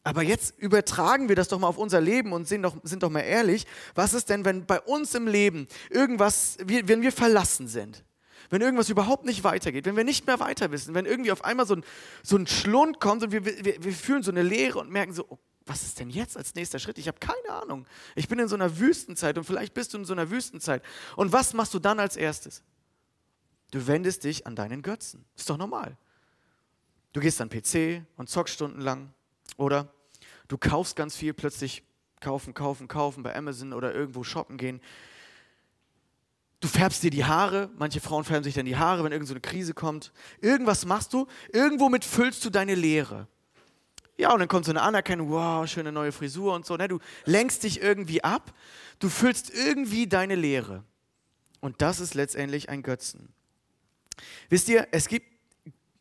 Aber 0.04 0.22
jetzt 0.22 0.56
übertragen 0.58 1.28
wir 1.28 1.34
das 1.34 1.48
doch 1.48 1.58
mal 1.58 1.66
auf 1.66 1.78
unser 1.78 2.00
Leben 2.00 2.32
und 2.32 2.46
sind 2.46 2.62
doch, 2.62 2.76
sind 2.84 3.02
doch 3.02 3.10
mal 3.10 3.20
ehrlich, 3.20 3.66
was 3.94 4.14
ist 4.14 4.28
denn, 4.28 4.44
wenn 4.44 4.64
bei 4.64 4.80
uns 4.80 5.14
im 5.14 5.26
Leben 5.26 5.66
irgendwas, 5.90 6.58
wenn 6.64 7.02
wir 7.02 7.12
verlassen 7.12 7.68
sind? 7.68 8.04
wenn 8.48 8.62
irgendwas 8.62 8.88
überhaupt 8.90 9.24
nicht 9.24 9.42
weitergeht, 9.42 9.86
wenn 9.86 9.96
wir 9.96 10.04
nicht 10.04 10.28
mehr 10.28 10.38
weiter 10.38 10.70
wissen, 10.70 10.94
wenn 10.94 11.04
irgendwie 11.04 11.32
auf 11.32 11.44
einmal 11.44 11.66
so 11.66 11.74
ein, 11.74 11.84
so 12.22 12.36
ein 12.36 12.46
Schlund 12.46 13.00
kommt 13.00 13.24
und 13.24 13.32
wir, 13.32 13.44
wir, 13.44 13.82
wir 13.82 13.92
fühlen 13.92 14.22
so 14.22 14.30
eine 14.30 14.42
Leere 14.42 14.78
und 14.78 14.88
merken 14.88 15.12
so, 15.12 15.26
oh 15.28 15.38
was 15.66 15.82
ist 15.82 15.98
denn 15.98 16.10
jetzt 16.10 16.36
als 16.36 16.54
nächster 16.54 16.78
Schritt? 16.78 16.96
Ich 16.96 17.08
habe 17.08 17.18
keine 17.18 17.60
Ahnung. 17.60 17.86
Ich 18.14 18.28
bin 18.28 18.38
in 18.38 18.48
so 18.48 18.54
einer 18.54 18.78
Wüstenzeit 18.78 19.36
und 19.36 19.44
vielleicht 19.44 19.74
bist 19.74 19.92
du 19.92 19.98
in 19.98 20.04
so 20.04 20.12
einer 20.12 20.30
Wüstenzeit. 20.30 20.82
Und 21.16 21.32
was 21.32 21.52
machst 21.54 21.74
du 21.74 21.80
dann 21.80 21.98
als 21.98 22.16
erstes? 22.16 22.62
Du 23.72 23.86
wendest 23.88 24.22
dich 24.24 24.46
an 24.46 24.54
deinen 24.54 24.82
Götzen. 24.82 25.24
Ist 25.36 25.50
doch 25.50 25.56
normal. 25.56 25.96
Du 27.12 27.20
gehst 27.20 27.40
an 27.40 27.48
PC 27.48 28.04
und 28.16 28.30
zockst 28.30 28.54
stundenlang. 28.54 29.12
Oder 29.56 29.92
du 30.46 30.56
kaufst 30.56 30.94
ganz 30.94 31.16
viel, 31.16 31.34
plötzlich 31.34 31.82
kaufen, 32.20 32.54
kaufen, 32.54 32.86
kaufen 32.86 33.24
bei 33.24 33.34
Amazon 33.34 33.72
oder 33.72 33.92
irgendwo 33.92 34.22
shoppen 34.22 34.58
gehen. 34.58 34.80
Du 36.60 36.68
färbst 36.68 37.02
dir 37.02 37.10
die 37.10 37.24
Haare. 37.24 37.70
Manche 37.76 38.00
Frauen 38.00 38.24
färben 38.24 38.44
sich 38.44 38.54
dann 38.54 38.66
die 38.66 38.76
Haare, 38.76 39.02
wenn 39.02 39.12
irgendeine 39.12 39.40
so 39.40 39.50
Krise 39.50 39.74
kommt. 39.74 40.12
Irgendwas 40.40 40.86
machst 40.86 41.12
du. 41.12 41.26
Irgendwomit 41.52 42.04
füllst 42.04 42.44
du 42.44 42.50
deine 42.50 42.76
Leere. 42.76 43.26
Ja, 44.18 44.32
und 44.32 44.38
dann 44.38 44.48
kommt 44.48 44.64
so 44.64 44.72
eine 44.72 44.82
Anerkennung, 44.82 45.30
wow, 45.30 45.66
schöne 45.68 45.92
neue 45.92 46.12
Frisur 46.12 46.54
und 46.54 46.64
so. 46.64 46.76
Ne? 46.76 46.88
Du 46.88 47.00
lenkst 47.24 47.62
dich 47.62 47.82
irgendwie 47.82 48.24
ab, 48.24 48.54
du 48.98 49.08
füllst 49.08 49.52
irgendwie 49.52 50.06
deine 50.06 50.34
Leere. 50.34 50.84
Und 51.60 51.82
das 51.82 52.00
ist 52.00 52.14
letztendlich 52.14 52.68
ein 52.68 52.82
Götzen. 52.82 53.28
Wisst 54.48 54.68
ihr, 54.68 54.88
es 54.92 55.08
gibt, 55.08 55.26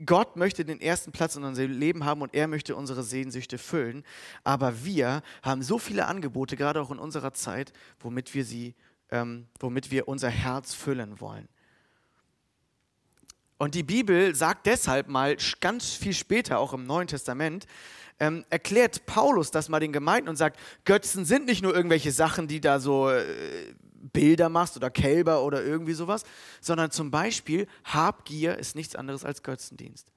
Gott 0.05 0.35
möchte 0.35 0.63
den 0.63 0.79
ersten 0.81 1.11
Platz 1.11 1.35
in 1.35 1.43
unserem 1.43 1.71
Leben 1.71 2.05
haben 2.05 2.21
und 2.21 2.33
er 2.33 2.47
möchte 2.47 2.75
unsere 2.75 3.03
Sehnsüchte 3.03 3.57
füllen. 3.57 4.03
Aber 4.43 4.85
wir 4.85 5.21
haben 5.41 5.61
so 5.61 5.77
viele 5.77 6.05
Angebote, 6.05 6.55
gerade 6.55 6.81
auch 6.81 6.91
in 6.91 6.99
unserer 6.99 7.33
Zeit, 7.33 7.73
womit 7.99 8.33
wir 8.33 8.45
sie, 8.45 8.75
ähm, 9.09 9.47
womit 9.59 9.91
wir 9.91 10.07
unser 10.07 10.29
Herz 10.29 10.73
füllen 10.73 11.19
wollen. 11.19 11.47
Und 13.57 13.75
die 13.75 13.83
Bibel 13.83 14.35
sagt 14.35 14.65
deshalb 14.65 15.07
mal 15.07 15.37
ganz 15.61 15.93
viel 15.93 16.13
später, 16.13 16.59
auch 16.59 16.73
im 16.73 16.85
Neuen 16.85 17.07
Testament, 17.07 17.65
ähm, 18.19 18.45
erklärt 18.49 19.05
Paulus 19.05 19.51
das 19.51 19.69
mal 19.69 19.79
den 19.79 19.93
Gemeinden 19.93 20.29
und 20.29 20.35
sagt, 20.35 20.59
Götzen 20.85 21.25
sind 21.25 21.45
nicht 21.45 21.61
nur 21.61 21.75
irgendwelche 21.75 22.11
Sachen, 22.11 22.47
die 22.47 22.61
da 22.61 22.79
so 22.79 23.09
äh, 23.09 23.23
Bilder 24.13 24.49
machst 24.49 24.77
oder 24.77 24.89
Kälber 24.89 25.43
oder 25.43 25.63
irgendwie 25.63 25.93
sowas, 25.93 26.23
sondern 26.61 26.91
zum 26.91 27.11
Beispiel 27.11 27.67
Habgier 27.83 28.57
ist 28.57 28.75
nichts 28.75 28.95
anderes 28.95 29.25
als 29.25 29.43
Götzendienst. 29.43 30.11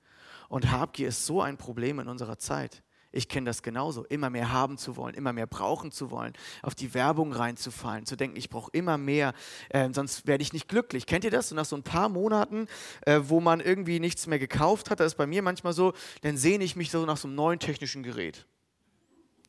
Und 0.49 0.71
Habgier 0.71 1.09
ist 1.09 1.27
so 1.27 1.43
ein 1.43 1.57
Problem 1.57 1.99
in 1.99 2.09
unserer 2.09 2.39
Zeit. 2.39 2.83
Ich 3.11 3.29
kenne 3.29 3.47
das 3.47 3.63
genauso, 3.63 4.05
immer 4.05 4.31
mehr 4.31 4.53
haben 4.53 4.77
zu 4.77 4.97
wollen, 4.97 5.15
immer 5.15 5.33
mehr 5.33 5.47
brauchen 5.47 5.91
zu 5.91 6.11
wollen, 6.11 6.35
auf 6.63 6.75
die 6.75 6.93
Werbung 6.93 7.33
reinzufallen, 7.33 8.05
zu 8.05 8.17
denken, 8.17 8.37
ich 8.37 8.51
brauche 8.51 8.71
immer 8.73 8.99
mehr, 8.99 9.33
äh, 9.71 9.89
sonst 9.93 10.27
werde 10.27 10.43
ich 10.43 10.53
nicht 10.53 10.69
glücklich. 10.69 11.07
Kennt 11.07 11.25
ihr 11.25 11.31
das? 11.31 11.49
So 11.49 11.55
nach 11.55 11.65
so 11.65 11.77
ein 11.77 11.83
paar 11.83 12.09
Monaten, 12.09 12.67
äh, 13.07 13.21
wo 13.25 13.41
man 13.41 13.61
irgendwie 13.61 13.99
nichts 13.99 14.27
mehr 14.27 14.39
gekauft 14.39 14.91
hat, 14.91 15.01
das 15.01 15.13
ist 15.13 15.19
bei 15.19 15.27
mir 15.27 15.43
manchmal 15.43 15.73
so, 15.73 15.95
dann 16.21 16.37
sehne 16.37 16.65
ich 16.65 16.77
mich 16.77 16.91
so 16.91 17.07
nach 17.07 17.17
so 17.17 17.29
einem 17.29 17.37
neuen 17.37 17.59
technischen 17.59 18.03
Gerät. 18.03 18.47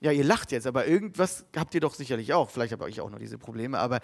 Ja, 0.02 0.12
ihr 0.12 0.24
lacht 0.24 0.54
jetzt, 0.54 0.66
aber 0.66 0.88
irgendwas 0.88 1.46
habt 1.56 1.76
ihr 1.76 1.82
doch 1.82 1.94
sicherlich 1.94 2.34
auch. 2.34 2.50
Vielleicht 2.50 2.72
habe 2.72 2.90
ich 2.90 3.02
auch 3.02 3.10
noch 3.10 3.20
diese 3.20 3.38
Probleme, 3.38 3.80
aber 3.80 4.00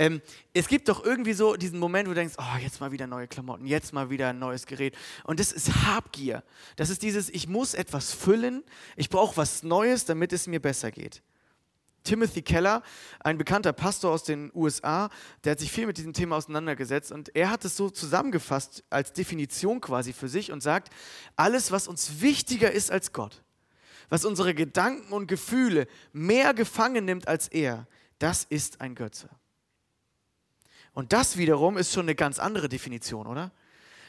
ähm, 0.00 0.20
es 0.52 0.66
gibt 0.66 0.88
doch 0.88 1.04
irgendwie 1.04 1.34
so 1.34 1.54
diesen 1.54 1.78
Moment, 1.78 2.08
wo 2.08 2.10
du 2.10 2.16
denkst, 2.16 2.34
oh, 2.38 2.58
jetzt 2.60 2.80
mal 2.80 2.90
wieder 2.90 3.06
neue 3.06 3.28
Klamotten, 3.28 3.64
jetzt 3.64 3.92
mal 3.92 4.10
wieder 4.10 4.30
ein 4.30 4.40
neues 4.40 4.66
Gerät. 4.66 4.96
Und 5.22 5.38
das 5.38 5.52
ist 5.52 5.86
Habgier. 5.86 6.42
Das 6.74 6.90
ist 6.90 7.02
dieses, 7.02 7.30
ich 7.30 7.46
muss 7.46 7.74
etwas 7.74 8.12
füllen, 8.12 8.64
ich 8.96 9.08
brauche 9.08 9.36
was 9.36 9.62
Neues, 9.62 10.04
damit 10.04 10.32
es 10.32 10.48
mir 10.48 10.60
besser 10.60 10.90
geht. 10.90 11.22
Timothy 12.02 12.42
Keller, 12.42 12.82
ein 13.20 13.36
bekannter 13.36 13.72
Pastor 13.72 14.12
aus 14.12 14.24
den 14.24 14.50
USA, 14.54 15.10
der 15.44 15.52
hat 15.52 15.60
sich 15.60 15.70
viel 15.70 15.86
mit 15.86 15.98
diesem 15.98 16.12
Thema 16.12 16.36
auseinandergesetzt 16.36 17.12
und 17.12 17.34
er 17.36 17.50
hat 17.50 17.64
es 17.64 17.76
so 17.76 17.90
zusammengefasst 17.90 18.84
als 18.90 19.12
Definition 19.12 19.80
quasi 19.80 20.12
für 20.12 20.28
sich 20.28 20.50
und 20.52 20.62
sagt, 20.62 20.90
alles, 21.34 21.72
was 21.72 21.88
uns 21.88 22.20
wichtiger 22.20 22.70
ist 22.70 22.90
als 22.90 23.12
Gott, 23.12 23.42
was 24.08 24.24
unsere 24.24 24.54
Gedanken 24.54 25.12
und 25.12 25.26
Gefühle 25.26 25.86
mehr 26.12 26.54
gefangen 26.54 27.04
nimmt 27.04 27.28
als 27.28 27.48
er, 27.48 27.86
das 28.18 28.44
ist 28.44 28.80
ein 28.80 28.94
Götze. 28.94 29.28
Und 30.92 31.12
das 31.12 31.36
wiederum 31.36 31.76
ist 31.76 31.92
schon 31.92 32.06
eine 32.06 32.14
ganz 32.14 32.38
andere 32.38 32.68
Definition, 32.68 33.26
oder? 33.26 33.50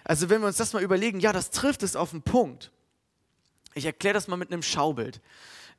Also 0.03 0.29
wenn 0.29 0.39
wir 0.39 0.47
uns 0.47 0.57
das 0.57 0.71
mal 0.71 0.81
überlegen, 0.81 1.19
ja, 1.19 1.33
das 1.33 1.49
trifft 1.49 1.83
es 1.83 1.97
auf 1.97 2.11
den 2.11 2.21
Punkt. 2.21 2.71
Ich 3.73 3.85
erkläre 3.85 4.13
das 4.13 4.29
mal 4.29 4.37
mit 4.37 4.51
einem 4.51 4.63
Schaubild. 4.63 5.19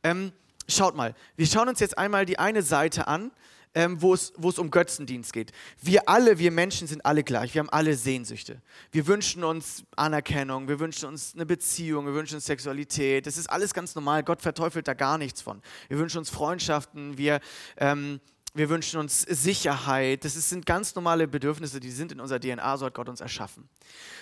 Ähm, 0.02 0.32
schaut 0.68 0.94
mal, 0.94 1.14
wir 1.36 1.46
schauen 1.46 1.68
uns 1.68 1.80
jetzt 1.80 1.96
einmal 1.96 2.26
die 2.26 2.38
eine 2.38 2.62
Seite 2.62 3.08
an 3.08 3.30
ähm, 3.74 4.00
wo, 4.00 4.14
es, 4.14 4.32
wo 4.36 4.48
es 4.48 4.58
um 4.58 4.70
Götzendienst 4.70 5.32
geht. 5.32 5.52
Wir 5.80 6.08
alle, 6.08 6.38
wir 6.38 6.50
Menschen 6.50 6.86
sind 6.86 7.04
alle 7.04 7.24
gleich. 7.24 7.54
Wir 7.54 7.60
haben 7.60 7.70
alle 7.70 7.94
Sehnsüchte. 7.94 8.60
Wir 8.92 9.06
wünschen 9.06 9.44
uns 9.44 9.84
Anerkennung, 9.96 10.68
wir 10.68 10.80
wünschen 10.80 11.08
uns 11.08 11.34
eine 11.34 11.46
Beziehung, 11.46 12.06
wir 12.06 12.14
wünschen 12.14 12.36
uns 12.36 12.46
Sexualität. 12.46 13.26
Das 13.26 13.36
ist 13.36 13.48
alles 13.48 13.74
ganz 13.74 13.94
normal. 13.94 14.22
Gott 14.22 14.42
verteufelt 14.42 14.88
da 14.88 14.94
gar 14.94 15.18
nichts 15.18 15.42
von. 15.42 15.62
Wir 15.88 15.98
wünschen 15.98 16.18
uns 16.18 16.30
Freundschaften, 16.30 17.18
wir 17.18 17.40
ähm, 17.76 18.20
wir 18.54 18.70
wünschen 18.70 18.98
uns 18.98 19.22
Sicherheit. 19.22 20.24
Das 20.24 20.34
sind 20.34 20.66
ganz 20.66 20.94
normale 20.94 21.28
Bedürfnisse, 21.28 21.80
die 21.80 21.90
sind 21.90 22.12
in 22.12 22.20
unserer 22.20 22.40
DNA, 22.40 22.76
so 22.76 22.86
hat 22.86 22.94
Gott 22.94 23.08
uns 23.08 23.20
erschaffen. 23.20 23.68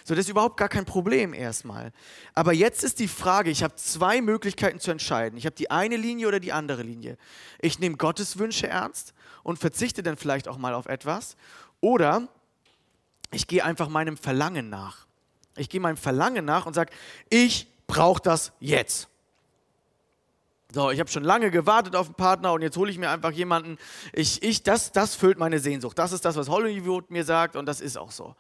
So, 0.05 0.15
das 0.15 0.27
ist 0.27 0.31
überhaupt 0.31 0.57
gar 0.57 0.69
kein 0.69 0.85
Problem 0.85 1.33
erstmal. 1.33 1.93
Aber 2.35 2.53
jetzt 2.53 2.85
ist 2.85 2.99
die 2.99 3.09
Frage, 3.09 3.51
ich 3.51 3.63
habe 3.63 3.77
zwei 3.77 4.21
Möglichkeiten 4.21 4.81
zu 4.81 4.91
entscheiden. 4.91 5.39
Ich 5.39 5.47
habe 5.47 5.57
die 5.57 5.71
eine 5.71 5.97
Linie 5.97 6.29
oder 6.29 6.41
die 6.41 6.53
andere 6.53 6.83
Linie. 6.83 7.17
Ich 7.61 7.79
nehme 7.79 7.97
Gottes 7.97 8.39
Wünsche 8.39 8.67
ernst 8.67 9.15
und 9.47 9.61
verzichte 9.61 10.03
dann 10.03 10.17
vielleicht 10.17 10.49
auch 10.49 10.59
mal 10.59 10.75
auf 10.75 10.87
etwas. 10.87 11.37
Oder 11.81 12.27
ich 13.31 13.47
gehe 13.47 13.65
einfach 13.65 13.89
meinem 13.89 14.17
Verlangen 14.17 14.71
nach. 14.71 15.07
Ich 15.57 15.69
gehe 15.69 15.81
meinem 15.81 15.97
Verlangen 15.97 16.45
nach 16.45 16.67
und 16.67 16.75
sage, 16.75 16.93
ich 17.31 17.69
brauche 17.87 18.21
das 18.21 18.51
jetzt. 18.59 19.07
So, 20.75 20.91
ich 20.91 20.99
habe 20.99 21.09
schon 21.09 21.23
lange 21.23 21.53
gewartet 21.53 21.95
auf 21.95 22.07
einen 22.07 22.17
Partner 22.17 22.55
und 22.55 22.63
jetzt 22.63 22.77
hole 22.77 22.91
ich 22.91 22.99
mir 22.99 23.09
einfach 23.09 23.31
jemanden. 23.31 23.79
Ich, 24.13 24.43
ich, 24.43 24.65
das, 24.65 24.91
das 24.91 25.15
füllt 25.15 25.39
meine 25.39 25.61
Sehnsucht. 25.61 25.97
Das 25.97 26.11
ist 26.11 26.25
das, 26.25 26.35
was 26.35 26.49
Hollywood 26.49 27.13
mir 27.13 27.23
sagt 27.23 27.55
und 27.55 27.67
das 27.67 27.81
ist 27.81 27.97
auch 27.97 28.11
so. 28.11 28.35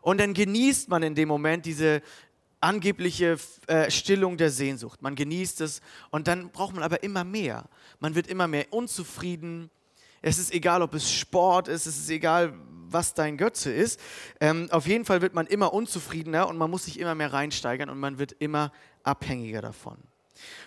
Und 0.00 0.18
dann 0.18 0.34
genießt 0.34 0.88
man 0.88 1.04
in 1.04 1.14
dem 1.14 1.28
Moment 1.28 1.64
diese 1.64 2.02
angebliche 2.60 3.38
äh, 3.68 3.88
Stillung 3.88 4.36
der 4.36 4.50
Sehnsucht. 4.50 5.00
Man 5.00 5.14
genießt 5.14 5.60
es 5.60 5.80
und 6.10 6.26
dann 6.26 6.50
braucht 6.50 6.74
man 6.74 6.82
aber 6.82 7.04
immer 7.04 7.22
mehr. 7.22 7.66
Man 8.00 8.16
wird 8.16 8.26
immer 8.26 8.48
mehr 8.48 8.66
unzufrieden. 8.72 9.70
Es 10.26 10.38
ist 10.38 10.54
egal, 10.54 10.80
ob 10.80 10.94
es 10.94 11.12
Sport 11.12 11.68
ist, 11.68 11.84
es 11.84 11.98
ist 11.98 12.08
egal, 12.08 12.54
was 12.88 13.12
dein 13.12 13.36
Götze 13.36 13.70
ist. 13.70 14.00
Ähm, 14.40 14.68
auf 14.70 14.86
jeden 14.86 15.04
Fall 15.04 15.20
wird 15.20 15.34
man 15.34 15.46
immer 15.46 15.74
unzufriedener 15.74 16.48
und 16.48 16.56
man 16.56 16.70
muss 16.70 16.86
sich 16.86 16.98
immer 16.98 17.14
mehr 17.14 17.34
reinsteigern 17.34 17.90
und 17.90 18.00
man 18.00 18.18
wird 18.18 18.32
immer 18.32 18.72
abhängiger 19.02 19.60
davon. 19.60 19.98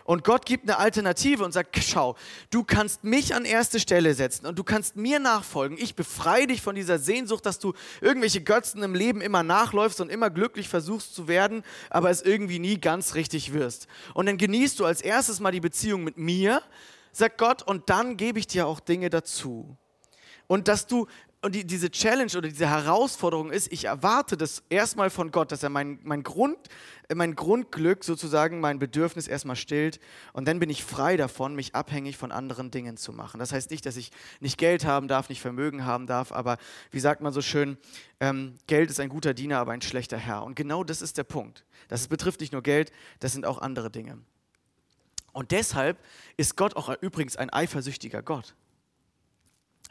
Und 0.04 0.24
Gott 0.24 0.46
gibt 0.46 0.70
eine 0.70 0.78
Alternative 0.78 1.44
und 1.44 1.54
sagt, 1.54 1.76
schau, 1.84 2.16
du 2.52 2.64
kannst 2.64 3.04
mich 3.04 3.34
an 3.34 3.46
erste 3.46 3.80
Stelle 3.80 4.14
setzen 4.14 4.46
und 4.46 4.60
du 4.60 4.64
kannst 4.64 4.96
mir 4.96 5.18
nachfolgen. 5.18 5.76
Ich 5.80 5.96
befreie 5.96 6.46
dich 6.46 6.62
von 6.62 6.76
dieser 6.76 7.00
Sehnsucht, 7.00 7.44
dass 7.44 7.58
du 7.58 7.74
irgendwelche 8.00 8.42
Götzen 8.42 8.84
im 8.84 8.94
Leben 8.94 9.22
immer 9.22 9.42
nachläufst 9.42 10.00
und 10.02 10.12
immer 10.12 10.30
glücklich 10.30 10.70
versuchst 10.70 11.16
zu 11.16 11.28
werden, 11.28 11.64
aber 11.90 12.12
es 12.12 12.22
irgendwie 12.22 12.60
nie 12.60 12.80
ganz 12.80 13.16
richtig 13.16 13.54
wirst. 13.54 13.88
Und 14.14 14.28
dann 14.28 14.38
genießt 14.38 14.80
du 14.80 14.86
als 14.86 15.02
erstes 15.02 15.40
mal 15.40 15.52
die 15.52 15.62
Beziehung 15.62 16.04
mit 16.04 16.18
mir, 16.18 16.62
sagt 17.18 17.38
Gott, 17.38 17.64
und 17.64 17.90
dann 17.90 18.18
gebe 18.18 18.40
ich 18.40 18.48
dir 18.48 18.68
auch 18.68 18.80
Dinge 18.80 19.10
dazu. 19.10 19.78
Und 20.48 20.68
dass 20.68 20.88
du 20.88 21.08
und 21.44 21.54
die, 21.54 21.66
diese 21.66 21.92
Challenge 21.92 22.32
oder 22.36 22.48
diese 22.50 22.68
Herausforderung 22.68 23.52
ist, 23.52 23.72
ich 23.72 23.86
erwarte 23.86 24.38
das 24.38 24.64
erstmal 24.70 25.12
von 25.12 25.32
Gott, 25.32 25.52
dass 25.52 25.62
er 25.62 25.70
mein, 25.70 26.00
mein, 26.04 26.24
Grund, 26.24 26.58
mein 27.14 27.36
Grundglück 27.36 28.04
sozusagen, 28.04 28.60
mein 28.60 28.80
Bedürfnis 28.80 29.28
erstmal 29.28 29.56
stillt 29.56 30.00
und 30.34 30.48
dann 30.48 30.60
bin 30.60 30.70
ich 30.72 30.84
frei 30.84 31.16
davon, 31.16 31.56
mich 31.56 31.76
abhängig 31.76 32.18
von 32.18 32.32
anderen 32.32 32.72
Dingen 32.72 32.98
zu 32.98 33.14
machen. 33.14 33.40
Das 33.40 33.54
heißt 33.54 33.70
nicht, 33.70 33.86
dass 33.86 33.98
ich 33.98 34.12
nicht 34.40 34.58
Geld 34.58 34.84
haben 34.84 35.08
darf, 35.08 35.30
nicht 35.30 35.42
Vermögen 35.42 35.86
haben 35.86 36.08
darf, 36.08 36.32
aber 36.32 36.58
wie 36.90 37.00
sagt 37.00 37.22
man 37.22 37.32
so 37.32 37.42
schön, 37.42 37.78
ähm, 38.20 38.56
Geld 38.66 38.90
ist 38.90 39.00
ein 39.00 39.10
guter 39.10 39.36
Diener, 39.36 39.60
aber 39.60 39.74
ein 39.74 39.82
schlechter 39.82 40.18
Herr. 40.18 40.44
Und 40.44 40.56
genau 40.56 40.84
das 40.84 41.04
ist 41.04 41.18
der 41.18 41.24
Punkt. 41.24 41.66
Das 41.88 42.08
betrifft 42.08 42.40
nicht 42.42 42.52
nur 42.52 42.64
Geld, 42.64 42.92
das 43.20 43.34
sind 43.34 43.46
auch 43.46 43.60
andere 43.60 43.92
Dinge. 43.92 44.18
Und 45.38 45.52
deshalb 45.52 46.04
ist 46.36 46.58
Gott 46.58 46.76
auch 46.76 46.90
übrigens 47.00 47.38
ein 47.38 47.54
eifersüchtiger 47.54 48.24
Gott 48.24 48.56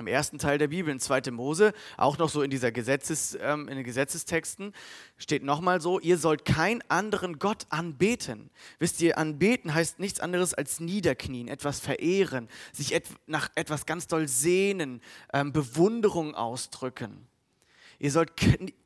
im 0.01 0.09
ersten 0.09 0.39
Teil 0.39 0.59
der 0.59 0.67
Bibel, 0.67 0.93
in 0.93 0.99
2. 0.99 1.31
Mose, 1.31 1.73
auch 1.97 2.19
noch 2.19 2.29
so 2.29 2.43
in 2.43 2.51
dieser 2.51 2.73
Gesetzes, 2.73 3.39
ähm, 3.41 3.69
in 3.69 3.77
den 3.77 3.85
Gesetzestexten, 3.85 4.75
steht 5.17 5.45
nochmal 5.45 5.81
so, 5.81 6.01
ihr 6.01 6.19
sollt 6.19 6.45
keinen 6.45 6.83
anderen 6.89 7.39
Gott 7.39 7.67
anbeten. 7.71 8.51
Wisst 8.81 9.01
ihr, 9.01 9.17
anbeten 9.19 9.73
heißt 9.73 10.01
nichts 10.01 10.19
anderes 10.19 10.53
als 10.53 10.81
niederknien, 10.81 11.47
etwas 11.47 11.79
verehren, 11.79 12.49
sich 12.73 12.93
et 12.93 13.07
nach 13.27 13.49
etwas 13.55 13.87
ganz 13.87 14.09
doll 14.09 14.27
sehnen, 14.27 15.01
ähm, 15.33 15.53
Bewunderung 15.53 16.35
ausdrücken. 16.35 17.27
Ihr 17.99 18.11
sollt 18.11 18.33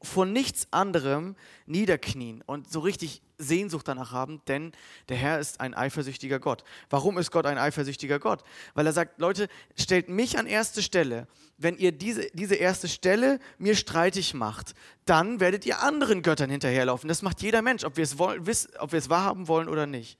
vor 0.03 0.27
nichts 0.27 0.69
anderem 0.71 1.37
niederknien 1.67 2.43
und 2.47 2.71
so 2.71 2.81
richtig 2.81 3.23
Sehnsucht 3.39 3.89
danach 3.89 4.13
haben, 4.13 4.41
denn 4.47 4.73
der 5.09 5.17
Herr 5.17 5.41
ist 5.41 5.61
ein 5.61 5.75
eifersüchtiger 5.75 6.39
Gott. 6.39 6.63
Warum 6.91 7.19
ist 7.19 7.31
Gott 7.31 7.47
ein 7.47 7.59
eifersüchtiger 7.59 8.19
Gott? 8.19 8.45
Weil 8.75 8.87
er 8.87 8.93
sagt, 8.93 9.21
Leute, 9.21 9.49
stellt 9.77 10.09
mich 10.09 10.39
an 10.39 10.47
erste 10.47 10.83
Stelle. 10.83 11.27
Wenn 11.57 11.77
ihr 11.77 11.93
diese, 11.93 12.29
diese 12.33 12.55
erste 12.55 12.89
Stelle 12.89 13.39
mir 13.59 13.75
streitig 13.77 14.35
macht, 14.35 14.75
dann 15.05 15.41
werdet 15.41 15.67
ihr 15.67 15.83
anderen 15.83 16.23
Göttern 16.23 16.51
hinterherlaufen. 16.51 17.09
Das 17.09 17.23
macht 17.23 17.43
jeder 17.43 17.63
Mensch, 17.63 17.85
ob 17.85 17.97
wir 17.97 18.05
es, 18.05 18.19
wollen, 18.19 18.41
ob 18.79 18.93
wir 18.93 18.99
es 18.99 19.11
wahrhaben 19.11 19.49
wollen 19.49 19.69
oder 19.69 19.87
nicht. 19.87 20.19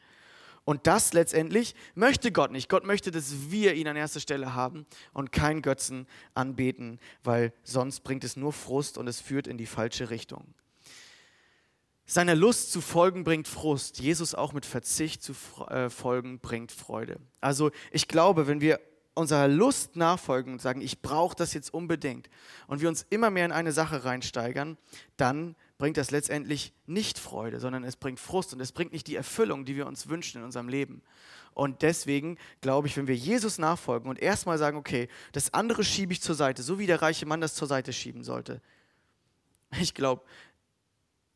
Und 0.71 0.87
das 0.87 1.13
letztendlich 1.15 1.75
möchte 1.97 2.31
Gott 2.31 2.53
nicht. 2.53 2.69
Gott 2.69 2.87
möchte, 2.87 3.11
dass 3.11 3.51
wir 3.51 3.75
ihn 3.75 3.89
an 3.89 3.97
erster 3.97 4.21
Stelle 4.21 4.55
haben 4.55 4.87
und 5.13 5.33
keinen 5.33 5.63
Götzen 5.63 6.07
anbeten, 6.35 7.01
weil 7.25 7.53
sonst 7.65 8.05
bringt 8.05 8.23
es 8.23 8.37
nur 8.37 8.53
Frust 8.53 8.97
und 8.97 9.09
es 9.09 9.21
führt 9.21 9.49
in 9.49 9.59
die 9.59 9.67
falsche 9.67 10.11
Richtung. 10.11 10.55
Seiner 12.07 12.37
Lust 12.37 12.71
zu 12.71 12.81
folgen 12.81 13.25
bringt 13.25 13.49
Frust. 13.49 13.99
Jesus 13.99 14.33
auch 14.33 14.53
mit 14.53 14.65
Verzicht 14.65 15.25
zu 15.25 15.33
äh, 15.67 15.91
folgen 15.91 16.39
bringt 16.39 16.71
Freude. 16.71 17.19
Also 17.41 17.73
ich 17.91 18.07
glaube, 18.07 18.47
wenn 18.47 18.61
wir 18.61 18.79
unserer 19.15 19.49
Lust 19.49 19.97
nachfolgen 19.97 20.53
und 20.53 20.63
sagen, 20.63 20.81
ich 20.81 21.03
brauche 21.03 21.37
das 21.37 21.53
jetzt 21.53 21.75
unbedingt 21.75 22.31
und 22.67 22.81
wir 22.81 22.89
uns 22.89 23.07
immer 23.11 23.31
mehr 23.31 23.45
in 23.45 23.53
eine 23.53 23.73
Sache 23.73 24.05
reinsteigern, 24.05 24.79
dann 25.17 25.57
bringt 25.79 25.97
das 25.97 26.11
letztendlich 26.11 26.73
nicht 26.87 27.19
Freude, 27.19 27.59
sondern 27.59 27.85
es 27.85 27.97
bringt 27.97 28.21
Frust 28.21 28.53
und 28.53 28.61
es 28.61 28.73
bringt 28.73 28.93
nicht 28.93 29.07
die 29.07 29.17
Erfüllung, 29.17 29.65
die 29.65 29.77
wir 29.77 29.87
uns 29.87 30.09
wünschen 30.09 30.39
in 30.39 30.45
unserem 30.45 30.69
Leben. 30.69 31.03
Und 31.53 31.83
deswegen 31.83 32.39
glaube 32.61 32.87
ich, 32.87 32.97
wenn 32.97 33.09
wir 33.09 33.17
Jesus 33.17 33.59
nachfolgen 33.59 34.09
und 34.09 34.21
erstmal 34.21 34.59
sagen, 34.59 34.77
okay, 34.77 35.09
das 35.33 35.53
andere 35.53 35.83
schiebe 35.83 36.13
ich 36.13 36.23
zur 36.23 36.35
Seite, 36.35 36.63
so 36.63 36.79
wie 36.79 36.87
der 36.87 37.03
reiche 37.03 37.27
Mann 37.27 37.41
das 37.41 37.55
zur 37.55 37.67
Seite 37.67 37.93
schieben 37.93 38.23
sollte, 38.23 38.61
ich 39.81 39.95
glaube, 39.95 40.23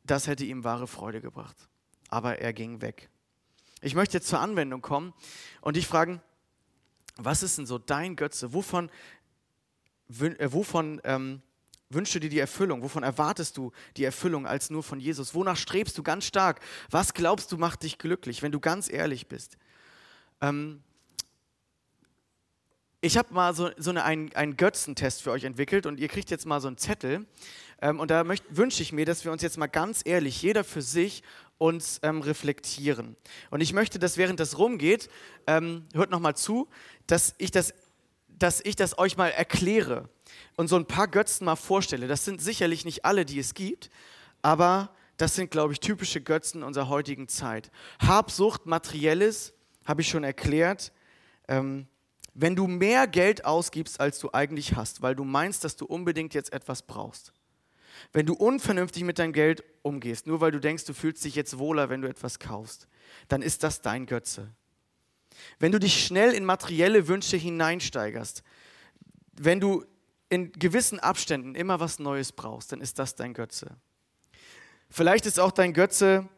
das 0.04 0.26
hätte 0.26 0.44
ihm 0.44 0.64
wahre 0.64 0.86
Freude 0.86 1.20
gebracht. 1.20 1.56
Aber 2.08 2.38
er 2.38 2.52
ging 2.52 2.80
weg. 2.80 3.08
Ich 3.80 3.94
möchte 3.94 4.18
jetzt 4.18 4.28
zur 4.28 4.40
Anwendung 4.40 4.82
kommen 4.82 5.12
und 5.60 5.76
dich 5.76 5.86
fragen, 5.86 6.22
was 7.16 7.42
ist 7.42 7.58
denn 7.58 7.66
so 7.66 7.78
dein 7.78 8.16
Götze? 8.16 8.52
Wovon, 8.52 8.90
äh, 10.20 10.52
wovon 10.52 11.00
ähm, 11.04 11.42
wünschst 11.90 12.14
du 12.14 12.20
dir 12.20 12.30
die 12.30 12.38
Erfüllung? 12.38 12.82
Wovon 12.82 13.02
erwartest 13.02 13.56
du 13.56 13.72
die 13.96 14.04
Erfüllung 14.04 14.46
als 14.46 14.70
nur 14.70 14.82
von 14.82 15.00
Jesus? 15.00 15.34
Wonach 15.34 15.56
strebst 15.56 15.96
du 15.96 16.02
ganz 16.02 16.24
stark? 16.24 16.60
Was 16.90 17.14
glaubst 17.14 17.52
du 17.52 17.58
macht 17.58 17.82
dich 17.82 17.98
glücklich, 17.98 18.42
wenn 18.42 18.52
du 18.52 18.60
ganz 18.60 18.90
ehrlich 18.90 19.28
bist? 19.28 19.56
Ähm, 20.40 20.82
ich 23.00 23.18
habe 23.18 23.34
mal 23.34 23.54
so, 23.54 23.70
so 23.76 23.90
eine, 23.90 24.02
einen, 24.02 24.32
einen 24.34 24.56
Götzentest 24.56 25.22
für 25.22 25.30
euch 25.30 25.44
entwickelt 25.44 25.84
und 25.84 26.00
ihr 26.00 26.08
kriegt 26.08 26.30
jetzt 26.30 26.46
mal 26.46 26.60
so 26.62 26.68
einen 26.68 26.78
Zettel. 26.78 27.26
Ähm, 27.82 28.00
und 28.00 28.10
da 28.10 28.26
wünsche 28.48 28.82
ich 28.82 28.92
mir, 28.92 29.04
dass 29.04 29.26
wir 29.26 29.32
uns 29.32 29.42
jetzt 29.42 29.58
mal 29.58 29.66
ganz 29.66 30.00
ehrlich, 30.06 30.40
jeder 30.40 30.64
für 30.64 30.80
sich, 30.80 31.22
uns 31.58 32.00
ähm, 32.02 32.20
reflektieren. 32.20 33.16
Und 33.50 33.60
ich 33.60 33.72
möchte, 33.72 33.98
dass 33.98 34.16
während 34.16 34.40
das 34.40 34.58
rumgeht, 34.58 35.08
ähm, 35.46 35.86
hört 35.94 36.10
nochmal 36.10 36.36
zu, 36.36 36.68
dass 37.06 37.34
ich 37.38 37.50
das 37.50 37.74
dass 38.38 38.60
ich 38.60 38.76
das 38.76 38.98
euch 38.98 39.16
mal 39.16 39.28
erkläre 39.28 40.08
und 40.56 40.68
so 40.68 40.76
ein 40.76 40.86
paar 40.86 41.08
Götzen 41.08 41.44
mal 41.44 41.56
vorstelle. 41.56 42.08
Das 42.08 42.24
sind 42.24 42.40
sicherlich 42.40 42.84
nicht 42.84 43.04
alle, 43.04 43.24
die 43.24 43.38
es 43.38 43.54
gibt, 43.54 43.90
aber 44.42 44.90
das 45.16 45.36
sind, 45.36 45.50
glaube 45.50 45.72
ich, 45.72 45.80
typische 45.80 46.20
Götzen 46.20 46.62
unserer 46.62 46.88
heutigen 46.88 47.28
Zeit. 47.28 47.70
Habsucht, 48.00 48.66
materielles, 48.66 49.54
habe 49.84 50.00
ich 50.00 50.08
schon 50.08 50.24
erklärt. 50.24 50.92
Ähm, 51.46 51.86
wenn 52.34 52.56
du 52.56 52.66
mehr 52.66 53.06
Geld 53.06 53.44
ausgibst, 53.44 54.00
als 54.00 54.18
du 54.18 54.30
eigentlich 54.32 54.74
hast, 54.74 55.02
weil 55.02 55.14
du 55.14 55.22
meinst, 55.22 55.62
dass 55.62 55.76
du 55.76 55.84
unbedingt 55.84 56.34
jetzt 56.34 56.52
etwas 56.52 56.82
brauchst. 56.82 57.32
Wenn 58.12 58.26
du 58.26 58.34
unvernünftig 58.34 59.04
mit 59.04 59.18
deinem 59.18 59.32
Geld 59.32 59.64
umgehst, 59.82 60.26
nur 60.26 60.40
weil 60.40 60.50
du 60.50 60.60
denkst, 60.60 60.84
du 60.84 60.94
fühlst 60.94 61.24
dich 61.24 61.34
jetzt 61.34 61.58
wohler, 61.58 61.88
wenn 61.90 62.02
du 62.02 62.08
etwas 62.08 62.38
kaufst, 62.38 62.88
dann 63.28 63.42
ist 63.42 63.62
das 63.62 63.82
dein 63.82 64.06
Götze. 64.06 64.50
Wenn 65.58 65.72
du 65.72 65.78
dich 65.78 66.04
schnell 66.04 66.32
in 66.32 66.44
materielle 66.44 67.08
Wünsche 67.08 67.36
hineinsteigerst, 67.36 68.42
wenn 69.32 69.60
du 69.60 69.84
in 70.28 70.52
gewissen 70.52 71.00
Abständen 71.00 71.54
immer 71.54 71.80
was 71.80 71.98
Neues 71.98 72.32
brauchst, 72.32 72.72
dann 72.72 72.80
ist 72.80 72.98
das 72.98 73.14
dein 73.14 73.34
Götze. 73.34 73.76
Vielleicht 74.88 75.26
ist 75.26 75.40
auch 75.40 75.52
dein 75.52 75.72
Götze 75.72 76.28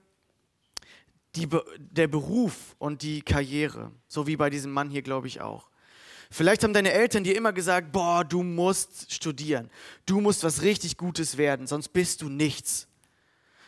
die, 1.35 1.49
der 1.79 2.09
Beruf 2.09 2.75
und 2.79 3.03
die 3.03 3.23
Karriere, 3.23 3.93
so 4.09 4.27
wie 4.27 4.37
bei 4.37 4.51
diesem 4.51 4.73
Mann 4.73 4.91
hier, 4.91 5.03
glaube 5.03 5.27
ich, 5.27 5.41
auch. 5.41 5.71
Vielleicht 6.31 6.65
haben 6.65 6.73
deine 6.73 6.93
Eltern 6.93 7.25
dir 7.25 7.37
immer 7.37 7.53
gesagt, 7.53 7.93
boah, 7.93 8.25
du 8.25 8.43
musst 8.43 9.13
studieren, 9.13 9.71
du 10.07 10.21
musst 10.21 10.45
was 10.45 10.63
richtig 10.63 10.97
Gutes 10.97 11.37
werden, 11.37 11.67
sonst 11.67 11.89
bist 11.89 12.23
du 12.23 12.29
nichts. 12.29 12.89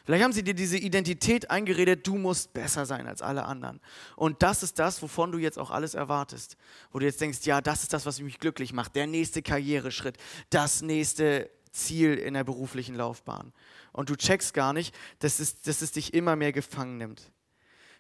Vielleicht 0.09 0.25
haben 0.25 0.33
sie 0.33 0.43
dir 0.43 0.55
diese 0.55 0.79
Identität 0.79 1.51
eingeredet, 1.51 2.07
du 2.07 2.17
musst 2.17 2.55
besser 2.55 2.87
sein 2.87 3.07
als 3.07 3.21
alle 3.21 3.45
anderen. 3.45 3.79
Und 4.17 4.43
das 4.43 4.63
ist 4.63 4.79
das, 4.79 5.03
wovon 5.03 5.33
du 5.33 5.39
jetzt 5.39 5.59
auch 5.59 5.71
alles 5.71 5.93
erwartest. 5.93 6.57
Wo 6.93 6.99
du 6.99 7.05
jetzt 7.05 7.21
denkst, 7.21 7.41
ja, 7.43 7.61
das 7.61 7.83
ist 7.83 7.93
das, 7.93 8.07
was 8.07 8.19
mich 8.19 8.39
glücklich 8.39 8.73
macht. 8.73 8.97
Der 8.97 9.07
nächste 9.07 9.43
Karriereschritt, 9.43 10.17
das 10.49 10.81
nächste 10.81 11.51
Ziel 11.73 12.15
in 12.15 12.33
der 12.33 12.45
beruflichen 12.45 12.95
Laufbahn. 12.95 13.53
Und 13.93 14.09
du 14.09 14.17
checkst 14.17 14.55
gar 14.55 14.73
nicht, 14.73 14.95
dass 15.19 15.41
es, 15.41 15.61
dass 15.61 15.83
es 15.83 15.93
dich 15.93 16.15
immer 16.15 16.37
mehr 16.37 16.53
gefangen 16.53 16.97
nimmt. 16.97 17.31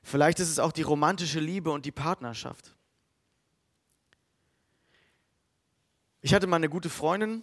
Vielleicht 0.02 0.40
ist 0.40 0.48
es 0.48 0.58
auch 0.58 0.72
die 0.72 0.80
romantische 0.80 1.40
Liebe 1.40 1.70
und 1.70 1.84
die 1.84 1.92
Partnerschaft. 1.92 2.74
Ich 6.28 6.34
hatte 6.34 6.46
mal 6.46 6.56
eine 6.56 6.68
gute 6.68 6.90
Freundin, 6.90 7.42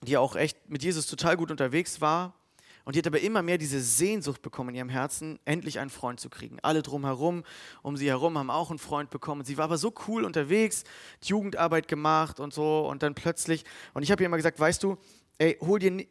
die 0.00 0.16
auch 0.16 0.36
echt 0.36 0.70
mit 0.70 0.84
Jesus 0.84 1.08
total 1.08 1.36
gut 1.36 1.50
unterwegs 1.50 2.00
war. 2.00 2.36
Und 2.84 2.94
die 2.94 3.00
hat 3.00 3.06
aber 3.08 3.18
immer 3.18 3.42
mehr 3.42 3.58
diese 3.58 3.80
Sehnsucht 3.80 4.42
bekommen 4.42 4.68
in 4.68 4.76
ihrem 4.76 4.88
Herzen, 4.90 5.40
endlich 5.44 5.80
einen 5.80 5.90
Freund 5.90 6.20
zu 6.20 6.30
kriegen. 6.30 6.60
Alle 6.62 6.82
drumherum, 6.82 7.42
um 7.82 7.96
sie 7.96 8.06
herum, 8.06 8.38
haben 8.38 8.48
auch 8.48 8.70
einen 8.70 8.78
Freund 8.78 9.10
bekommen. 9.10 9.44
Sie 9.44 9.58
war 9.58 9.64
aber 9.64 9.76
so 9.76 9.92
cool 10.06 10.24
unterwegs, 10.24 10.84
Jugendarbeit 11.24 11.88
gemacht 11.88 12.38
und 12.38 12.54
so. 12.54 12.86
Und 12.88 13.02
dann 13.02 13.16
plötzlich, 13.16 13.64
und 13.92 14.04
ich 14.04 14.12
habe 14.12 14.22
ihr 14.22 14.26
immer 14.26 14.36
gesagt, 14.36 14.60
weißt 14.60 14.84
du, 14.84 14.96
ey, 15.38 15.58
hol 15.60 15.80
dir, 15.80 16.06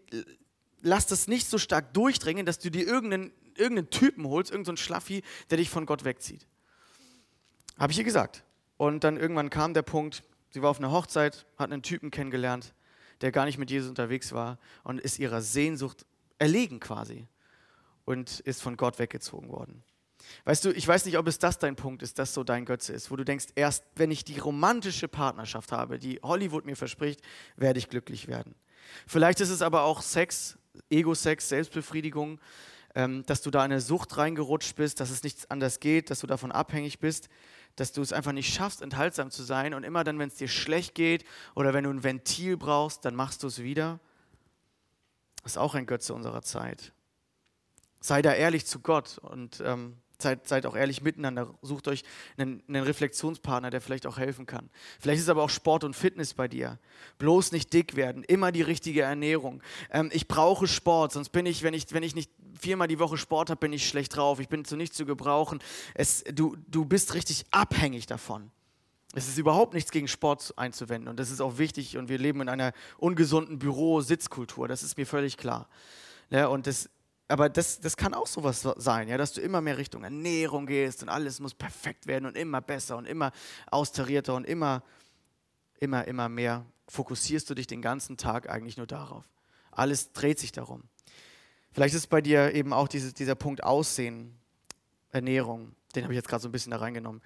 lass 0.81 1.07
das 1.07 1.29
nicht 1.29 1.47
so 1.47 1.57
stark 1.57 1.93
durchdringen, 1.93 2.45
dass 2.45 2.59
du 2.59 2.69
dir 2.69 2.85
irgendeinen, 2.85 3.31
irgendeinen 3.55 3.89
Typen 3.89 4.27
holst, 4.27 4.51
irgendeinen 4.51 4.75
so 4.75 4.83
Schlaffi, 4.83 5.23
der 5.49 5.59
dich 5.59 5.69
von 5.69 5.85
Gott 5.85 6.03
wegzieht. 6.03 6.45
Habe 7.77 7.93
ich 7.93 7.97
ihr 7.99 8.03
gesagt. 8.03 8.43
Und 8.75 9.05
dann 9.05 9.15
irgendwann 9.15 9.49
kam 9.49 9.73
der 9.73 9.83
Punkt, 9.83 10.23
sie 10.49 10.61
war 10.61 10.69
auf 10.69 10.79
einer 10.79 10.91
Hochzeit, 10.91 11.45
hat 11.57 11.71
einen 11.71 11.83
Typen 11.83 12.11
kennengelernt, 12.11 12.73
der 13.21 13.31
gar 13.31 13.45
nicht 13.45 13.57
mit 13.57 13.69
Jesus 13.69 13.89
unterwegs 13.89 14.31
war 14.31 14.59
und 14.83 14.99
ist 14.99 15.19
ihrer 15.19 15.41
Sehnsucht 15.41 16.05
erlegen 16.37 16.79
quasi. 16.79 17.27
und 18.05 18.39
ist 18.39 18.63
von 18.63 18.75
Gott 18.75 18.97
weggezogen 18.97 19.49
worden. 19.49 19.83
Weißt 20.45 20.65
du, 20.65 20.71
ich 20.71 20.87
weiß 20.87 21.05
nicht, 21.05 21.17
ob 21.17 21.27
es 21.27 21.37
das 21.37 21.59
dein 21.59 21.75
Punkt 21.75 22.01
ist, 22.01 22.17
dass 22.19 22.33
so 22.33 22.43
dein 22.43 22.65
Götze 22.65 22.93
ist, 22.93 23.11
wo 23.11 23.15
du 23.15 23.23
denkst, 23.23 23.47
erst 23.55 23.83
wenn 23.95 24.09
ich 24.09 24.23
die 24.23 24.39
romantische 24.39 25.07
Partnerschaft 25.07 25.71
habe, 25.71 25.99
die 25.99 26.19
Hollywood 26.23 26.65
mir 26.65 26.75
verspricht, 26.75 27.21
werde 27.55 27.79
ich 27.79 27.87
glücklich 27.87 28.27
werden. 28.27 28.55
Vielleicht 29.05 29.41
ist 29.41 29.49
es 29.49 29.61
aber 29.61 29.83
auch 29.83 30.01
Sex, 30.01 30.57
Ego-Sex, 30.89 31.49
Selbstbefriedigung, 31.49 32.39
ähm, 32.95 33.23
dass 33.25 33.41
du 33.41 33.51
da 33.51 33.59
in 33.59 33.71
eine 33.71 33.81
Sucht 33.81 34.17
reingerutscht 34.17 34.75
bist, 34.75 34.99
dass 34.99 35.11
es 35.11 35.23
nichts 35.23 35.49
anders 35.51 35.79
geht, 35.79 36.09
dass 36.09 36.19
du 36.19 36.27
davon 36.27 36.51
abhängig 36.51 36.99
bist, 36.99 37.29
dass 37.79 37.91
du 37.91 38.01
es 38.01 38.13
einfach 38.13 38.31
nicht 38.31 38.53
schaffst, 38.53 38.81
enthaltsam 38.81 39.31
zu 39.31 39.43
sein 39.43 39.73
und 39.73 39.83
immer 39.83 40.03
dann, 40.03 40.19
wenn 40.19 40.27
es 40.27 40.35
dir 40.35 40.47
schlecht 40.47 40.95
geht 40.95 41.23
oder 41.55 41.73
wenn 41.73 41.85
du 41.85 41.89
ein 41.89 42.03
Ventil 42.03 42.57
brauchst, 42.57 43.05
dann 43.05 43.15
machst 43.15 43.43
du 43.43 43.47
es 43.47 43.63
wieder. 43.63 43.99
Das 45.43 45.53
ist 45.53 45.57
auch 45.57 45.75
ein 45.75 45.85
Götze 45.85 46.13
unserer 46.13 46.41
Zeit. 46.41 46.93
Sei 48.01 48.21
da 48.21 48.33
ehrlich 48.33 48.65
zu 48.65 48.79
Gott 48.79 49.17
und 49.19 49.61
ähm, 49.65 49.97
Seid, 50.21 50.49
seid 50.49 50.65
auch 50.65 50.75
ehrlich 50.75 51.01
miteinander. 51.01 51.57
Sucht 51.61 51.87
euch 51.87 52.03
einen, 52.35 52.61
einen, 52.67 52.83
Reflexionspartner, 52.83 53.69
der 53.69 53.79
vielleicht 53.79 54.05
auch 54.05 54.17
helfen 54.17 54.45
kann. 54.45 54.69
Vielleicht 54.99 55.21
ist 55.21 55.29
aber 55.29 55.43
auch 55.43 55.49
Sport 55.49 55.85
und 55.85 55.95
Fitness 55.95 56.33
bei 56.33 56.49
dir. 56.49 56.77
Bloß 57.19 57.53
nicht 57.53 57.71
dick 57.71 57.95
werden, 57.95 58.25
immer 58.25 58.51
die 58.51 58.61
richtige 58.61 59.03
Ernährung. 59.03 59.63
Ähm, 59.91 60.09
ich 60.11 60.27
brauche 60.27 60.67
Sport, 60.67 61.13
sonst 61.13 61.29
bin 61.29 61.45
ich, 61.45 61.63
wenn 61.63 61.73
ich, 61.73 61.93
wenn 61.93 62.03
ich 62.03 62.15
nicht 62.15 62.31
viermal 62.59 62.87
die 62.87 62.99
Woche 62.99 63.17
Sport 63.17 63.49
habe, 63.49 63.59
bin 63.59 63.73
ich 63.73 63.87
schlecht 63.87 64.15
drauf. 64.15 64.39
Ich 64.39 64.49
bin 64.49 64.65
zu 64.65 64.75
nichts 64.75 64.95
zu 64.97 65.05
gebrauchen. 65.05 65.59
Es, 65.93 66.23
du, 66.31 66.55
du 66.67 66.85
bist 66.85 67.13
richtig 67.13 67.45
abhängig 67.51 68.05
davon. 68.05 68.51
Es 69.15 69.27
ist 69.27 69.37
überhaupt 69.37 69.73
nichts 69.73 69.91
gegen 69.91 70.07
Sport 70.07 70.53
einzuwenden 70.55 71.07
und 71.09 71.19
das 71.19 71.31
ist 71.31 71.41
auch 71.41 71.57
wichtig 71.57 71.97
und 71.97 72.09
wir 72.09 72.19
leben 72.19 72.41
in 72.41 72.49
einer 72.49 72.73
ungesunden 72.99 73.57
Büro-Sitzkultur, 73.57 74.67
das 74.67 74.83
ist 74.83 74.97
mir 74.97 75.07
völlig 75.07 75.35
klar. 75.35 75.67
Ja, 76.29 76.45
und 76.45 76.67
das 76.67 76.91
aber 77.29 77.47
das, 77.47 77.79
das 77.79 77.95
kann 77.95 78.15
auch 78.15 78.25
sowas 78.25 78.67
sein, 78.77 79.07
ja, 79.07 79.15
dass 79.15 79.33
du 79.33 79.41
immer 79.41 79.61
mehr 79.61 79.77
Richtung 79.77 80.03
Ernährung 80.03 80.65
gehst 80.65 81.03
und 81.03 81.09
alles 81.09 81.39
muss 81.39 81.53
perfekt 81.53 82.07
werden 82.07 82.25
und 82.25 82.35
immer 82.35 82.59
besser 82.59 82.97
und 82.97 83.05
immer 83.05 83.31
austarierter 83.69 84.33
und 84.33 84.45
immer, 84.45 84.81
immer, 85.79 86.07
immer 86.07 86.27
mehr 86.27 86.65
fokussierst 86.87 87.47
du 87.47 87.53
dich 87.53 87.67
den 87.67 87.83
ganzen 87.83 88.17
Tag 88.17 88.49
eigentlich 88.49 88.77
nur 88.77 88.87
darauf. 88.87 89.29
Alles 89.69 90.11
dreht 90.11 90.39
sich 90.39 90.51
darum. 90.51 90.83
Vielleicht 91.71 91.95
ist 91.95 92.07
bei 92.07 92.21
dir 92.21 92.53
eben 92.53 92.73
auch 92.73 92.87
diese, 92.87 93.13
dieser 93.13 93.35
Punkt 93.35 93.63
Aussehen, 93.63 94.35
Ernährung, 95.11 95.75
den 95.95 96.03
habe 96.03 96.13
ich 96.13 96.17
jetzt 96.17 96.27
gerade 96.27 96.41
so 96.41 96.49
ein 96.49 96.51
bisschen 96.51 96.71
da 96.71 96.77
reingenommen. 96.77 97.21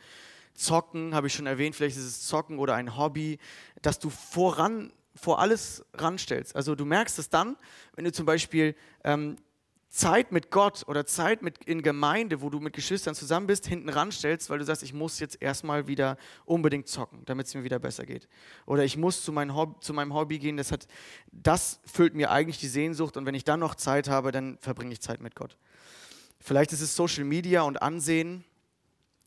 Zocken, 0.53 1.15
habe 1.15 1.27
ich 1.27 1.34
schon 1.34 1.47
erwähnt, 1.47 1.75
vielleicht 1.75 1.97
ist 1.97 2.03
es 2.03 2.27
Zocken 2.27 2.60
oder 2.60 2.75
ein 2.75 2.97
Hobby, 2.97 3.39
dass 3.82 3.99
du 3.99 4.10
voran, 4.10 4.93
vor 5.15 5.39
alles 5.39 5.86
ranstellst. 5.93 6.56
Also 6.56 6.75
du 6.75 6.86
merkst 6.86 7.17
es 7.19 7.29
dann, 7.29 7.58
wenn 7.95 8.06
du 8.06 8.12
zum 8.12 8.25
Beispiel 8.25 8.75
ähm, 9.03 9.38
Zeit 9.93 10.32
mit 10.32 10.49
Gott 10.49 10.86
oder 10.88 11.06
Zeit 11.06 11.43
mit 11.43 11.63
in 11.65 11.84
Gemeinde, 11.84 12.41
wo 12.41 12.49
du 12.49 12.60
mit 12.60 12.73
Geschwistern 12.73 13.13
zusammen 13.13 13.45
bist, 13.45 13.67
hinten 13.67 13.89
ranstellst, 13.89 14.49
weil 14.49 14.58
du 14.58 14.65
sagst, 14.65 14.82
ich 14.82 14.91
muss 14.91 15.19
jetzt 15.19 15.39
erstmal 15.39 15.86
wieder 15.86 16.17
unbedingt 16.45 16.88
zocken, 16.88 17.21
damit 17.25 17.45
es 17.45 17.53
mir 17.53 17.63
wieder 17.63 17.77
besser 17.77 18.03
geht. 18.08 18.27
Oder 18.65 18.84
ich 18.86 18.97
muss 18.97 19.23
zu, 19.23 19.32
mein 19.32 19.53
Hobby, 19.53 19.75
zu 19.82 19.93
meinem 19.93 20.15
Hobby 20.15 20.39
gehen, 20.39 20.58
das, 20.58 20.71
hat, 20.71 20.88
das 21.32 21.79
füllt 21.86 22.15
mir 22.15 22.32
eigentlich 22.32 22.58
die 22.58 22.69
Sehnsucht 22.69 23.17
und 23.17 23.27
wenn 23.27 23.36
ich 23.36 23.43
dann 23.43 23.60
noch 23.60 23.75
Zeit 23.75 24.10
habe, 24.10 24.32
dann 24.32 24.58
verbringe 24.62 24.93
ich 24.93 24.99
Zeit 24.99 25.21
mit 25.21 25.36
Gott. 25.36 25.58
Vielleicht 26.39 26.73
ist 26.73 26.82
es 26.82 26.95
Social 26.95 27.23
Media 27.23 27.62
und 27.62 27.84
Ansehen, 27.84 28.43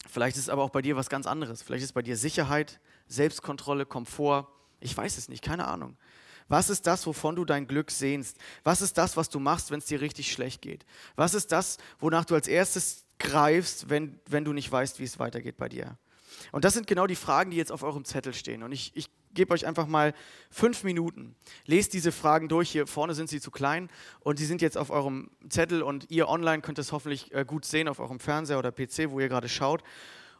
vielleicht 0.09 0.37
ist 0.37 0.45
es 0.45 0.49
aber 0.49 0.65
auch 0.65 0.71
bei 0.71 0.83
dir 0.83 0.97
was 0.97 1.09
ganz 1.09 1.29
anderes. 1.29 1.63
Vielleicht 1.63 1.85
ist 1.85 1.93
bei 1.93 2.03
dir 2.03 2.17
Sicherheit, 2.17 2.81
Selbstkontrolle, 3.07 3.87
Komfort. 3.87 4.49
Ich 4.81 4.97
weiß 4.97 5.17
es 5.17 5.29
nicht, 5.29 5.45
keine 5.45 5.69
Ahnung. 5.69 5.97
Was 6.49 6.71
ist 6.71 6.87
das, 6.87 7.07
wovon 7.07 7.37
du 7.37 7.45
dein 7.45 7.67
Glück 7.67 7.91
sehnst? 7.91 8.39
Was 8.63 8.81
ist 8.81 8.99
das, 8.99 9.17
was 9.17 9.29
du 9.29 9.41
machst, 9.41 9.71
wenn 9.71 9.79
es 9.79 9.87
dir 9.87 10.01
richtig 10.01 10.31
schlecht 10.31 10.63
geht? 10.63 10.87
Was 11.17 11.35
ist 11.35 11.53
das, 11.53 11.79
wonach 11.99 12.25
du 12.25 12.35
als 12.35 12.49
erstes 12.49 13.05
greifst, 13.19 13.89
wenn, 13.91 14.21
wenn 14.27 14.45
du 14.45 14.53
nicht 14.53 14.71
weißt, 14.71 14.99
wie 15.01 15.05
es 15.05 15.19
weitergeht 15.19 15.57
bei 15.57 15.69
dir? 15.69 15.99
Und 16.53 16.65
das 16.65 16.75
sind 16.75 16.87
genau 16.87 17.07
die 17.07 17.17
Fragen, 17.17 17.51
die 17.51 17.57
jetzt 17.57 17.73
auf 17.73 17.83
eurem 17.83 18.05
Zettel 18.05 18.35
stehen. 18.35 18.63
Und 18.63 18.73
ich, 18.73 18.93
ich 18.95 19.09
gebe 19.37 19.55
euch 19.55 19.67
einfach 19.67 19.87
mal 19.87 20.15
fünf 20.51 20.85
Minuten. 20.85 21.35
Lest 21.67 21.93
diese 21.93 22.13
Fragen 22.13 22.49
durch. 22.49 22.71
Hier 22.71 22.87
vorne 22.87 23.15
sind 23.15 23.29
sie 23.29 23.41
zu 23.41 23.51
klein 23.51 23.89
und 24.21 24.39
sie 24.39 24.47
sind 24.47 24.63
jetzt 24.63 24.77
auf 24.77 24.91
eurem 24.91 25.31
Zettel 25.49 25.83
und 25.83 26.11
ihr 26.11 26.29
online 26.29 26.63
könnt 26.63 26.79
es 26.79 26.93
hoffentlich 26.93 27.33
äh, 27.33 27.45
gut 27.45 27.65
sehen 27.65 27.89
auf 27.89 28.01
eurem 28.01 28.21
Fernseher 28.21 28.59
oder 28.59 28.73
PC, 28.73 29.11
wo 29.11 29.21
ihr 29.21 29.29
gerade 29.29 29.49
schaut. 29.49 29.83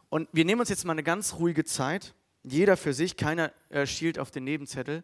Und 0.09 0.27
wir 0.31 0.45
nehmen 0.45 0.61
uns 0.61 0.69
jetzt 0.69 0.85
mal 0.85 0.93
eine 0.93 1.03
ganz 1.03 1.35
ruhige 1.35 1.63
Zeit. 1.63 2.13
Jeder 2.43 2.77
für 2.77 2.93
sich, 2.93 3.17
keiner 3.17 3.51
äh, 3.69 3.85
schielt 3.85 4.19
auf 4.19 4.31
den 4.31 4.43
Nebenzettel. 4.43 5.03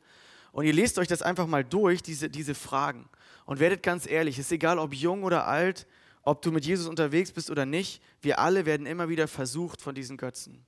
Und 0.54 0.66
ihr 0.66 0.74
lest 0.74 1.00
euch 1.00 1.08
das 1.08 1.24
einfach 1.24 1.48
mal 1.48 1.66
durch, 1.66 2.04
diese, 2.04 2.30
diese 2.30 2.54
Fragen. 2.54 3.10
Und 3.46 3.60
werdet 3.60 3.84
ganz 3.84 4.08
ehrlich, 4.08 4.38
es 4.38 4.46
ist 4.46 4.52
egal, 4.52 4.78
ob 4.78 4.94
jung 4.94 5.24
oder 5.24 5.48
alt, 5.48 5.88
ob 6.22 6.44
du 6.44 6.52
mit 6.52 6.64
Jesus 6.64 6.88
unterwegs 6.88 7.32
bist 7.32 7.50
oder 7.50 7.66
nicht, 7.66 8.02
wir 8.22 8.40
alle 8.40 8.66
werden 8.66 8.86
immer 8.86 9.10
wieder 9.10 9.28
versucht 9.28 9.82
von 9.82 9.96
diesen 9.96 10.16
Götzen. 10.16 10.64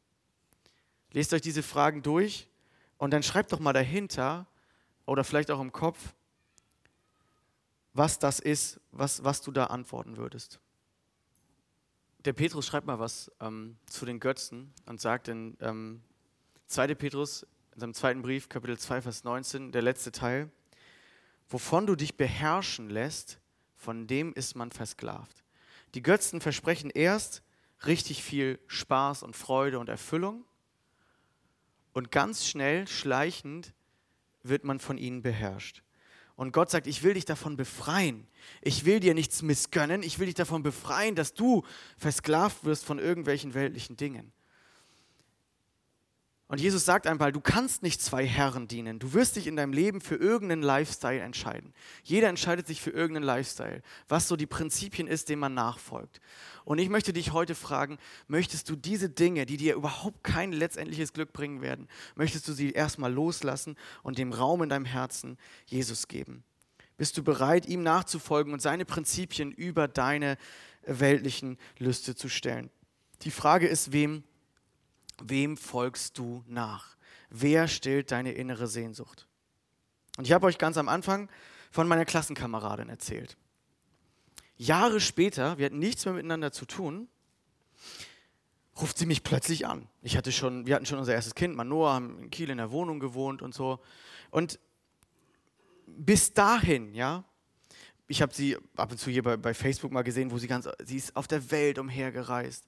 Lest 1.13 1.33
euch 1.33 1.41
diese 1.41 1.63
Fragen 1.63 2.01
durch 2.01 2.49
und 2.97 3.11
dann 3.11 3.23
schreibt 3.23 3.53
doch 3.53 3.59
mal 3.59 3.73
dahinter 3.73 4.47
oder 5.05 5.23
vielleicht 5.23 5.51
auch 5.51 5.61
im 5.61 5.71
Kopf, 5.71 6.13
was 7.93 8.17
das 8.17 8.39
ist, 8.39 8.81
was, 8.91 9.23
was 9.23 9.41
du 9.41 9.51
da 9.51 9.65
antworten 9.67 10.17
würdest. 10.17 10.59
Der 12.25 12.33
Petrus 12.33 12.65
schreibt 12.65 12.87
mal 12.87 12.99
was 12.99 13.31
ähm, 13.39 13.77
zu 13.85 14.05
den 14.05 14.19
Götzen 14.19 14.73
und 14.87 14.99
sagt 14.99 15.27
in 15.27 15.55
ähm, 15.61 16.01
2. 16.65 16.95
Petrus 16.95 17.45
in 17.75 17.81
seinem 17.81 17.93
zweiten 17.93 18.21
Brief, 18.21 18.47
Kapitel 18.47 18.79
2, 18.79 19.01
Vers 19.01 19.25
19, 19.25 19.73
der 19.73 19.81
letzte 19.81 20.13
Teil, 20.13 20.49
wovon 21.49 21.85
du 21.85 21.97
dich 21.97 22.15
beherrschen 22.15 22.89
lässt, 22.89 23.39
von 23.75 24.07
dem 24.07 24.31
ist 24.31 24.55
man 24.55 24.71
versklavt. 24.71 25.43
Die 25.93 26.01
Götzen 26.01 26.39
versprechen 26.39 26.89
erst 26.89 27.43
richtig 27.85 28.23
viel 28.23 28.59
Spaß 28.67 29.23
und 29.23 29.35
Freude 29.35 29.79
und 29.79 29.89
Erfüllung 29.89 30.45
und 31.91 32.11
ganz 32.11 32.47
schnell, 32.47 32.87
schleichend, 32.87 33.73
wird 34.41 34.63
man 34.63 34.79
von 34.79 34.97
ihnen 34.97 35.21
beherrscht. 35.21 35.83
Und 36.37 36.53
Gott 36.53 36.69
sagt, 36.69 36.87
ich 36.87 37.03
will 37.03 37.15
dich 37.15 37.25
davon 37.25 37.57
befreien. 37.57 38.25
Ich 38.61 38.85
will 38.85 39.01
dir 39.01 39.13
nichts 39.13 39.41
missgönnen. 39.41 40.01
Ich 40.01 40.17
will 40.17 40.27
dich 40.27 40.35
davon 40.35 40.63
befreien, 40.63 41.15
dass 41.15 41.33
du 41.33 41.63
versklavt 41.97 42.63
wirst 42.63 42.85
von 42.85 42.99
irgendwelchen 42.99 43.53
weltlichen 43.53 43.97
Dingen. 43.97 44.31
Und 46.47 46.61
Jesus 46.61 46.85
sagt 46.85 47.07
einmal, 47.07 47.31
du 47.31 47.41
kannst 47.41 47.81
nicht 47.81 48.01
zwei 48.03 48.23
Herren 48.23 48.67
dienen. 48.67 48.99
Du 48.99 49.13
wirst 49.13 49.35
dich 49.35 49.47
in 49.47 49.55
deinem 49.55 49.73
Leben 49.73 49.99
für 49.99 50.15
irgendeinen 50.15 50.61
Lifestyle 50.61 51.19
entscheiden. 51.19 51.73
Jeder 52.03 52.29
entscheidet 52.29 52.67
sich 52.67 52.81
für 52.81 52.91
irgendeinen 52.91 53.25
Lifestyle, 53.25 53.81
was 54.07 54.27
so 54.27 54.35
die 54.35 54.45
Prinzipien 54.45 55.07
ist, 55.07 55.29
denen 55.29 55.39
man 55.39 55.55
nachfolgt. 55.55 56.21
Und 56.63 56.77
ich 56.77 56.89
möchte 56.89 57.13
dich 57.13 57.33
heute 57.33 57.55
fragen, 57.55 57.97
möchtest 58.27 58.69
du 58.69 58.75
diese 58.75 59.09
Dinge, 59.09 59.47
die 59.47 59.57
dir 59.57 59.73
überhaupt 59.73 60.23
kein 60.23 60.51
letztendliches 60.51 61.13
Glück 61.13 61.33
bringen 61.33 61.61
werden, 61.61 61.87
möchtest 62.13 62.47
du 62.47 62.53
sie 62.53 62.71
erstmal 62.71 63.11
loslassen 63.11 63.75
und 64.03 64.19
dem 64.19 64.31
Raum 64.31 64.61
in 64.61 64.69
deinem 64.69 64.85
Herzen 64.85 65.39
Jesus 65.65 66.07
geben? 66.07 66.43
Bist 66.97 67.17
du 67.17 67.23
bereit, 67.23 67.65
ihm 67.65 67.81
nachzufolgen 67.81 68.53
und 68.53 68.61
seine 68.61 68.85
Prinzipien 68.85 69.51
über 69.51 69.87
deine 69.87 70.37
weltlichen 70.85 71.57
Lüste 71.79 72.15
zu 72.15 72.29
stellen? 72.29 72.69
Die 73.23 73.31
Frage 73.31 73.67
ist, 73.67 73.91
wem 73.91 74.23
Wem 75.23 75.57
folgst 75.57 76.17
du 76.17 76.43
nach? 76.47 76.95
Wer 77.29 77.67
stillt 77.67 78.11
deine 78.11 78.33
innere 78.33 78.67
Sehnsucht? 78.67 79.27
Und 80.17 80.25
ich 80.25 80.31
habe 80.31 80.45
euch 80.45 80.57
ganz 80.57 80.77
am 80.77 80.87
Anfang 80.87 81.29
von 81.71 81.87
meiner 81.87 82.05
Klassenkameradin 82.05 82.89
erzählt. 82.89 83.37
Jahre 84.57 85.01
später, 85.01 85.57
wir 85.57 85.65
hatten 85.65 85.79
nichts 85.79 86.05
mehr 86.05 86.13
miteinander 86.13 86.51
zu 86.51 86.65
tun, 86.65 87.09
ruft 88.79 88.97
sie 88.97 89.05
mich 89.05 89.23
plötzlich 89.23 89.67
an. 89.67 89.87
Ich 90.01 90.17
hatte 90.17 90.31
schon, 90.31 90.65
wir 90.65 90.75
hatten 90.75 90.85
schon 90.85 90.99
unser 90.99 91.13
erstes 91.13 91.35
Kind, 91.35 91.55
Manoa, 91.55 91.93
haben 91.93 92.19
in 92.19 92.29
Kiel 92.29 92.49
in 92.49 92.57
der 92.57 92.71
Wohnung 92.71 92.99
gewohnt 92.99 93.41
und 93.41 93.53
so. 93.53 93.79
Und 94.31 94.59
bis 95.87 96.33
dahin, 96.33 96.93
ja, 96.93 97.23
ich 98.07 98.21
habe 98.21 98.33
sie 98.33 98.57
ab 98.75 98.91
und 98.91 98.97
zu 98.97 99.09
hier 99.09 99.23
bei, 99.23 99.37
bei 99.37 99.53
Facebook 99.53 99.91
mal 99.91 100.03
gesehen, 100.03 100.31
wo 100.31 100.37
sie 100.37 100.47
ganz, 100.47 100.69
sie 100.83 100.97
ist 100.97 101.15
auf 101.15 101.27
der 101.27 101.51
Welt 101.51 101.79
umhergereist. 101.79 102.65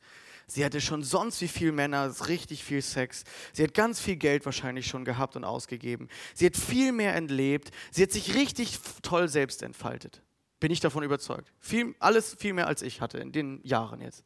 Sie 0.50 0.64
hatte 0.64 0.80
schon 0.80 1.04
sonst 1.04 1.42
wie 1.42 1.50
viele 1.50 1.74
Männer, 1.74 2.10
richtig 2.28 2.64
viel 2.64 2.82
Sex. 2.82 3.26
Sie 3.52 3.64
hat 3.64 3.74
ganz 3.74 4.00
viel 4.00 4.16
Geld 4.16 4.46
wahrscheinlich 4.46 4.88
schon 4.88 5.04
gehabt 5.04 5.36
und 5.36 5.44
ausgegeben. 5.44 6.08
Sie 6.34 6.46
hat 6.46 6.56
viel 6.56 6.94
mehr 6.94 7.16
entlebt. 7.16 7.72
Sie 7.92 8.02
hat 8.02 8.12
sich 8.12 8.34
richtig 8.34 8.80
toll 9.02 9.28
selbst 9.28 9.62
entfaltet. 9.62 10.22
Bin 10.62 10.72
ich 10.72 10.80
davon 10.80 11.04
überzeugt. 11.04 11.52
Viel, 11.60 11.96
alles 12.00 12.36
viel 12.40 12.54
mehr 12.54 12.68
als 12.68 12.82
ich 12.82 13.02
hatte 13.02 13.18
in 13.18 13.34
den 13.34 13.60
Jahren 13.64 14.00
jetzt. 14.00 14.24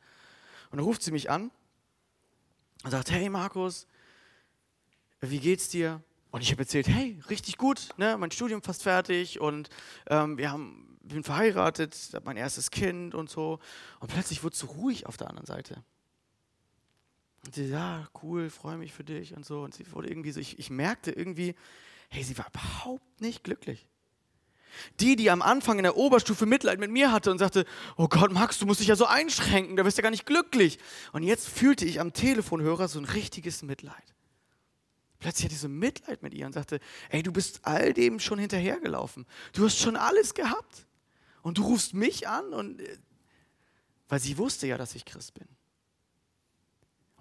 Und 0.70 0.78
dann 0.78 0.86
ruft 0.86 1.02
sie 1.02 1.12
mich 1.12 1.32
an 1.32 1.50
und 2.84 2.92
sagt, 2.92 3.10
hey 3.10 3.28
Markus, 3.28 3.88
wie 5.22 5.40
geht's 5.40 5.70
dir? 5.70 6.04
Und 6.30 6.42
ich 6.42 6.52
habe 6.52 6.62
erzählt, 6.62 6.88
hey, 6.88 7.20
richtig 7.30 7.58
gut, 7.58 7.90
ne? 7.98 8.16
mein 8.18 8.32
Studium 8.32 8.62
fast 8.62 8.84
fertig 8.84 9.42
und 9.42 9.70
ähm, 10.08 10.38
wir 10.38 10.52
haben, 10.52 10.98
bin 11.02 11.24
verheiratet, 11.24 11.96
habe 12.14 12.26
mein 12.26 12.38
erstes 12.38 12.72
Kind 12.72 13.14
und 13.16 13.30
so. 13.30 13.60
Und 14.00 14.14
plötzlich 14.14 14.44
wurde 14.44 14.54
es 14.54 14.60
so 14.60 14.68
ruhig 14.68 15.08
auf 15.08 15.18
der 15.18 15.28
anderen 15.28 15.48
Seite. 15.48 15.84
Und 17.46 17.56
sie, 17.56 17.66
ja, 17.66 18.08
cool, 18.22 18.50
freue 18.50 18.78
mich 18.78 18.94
für 18.94 19.04
dich 19.04 19.36
und 19.36 19.46
so. 19.46 19.62
Und 19.62 19.74
sie 19.74 19.92
wurde 19.92 20.10
irgendwie 20.10 20.32
so, 20.32 20.40
ich, 20.40 20.60
ich 20.60 20.70
merkte 20.70 21.12
irgendwie, 21.12 21.56
hey, 22.10 22.24
sie 22.24 22.38
war 22.38 22.48
überhaupt 22.48 23.22
nicht 23.22 23.44
glücklich. 23.44 23.88
Die, 25.00 25.16
die 25.16 25.30
am 25.30 25.42
Anfang 25.42 25.78
in 25.78 25.84
der 25.84 25.98
Oberstufe 25.98 26.46
Mitleid 26.46 26.80
mit 26.80 26.92
mir 26.92 27.12
hatte 27.12 27.32
und 27.32 27.40
sagte, 27.40 27.66
oh 27.98 28.08
Gott, 28.08 28.32
Max, 28.32 28.58
du 28.60 28.66
musst 28.66 28.80
dich 28.80 28.88
ja 28.88 28.96
so 28.96 29.06
einschränken, 29.06 29.76
da 29.76 29.84
wirst 29.84 29.98
du 29.98 30.02
ja 30.02 30.04
gar 30.04 30.12
nicht 30.12 30.26
glücklich. 30.26 30.80
Und 31.12 31.24
jetzt 31.24 31.50
fühlte 31.50 31.86
ich 31.86 32.00
am 32.00 32.14
Telefonhörer 32.14 32.88
so 32.88 33.00
ein 33.00 33.06
richtiges 33.06 33.64
Mitleid. 33.64 33.96
Plötzlich 35.20 35.46
hatte 35.46 35.56
ich 35.56 35.62
so 35.62 35.70
Mitleid 35.70 36.24
mit 36.24 36.34
ihr 36.34 36.46
und 36.46 36.54
sagte, 36.54 36.80
ey, 37.10 37.22
du 37.22 37.32
bist 37.32 37.60
all 37.64 37.94
dem 37.94 38.20
schon 38.20 38.40
hinterhergelaufen. 38.40 39.26
Du 39.54 39.66
hast 39.66 39.78
schon 39.78 39.96
alles 39.96 40.34
gehabt. 40.34 40.88
Und 41.44 41.58
du 41.58 41.64
rufst 41.64 41.94
mich 41.94 42.28
an 42.28 42.54
und 42.54 42.82
äh, 42.82 42.98
weil 44.10 44.20
sie 44.20 44.38
wusste 44.38 44.68
ja, 44.68 44.78
dass 44.78 44.96
ich 44.96 45.06
Christ 45.06 45.34
bin. 45.34 45.48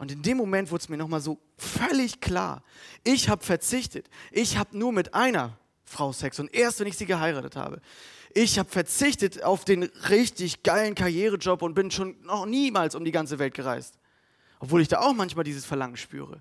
Und 0.01 0.11
in 0.11 0.23
dem 0.23 0.39
Moment 0.39 0.71
wurde 0.71 0.81
es 0.81 0.89
mir 0.89 0.97
nochmal 0.97 1.21
so 1.21 1.39
völlig 1.59 2.23
klar. 2.23 2.63
Ich 3.05 3.29
habe 3.29 3.45
verzichtet. 3.45 4.09
Ich 4.31 4.57
habe 4.57 4.79
nur 4.79 4.95
mit 4.95 5.13
einer 5.13 5.59
Frau 5.85 6.11
Sex 6.11 6.41
und 6.41 6.55
erst 6.55 6.81
wenn 6.81 6.87
ich 6.87 6.97
sie 6.97 7.05
geheiratet 7.05 7.55
habe. 7.55 7.83
Ich 8.33 8.59
habe 8.59 8.71
verzichtet 8.71 9.43
auf 9.43 9.67
den 9.67 9.83
richtig 10.09 10.63
geilen 10.63 10.95
Karrierejob 10.95 11.61
und 11.61 11.75
bin 11.75 11.91
schon 11.91 12.17
noch 12.23 12.47
niemals 12.47 12.95
um 12.95 13.05
die 13.05 13.13
ganze 13.13 13.39
Welt 13.39 13.53
gereist. 13.53 13.99
Obwohl 14.59 14.81
ich 14.81 14.89
da 14.89 15.01
auch 15.01 15.13
manchmal 15.13 15.45
dieses 15.45 15.67
Verlangen 15.67 15.99
spüre. 15.99 16.41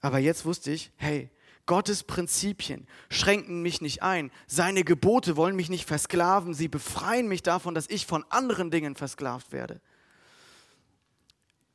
Aber 0.00 0.18
jetzt 0.18 0.44
wusste 0.44 0.72
ich, 0.72 0.90
hey, 0.96 1.30
Gottes 1.64 2.02
Prinzipien 2.02 2.88
schränken 3.08 3.62
mich 3.62 3.80
nicht 3.80 4.02
ein. 4.02 4.32
Seine 4.48 4.82
Gebote 4.82 5.36
wollen 5.36 5.54
mich 5.54 5.70
nicht 5.70 5.86
versklaven. 5.86 6.54
Sie 6.54 6.66
befreien 6.66 7.28
mich 7.28 7.44
davon, 7.44 7.72
dass 7.72 7.88
ich 7.88 8.04
von 8.04 8.24
anderen 8.30 8.72
Dingen 8.72 8.96
versklavt 8.96 9.52
werde. 9.52 9.80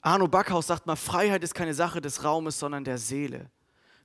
Arno 0.01 0.27
Backhaus 0.27 0.67
sagt 0.67 0.85
mal, 0.85 0.95
Freiheit 0.95 1.43
ist 1.43 1.53
keine 1.53 1.73
Sache 1.73 2.01
des 2.01 2.23
Raumes, 2.23 2.59
sondern 2.59 2.83
der 2.83 2.97
Seele. 2.97 3.49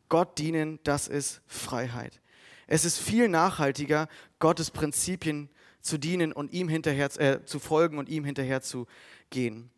Gott 0.09 0.39
dienen, 0.39 0.81
das 0.83 1.09
ist 1.09 1.41
Freiheit. 1.47 2.21
Es 2.67 2.85
ist 2.85 2.99
viel 2.99 3.29
nachhaltiger, 3.29 4.09
Gottes 4.39 4.71
Prinzipien 4.71 5.51
zu 5.81 5.99
dienen 5.99 6.33
und 6.33 6.53
ihm 6.53 6.69
hinterher 6.69 7.11
äh, 7.21 7.45
zu 7.45 7.59
folgen 7.59 7.99
und 7.99 8.09
ihm 8.09 8.25
hinterher 8.25 8.63
zu 8.63 8.87
gehen. 9.31 9.71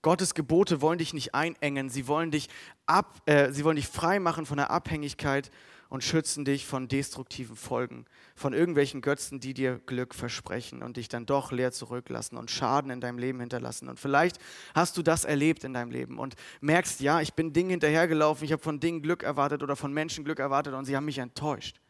Gottes 0.00 0.34
Gebote 0.34 0.80
wollen 0.80 0.98
dich 0.98 1.12
nicht 1.12 1.34
einengen, 1.34 1.90
sie 1.90 2.06
wollen 2.06 2.30
dich, 2.30 2.48
ab, 2.86 3.20
äh, 3.26 3.52
sie 3.52 3.64
wollen 3.64 3.76
dich 3.76 3.88
frei 3.88 4.20
machen 4.20 4.46
von 4.46 4.56
der 4.56 4.70
Abhängigkeit 4.70 5.50
und 5.88 6.04
schützen 6.04 6.44
dich 6.44 6.66
von 6.66 6.86
destruktiven 6.88 7.56
Folgen, 7.56 8.04
von 8.34 8.52
irgendwelchen 8.52 9.00
Götzen, 9.00 9.40
die 9.40 9.54
dir 9.54 9.80
Glück 9.86 10.14
versprechen 10.14 10.82
und 10.82 10.98
dich 10.98 11.08
dann 11.08 11.24
doch 11.24 11.50
leer 11.50 11.72
zurücklassen 11.72 12.36
und 12.36 12.50
Schaden 12.50 12.90
in 12.90 13.00
deinem 13.00 13.18
Leben 13.18 13.40
hinterlassen. 13.40 13.88
Und 13.88 13.98
vielleicht 13.98 14.38
hast 14.74 14.96
du 14.96 15.02
das 15.02 15.24
erlebt 15.24 15.64
in 15.64 15.72
deinem 15.72 15.90
Leben 15.90 16.18
und 16.18 16.36
merkst, 16.60 17.00
ja, 17.00 17.20
ich 17.20 17.32
bin 17.32 17.52
Dingen 17.52 17.70
hinterhergelaufen, 17.70 18.44
ich 18.44 18.52
habe 18.52 18.62
von 18.62 18.80
Dingen 18.80 19.00
Glück 19.00 19.22
erwartet 19.22 19.62
oder 19.62 19.76
von 19.76 19.92
Menschen 19.92 20.24
Glück 20.24 20.40
erwartet 20.40 20.74
und 20.74 20.84
sie 20.84 20.94
haben 20.94 21.06
mich 21.06 21.18
enttäuscht. 21.18 21.80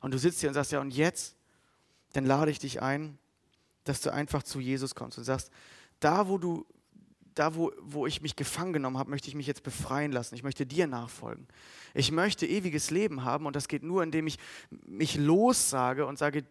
Und 0.00 0.14
du 0.14 0.18
sitzt 0.18 0.40
hier 0.40 0.50
und 0.50 0.54
sagst, 0.54 0.72
ja, 0.72 0.80
und 0.80 0.94
jetzt, 0.94 1.34
dann 2.12 2.26
lade 2.26 2.50
ich 2.50 2.58
dich 2.58 2.80
ein, 2.80 3.18
dass 3.84 4.00
du 4.00 4.12
einfach 4.12 4.42
zu 4.42 4.60
Jesus 4.60 4.94
kommst 4.94 5.18
und 5.18 5.24
sagst, 5.24 5.50
da 5.98 6.28
wo 6.28 6.38
du 6.38 6.66
da, 7.34 7.54
wo, 7.54 7.72
wo 7.80 8.06
ich 8.06 8.22
mich 8.22 8.36
gefangen 8.36 8.72
genommen 8.72 8.98
habe, 8.98 9.10
möchte 9.10 9.28
ich 9.28 9.34
mich 9.34 9.46
jetzt 9.46 9.62
befreien 9.62 10.12
lassen. 10.12 10.34
Ich 10.34 10.42
möchte 10.42 10.66
dir 10.66 10.86
nachfolgen. 10.86 11.46
Ich 11.94 12.12
möchte 12.12 12.46
ewiges 12.46 12.90
Leben 12.90 13.24
haben 13.24 13.46
und 13.46 13.56
das 13.56 13.68
geht 13.68 13.82
nur, 13.82 14.02
indem 14.02 14.26
ich 14.26 14.38
mich 14.86 15.16
lossage 15.16 16.06
und 16.06 16.18
sage, 16.18 16.44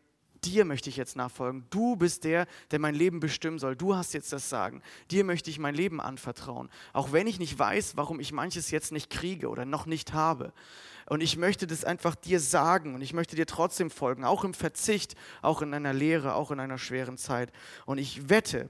dir 0.43 0.65
möchte 0.65 0.89
ich 0.89 0.97
jetzt 0.97 1.15
nachfolgen. 1.15 1.65
Du 1.69 1.95
bist 1.95 2.23
der, 2.23 2.47
der 2.71 2.79
mein 2.79 2.95
Leben 2.95 3.19
bestimmen 3.19 3.59
soll. 3.59 3.75
Du 3.75 3.95
hast 3.95 4.13
jetzt 4.13 4.31
das 4.31 4.49
Sagen. 4.49 4.81
Dir 5.11 5.23
möchte 5.23 5.49
ich 5.49 5.59
mein 5.59 5.75
Leben 5.75 5.99
anvertrauen. 5.99 6.69
Auch 6.93 7.11
wenn 7.11 7.27
ich 7.27 7.39
nicht 7.39 7.57
weiß, 7.57 7.97
warum 7.97 8.19
ich 8.19 8.31
manches 8.31 8.71
jetzt 8.71 8.91
nicht 8.91 9.09
kriege 9.09 9.49
oder 9.49 9.65
noch 9.65 9.85
nicht 9.85 10.13
habe. 10.13 10.53
Und 11.07 11.21
ich 11.21 11.37
möchte 11.37 11.65
das 11.65 11.83
einfach 11.83 12.15
dir 12.15 12.39
sagen 12.39 12.93
und 12.93 13.01
ich 13.01 13.13
möchte 13.13 13.35
dir 13.35 13.47
trotzdem 13.47 13.89
folgen, 13.89 14.23
auch 14.23 14.43
im 14.43 14.53
Verzicht, 14.53 15.15
auch 15.41 15.63
in 15.63 15.73
einer 15.73 15.93
Lehre, 15.93 16.35
auch 16.35 16.51
in 16.51 16.59
einer 16.59 16.77
schweren 16.77 17.17
Zeit. 17.17 17.51
Und 17.87 17.97
ich 17.97 18.29
wette, 18.29 18.69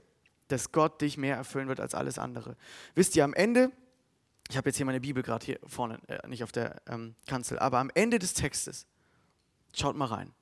dass 0.52 0.72
Gott 0.72 1.00
dich 1.00 1.16
mehr 1.16 1.36
erfüllen 1.36 1.68
wird 1.68 1.80
als 1.80 1.94
alles 1.94 2.18
andere. 2.18 2.56
Wisst 2.94 3.16
ihr, 3.16 3.24
am 3.24 3.34
Ende, 3.34 3.70
ich 4.48 4.56
habe 4.56 4.68
jetzt 4.68 4.76
hier 4.76 4.86
meine 4.86 5.00
Bibel 5.00 5.22
gerade 5.22 5.44
hier 5.44 5.58
vorne, 5.66 5.98
äh, 6.08 6.26
nicht 6.28 6.42
auf 6.42 6.52
der 6.52 6.82
ähm, 6.88 7.14
Kanzel, 7.26 7.58
aber 7.58 7.78
am 7.78 7.90
Ende 7.94 8.18
des 8.18 8.34
Textes, 8.34 8.86
schaut 9.74 9.96
mal 9.96 10.06
rein, 10.06 10.32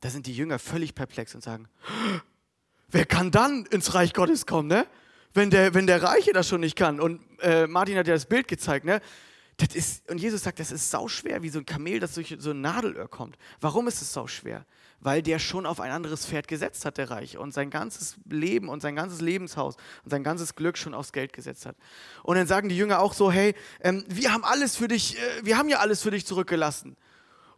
da 0.00 0.10
sind 0.10 0.26
die 0.26 0.34
Jünger 0.34 0.58
völlig 0.58 0.94
perplex 0.94 1.34
und 1.34 1.42
sagen, 1.42 1.68
wer 2.90 3.06
kann 3.06 3.30
dann 3.30 3.66
ins 3.66 3.94
Reich 3.94 4.12
Gottes 4.12 4.46
kommen, 4.46 4.68
ne? 4.68 4.86
Wenn 5.34 5.48
der, 5.48 5.72
wenn 5.72 5.86
der 5.86 6.02
Reiche 6.02 6.34
das 6.34 6.46
schon 6.46 6.60
nicht 6.60 6.76
kann. 6.76 7.00
Und 7.00 7.22
äh, 7.40 7.66
Martin 7.66 7.96
hat 7.96 8.06
ja 8.06 8.12
das 8.12 8.26
Bild 8.26 8.48
gezeigt, 8.48 8.84
ne? 8.84 9.00
Das 9.56 9.74
ist, 9.74 10.10
und 10.10 10.18
Jesus 10.18 10.42
sagt, 10.42 10.58
das 10.58 10.72
ist 10.72 10.90
sau 10.90 11.08
schwer, 11.08 11.42
wie 11.42 11.48
so 11.48 11.58
ein 11.58 11.66
Kamel, 11.66 12.00
das 12.00 12.14
durch 12.14 12.34
so 12.38 12.50
ein 12.50 12.60
Nadelöhr 12.60 13.08
kommt. 13.08 13.38
Warum 13.60 13.86
ist 13.86 14.02
es 14.02 14.12
sau 14.12 14.26
schwer? 14.26 14.66
Weil 15.04 15.20
der 15.20 15.38
schon 15.38 15.66
auf 15.66 15.80
ein 15.80 15.90
anderes 15.90 16.24
Pferd 16.24 16.46
gesetzt 16.46 16.84
hat, 16.84 16.96
der 16.96 17.10
Reiche, 17.10 17.40
und 17.40 17.52
sein 17.52 17.70
ganzes 17.70 18.16
Leben 18.24 18.68
und 18.68 18.80
sein 18.80 18.94
ganzes 18.94 19.20
Lebenshaus 19.20 19.76
und 20.04 20.10
sein 20.10 20.22
ganzes 20.22 20.54
Glück 20.54 20.78
schon 20.78 20.94
aufs 20.94 21.12
Geld 21.12 21.32
gesetzt 21.32 21.66
hat. 21.66 21.76
Und 22.22 22.36
dann 22.36 22.46
sagen 22.46 22.68
die 22.68 22.76
Jünger 22.76 23.00
auch 23.00 23.12
so, 23.12 23.30
hey, 23.30 23.54
ähm, 23.80 24.04
wir 24.08 24.32
haben 24.32 24.44
alles 24.44 24.76
für 24.76 24.88
dich, 24.88 25.18
äh, 25.18 25.44
wir 25.44 25.58
haben 25.58 25.68
ja 25.68 25.80
alles 25.80 26.02
für 26.02 26.12
dich 26.12 26.24
zurückgelassen. 26.24 26.96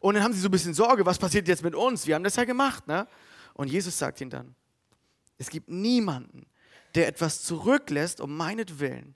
Und 0.01 0.15
dann 0.15 0.23
haben 0.23 0.33
sie 0.33 0.41
so 0.41 0.49
ein 0.49 0.51
bisschen 0.51 0.75
Sorge, 0.75 1.07
was 1.07 1.19
passiert 1.19 1.47
jetzt 1.47 1.63
mit 1.63 1.75
uns? 1.75 2.07
Wir 2.07 2.15
haben 2.15 2.25
das 2.25 2.37
ja 2.37 2.45
gemacht, 2.45 2.87
ne? 2.87 3.07
Und 3.55 3.69
Jesus 3.69 3.99
sagt 3.99 4.21
ihnen 4.21 4.31
dann, 4.31 4.55
es 5.39 5.49
gibt 5.51 5.69
niemanden, 5.69 6.47
der 6.95 7.09
etwas 7.09 7.43
zurücklässt 7.43 8.21
um 8.21 8.37
meinetwillen, 8.37 9.15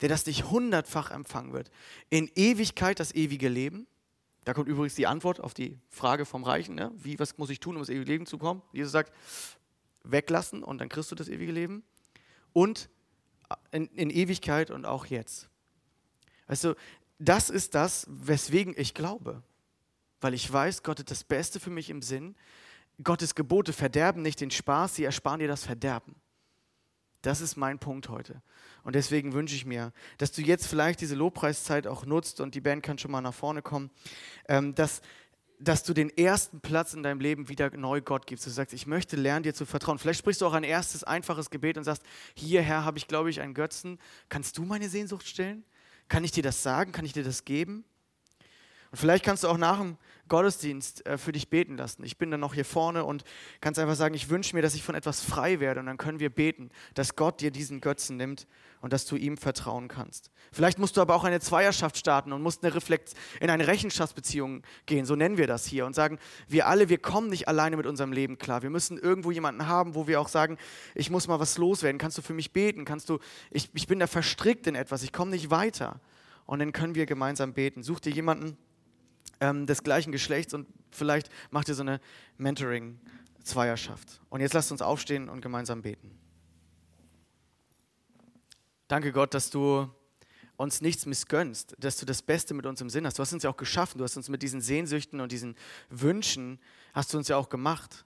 der 0.00 0.08
das 0.08 0.26
nicht 0.26 0.50
hundertfach 0.50 1.10
empfangen 1.10 1.52
wird. 1.52 1.70
In 2.10 2.30
Ewigkeit 2.34 3.00
das 3.00 3.14
ewige 3.14 3.48
Leben. 3.48 3.86
Da 4.48 4.54
kommt 4.54 4.66
übrigens 4.66 4.94
die 4.94 5.06
Antwort 5.06 5.40
auf 5.40 5.52
die 5.52 5.78
Frage 5.90 6.24
vom 6.24 6.42
Reichen. 6.42 6.74
Ne? 6.74 6.90
Wie, 6.96 7.18
was 7.18 7.36
muss 7.36 7.50
ich 7.50 7.60
tun, 7.60 7.76
um 7.76 7.82
ins 7.82 7.90
ewige 7.90 8.10
Leben 8.10 8.24
zu 8.24 8.38
kommen? 8.38 8.62
Jesus 8.72 8.92
sagt, 8.92 9.12
weglassen 10.04 10.64
und 10.64 10.78
dann 10.78 10.88
kriegst 10.88 11.10
du 11.10 11.14
das 11.14 11.28
ewige 11.28 11.52
Leben. 11.52 11.82
Und 12.54 12.88
in, 13.72 13.88
in 13.88 14.08
Ewigkeit 14.08 14.70
und 14.70 14.86
auch 14.86 15.04
jetzt. 15.04 15.50
Weißt 16.46 16.64
du, 16.64 16.74
das 17.18 17.50
ist 17.50 17.74
das, 17.74 18.06
weswegen 18.08 18.72
ich 18.74 18.94
glaube. 18.94 19.42
Weil 20.22 20.32
ich 20.32 20.50
weiß, 20.50 20.82
Gott 20.82 21.00
hat 21.00 21.10
das 21.10 21.24
Beste 21.24 21.60
für 21.60 21.68
mich 21.68 21.90
im 21.90 22.00
Sinn. 22.00 22.34
Gottes 23.04 23.34
Gebote 23.34 23.74
verderben 23.74 24.22
nicht 24.22 24.40
den 24.40 24.50
Spaß, 24.50 24.94
sie 24.94 25.04
ersparen 25.04 25.40
dir 25.40 25.48
das 25.48 25.64
Verderben. 25.64 26.14
Das 27.22 27.40
ist 27.40 27.56
mein 27.56 27.78
Punkt 27.78 28.08
heute. 28.08 28.42
Und 28.84 28.94
deswegen 28.94 29.32
wünsche 29.32 29.54
ich 29.54 29.66
mir, 29.66 29.92
dass 30.18 30.32
du 30.32 30.40
jetzt 30.40 30.66
vielleicht 30.66 31.00
diese 31.00 31.14
Lobpreiszeit 31.14 31.86
auch 31.86 32.06
nutzt 32.06 32.40
und 32.40 32.54
die 32.54 32.60
Band 32.60 32.82
kann 32.82 32.98
schon 32.98 33.10
mal 33.10 33.20
nach 33.20 33.34
vorne 33.34 33.60
kommen, 33.60 33.90
ähm, 34.48 34.74
dass, 34.74 35.02
dass 35.58 35.82
du 35.82 35.94
den 35.94 36.16
ersten 36.16 36.60
Platz 36.60 36.94
in 36.94 37.02
deinem 37.02 37.20
Leben 37.20 37.48
wieder 37.48 37.76
neu 37.76 38.00
Gott 38.00 38.26
gibst. 38.26 38.46
Du 38.46 38.50
sagst, 38.50 38.72
ich 38.72 38.86
möchte 38.86 39.16
lernen, 39.16 39.42
dir 39.42 39.54
zu 39.54 39.66
vertrauen. 39.66 39.98
Vielleicht 39.98 40.20
sprichst 40.20 40.40
du 40.40 40.46
auch 40.46 40.52
ein 40.52 40.64
erstes, 40.64 41.02
einfaches 41.02 41.50
Gebet 41.50 41.76
und 41.76 41.84
sagst, 41.84 42.02
hierher 42.34 42.84
habe 42.84 42.98
ich, 42.98 43.08
glaube 43.08 43.30
ich, 43.30 43.40
einen 43.40 43.54
Götzen. 43.54 43.98
Kannst 44.28 44.56
du 44.56 44.64
meine 44.64 44.88
Sehnsucht 44.88 45.26
stillen? 45.26 45.64
Kann 46.08 46.22
ich 46.24 46.30
dir 46.30 46.44
das 46.44 46.62
sagen? 46.62 46.92
Kann 46.92 47.04
ich 47.04 47.12
dir 47.12 47.24
das 47.24 47.44
geben? 47.44 47.84
Und 48.90 48.98
vielleicht 48.98 49.24
kannst 49.24 49.44
du 49.44 49.48
auch 49.48 49.58
nach 49.58 49.78
dem 49.78 49.96
Gottesdienst 50.28 51.06
äh, 51.06 51.18
für 51.18 51.32
dich 51.32 51.48
beten 51.48 51.76
lassen. 51.76 52.04
Ich 52.04 52.18
bin 52.18 52.30
dann 52.30 52.40
noch 52.40 52.54
hier 52.54 52.64
vorne 52.64 53.04
und 53.04 53.24
kannst 53.60 53.80
einfach 53.80 53.96
sagen, 53.96 54.14
ich 54.14 54.28
wünsche 54.28 54.54
mir, 54.54 54.62
dass 54.62 54.74
ich 54.74 54.82
von 54.82 54.94
etwas 54.94 55.20
frei 55.22 55.60
werde. 55.60 55.80
Und 55.80 55.86
dann 55.86 55.96
können 55.96 56.20
wir 56.20 56.30
beten, 56.30 56.70
dass 56.94 57.16
Gott 57.16 57.40
dir 57.40 57.50
diesen 57.50 57.80
Götzen 57.80 58.16
nimmt 58.16 58.46
und 58.80 58.92
dass 58.92 59.06
du 59.06 59.16
ihm 59.16 59.36
vertrauen 59.36 59.88
kannst. 59.88 60.30
Vielleicht 60.52 60.78
musst 60.78 60.96
du 60.96 61.00
aber 61.00 61.14
auch 61.14 61.24
eine 61.24 61.40
Zweierschaft 61.40 61.96
starten 61.96 62.32
und 62.32 62.42
musst 62.42 62.64
eine 62.64 62.74
Reflekt 62.74 63.14
in 63.40 63.50
eine 63.50 63.66
Rechenschaftsbeziehung 63.66 64.62
gehen. 64.86 65.04
So 65.04 65.16
nennen 65.16 65.36
wir 65.36 65.46
das 65.46 65.66
hier 65.66 65.84
und 65.84 65.94
sagen, 65.94 66.18
wir 66.46 66.66
alle, 66.66 66.88
wir 66.88 66.98
kommen 66.98 67.28
nicht 67.28 67.48
alleine 67.48 67.76
mit 67.76 67.86
unserem 67.86 68.12
Leben 68.12 68.38
klar. 68.38 68.62
Wir 68.62 68.70
müssen 68.70 68.98
irgendwo 68.98 69.30
jemanden 69.30 69.66
haben, 69.66 69.94
wo 69.94 70.06
wir 70.06 70.20
auch 70.20 70.28
sagen, 70.28 70.58
ich 70.94 71.10
muss 71.10 71.26
mal 71.26 71.40
was 71.40 71.58
loswerden. 71.58 71.98
Kannst 71.98 72.18
du 72.18 72.22
für 72.22 72.34
mich 72.34 72.52
beten? 72.52 72.84
Kannst 72.84 73.08
du, 73.08 73.18
ich, 73.50 73.70
ich 73.74 73.86
bin 73.86 73.98
da 73.98 74.06
verstrickt 74.06 74.66
in 74.66 74.74
etwas. 74.74 75.02
Ich 75.02 75.12
komme 75.12 75.32
nicht 75.32 75.50
weiter. 75.50 76.00
Und 76.46 76.60
dann 76.60 76.72
können 76.72 76.94
wir 76.94 77.04
gemeinsam 77.04 77.52
beten. 77.52 77.82
Such 77.82 78.00
dir 78.00 78.12
jemanden, 78.12 78.56
ähm, 79.40 79.66
des 79.66 79.82
gleichen 79.82 80.12
Geschlechts 80.12 80.54
und 80.54 80.66
vielleicht 80.90 81.30
macht 81.50 81.68
ihr 81.68 81.74
so 81.74 81.82
eine 81.82 82.00
Mentoring-Zweierschaft. 82.36 84.20
Und 84.28 84.40
jetzt 84.40 84.54
lasst 84.54 84.72
uns 84.72 84.82
aufstehen 84.82 85.28
und 85.28 85.40
gemeinsam 85.40 85.82
beten. 85.82 86.18
Danke 88.88 89.12
Gott, 89.12 89.34
dass 89.34 89.50
du 89.50 89.90
uns 90.56 90.80
nichts 90.80 91.06
missgönnst, 91.06 91.76
dass 91.78 91.98
du 91.98 92.06
das 92.06 92.22
Beste 92.22 92.52
mit 92.52 92.66
uns 92.66 92.80
im 92.80 92.90
Sinn 92.90 93.06
hast. 93.06 93.18
Du 93.18 93.22
hast 93.22 93.32
uns 93.32 93.44
ja 93.44 93.50
auch 93.50 93.56
geschaffen, 93.56 93.98
du 93.98 94.04
hast 94.04 94.16
uns 94.16 94.28
mit 94.28 94.42
diesen 94.42 94.60
Sehnsüchten 94.60 95.20
und 95.20 95.30
diesen 95.30 95.54
Wünschen, 95.88 96.58
hast 96.94 97.12
du 97.12 97.18
uns 97.18 97.28
ja 97.28 97.36
auch 97.36 97.48
gemacht. 97.48 98.04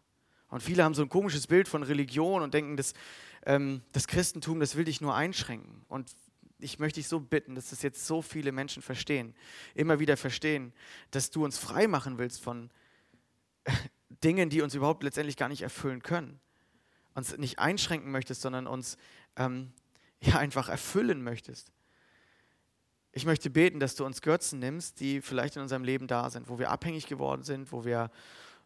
Und 0.49 0.63
viele 0.63 0.85
haben 0.85 0.93
so 0.93 1.03
ein 1.03 1.09
komisches 1.09 1.47
Bild 1.47 1.67
von 1.67 1.83
Religion 1.83 2.43
und 2.43 2.53
denken, 2.53 2.77
dass 2.77 2.93
ähm, 3.47 3.81
das 3.93 4.07
Christentum, 4.07 4.61
das 4.61 4.77
will 4.77 4.85
dich 4.85 5.01
nur 5.01 5.15
einschränken. 5.15 5.83
Und 5.89 6.11
ich 6.63 6.79
möchte 6.79 7.01
dich 7.01 7.09
so 7.09 7.21
bitten, 7.21 7.55
dass 7.55 7.71
das 7.71 7.83
jetzt 7.83 8.07
so 8.07 8.23
viele 8.23 8.53
Menschen 8.53 8.83
verstehen, 8.83 9.35
immer 9.75 9.99
wieder 9.99 10.17
verstehen, 10.17 10.73
dass 11.11 11.31
du 11.31 11.45
uns 11.45 11.59
frei 11.59 11.89
machen 11.89 12.19
willst 12.19 12.41
von 12.41 12.71
Dingen, 14.23 14.51
die 14.51 14.63
uns 14.63 14.75
überhaupt 14.75 15.03
letztendlich 15.03 15.37
gar 15.37 15.49
nicht 15.49 15.63
erfüllen 15.63 16.03
können. 16.03 16.41
Uns 17.15 17.37
nicht 17.37 17.59
einschränken 17.59 18.11
möchtest, 18.11 18.41
sondern 18.43 18.67
uns 18.67 18.97
ähm, 19.37 19.73
ja 20.21 20.39
einfach 20.39 20.69
erfüllen 20.69 21.23
möchtest. 21.23 21.73
Ich 23.15 23.27
möchte 23.27 23.51
beten, 23.51 23.79
dass 23.79 23.95
du 23.95 24.07
uns 24.07 24.23
Götzen 24.23 24.59
nimmst, 24.59 25.01
die 25.01 25.21
vielleicht 25.21 25.57
in 25.57 25.63
unserem 25.63 25.85
Leben 25.85 26.07
da 26.07 26.31
sind, 26.31 26.49
wo 26.49 26.59
wir 26.59 26.71
abhängig 26.71 27.07
geworden 27.07 27.43
sind, 27.43 27.71
wo 27.71 27.85
wir 27.85 28.11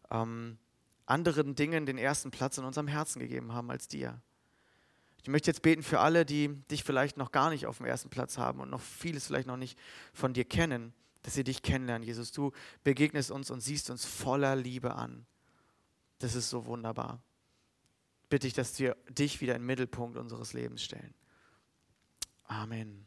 ähm, 0.09 0.57
anderen 1.05 1.55
Dingen 1.55 1.85
den 1.85 1.97
ersten 1.97 2.31
Platz 2.31 2.57
in 2.57 2.63
unserem 2.63 2.87
Herzen 2.87 3.19
gegeben 3.19 3.51
haben 3.53 3.69
als 3.69 3.89
dir. 3.89 4.21
Ich 5.27 5.29
möchte 5.29 5.51
jetzt 5.51 5.61
beten 5.61 5.83
für 5.83 5.99
alle, 5.99 6.25
die 6.25 6.55
dich 6.71 6.85
vielleicht 6.85 7.17
noch 7.17 7.33
gar 7.33 7.49
nicht 7.49 7.65
auf 7.65 7.79
dem 7.79 7.85
ersten 7.85 8.09
Platz 8.09 8.37
haben 8.37 8.61
und 8.61 8.69
noch 8.69 8.79
vieles 8.79 9.27
vielleicht 9.27 9.45
noch 9.45 9.57
nicht 9.57 9.77
von 10.13 10.31
dir 10.31 10.45
kennen, 10.45 10.93
dass 11.23 11.33
sie 11.33 11.43
dich 11.43 11.63
kennenlernen, 11.63 12.07
Jesus. 12.07 12.31
Du 12.31 12.53
begegnest 12.85 13.29
uns 13.29 13.51
und 13.51 13.59
siehst 13.59 13.89
uns 13.89 14.05
voller 14.05 14.55
Liebe 14.55 14.95
an. 14.95 15.25
Das 16.19 16.33
ist 16.33 16.49
so 16.49 16.65
wunderbar. 16.65 17.21
Bitte 18.29 18.47
ich, 18.47 18.53
dass 18.53 18.79
wir 18.79 18.95
dich 19.09 19.41
wieder 19.41 19.53
in 19.55 19.63
den 19.63 19.65
Mittelpunkt 19.65 20.15
unseres 20.17 20.53
Lebens 20.53 20.81
stellen. 20.81 21.13
Amen. 22.45 23.06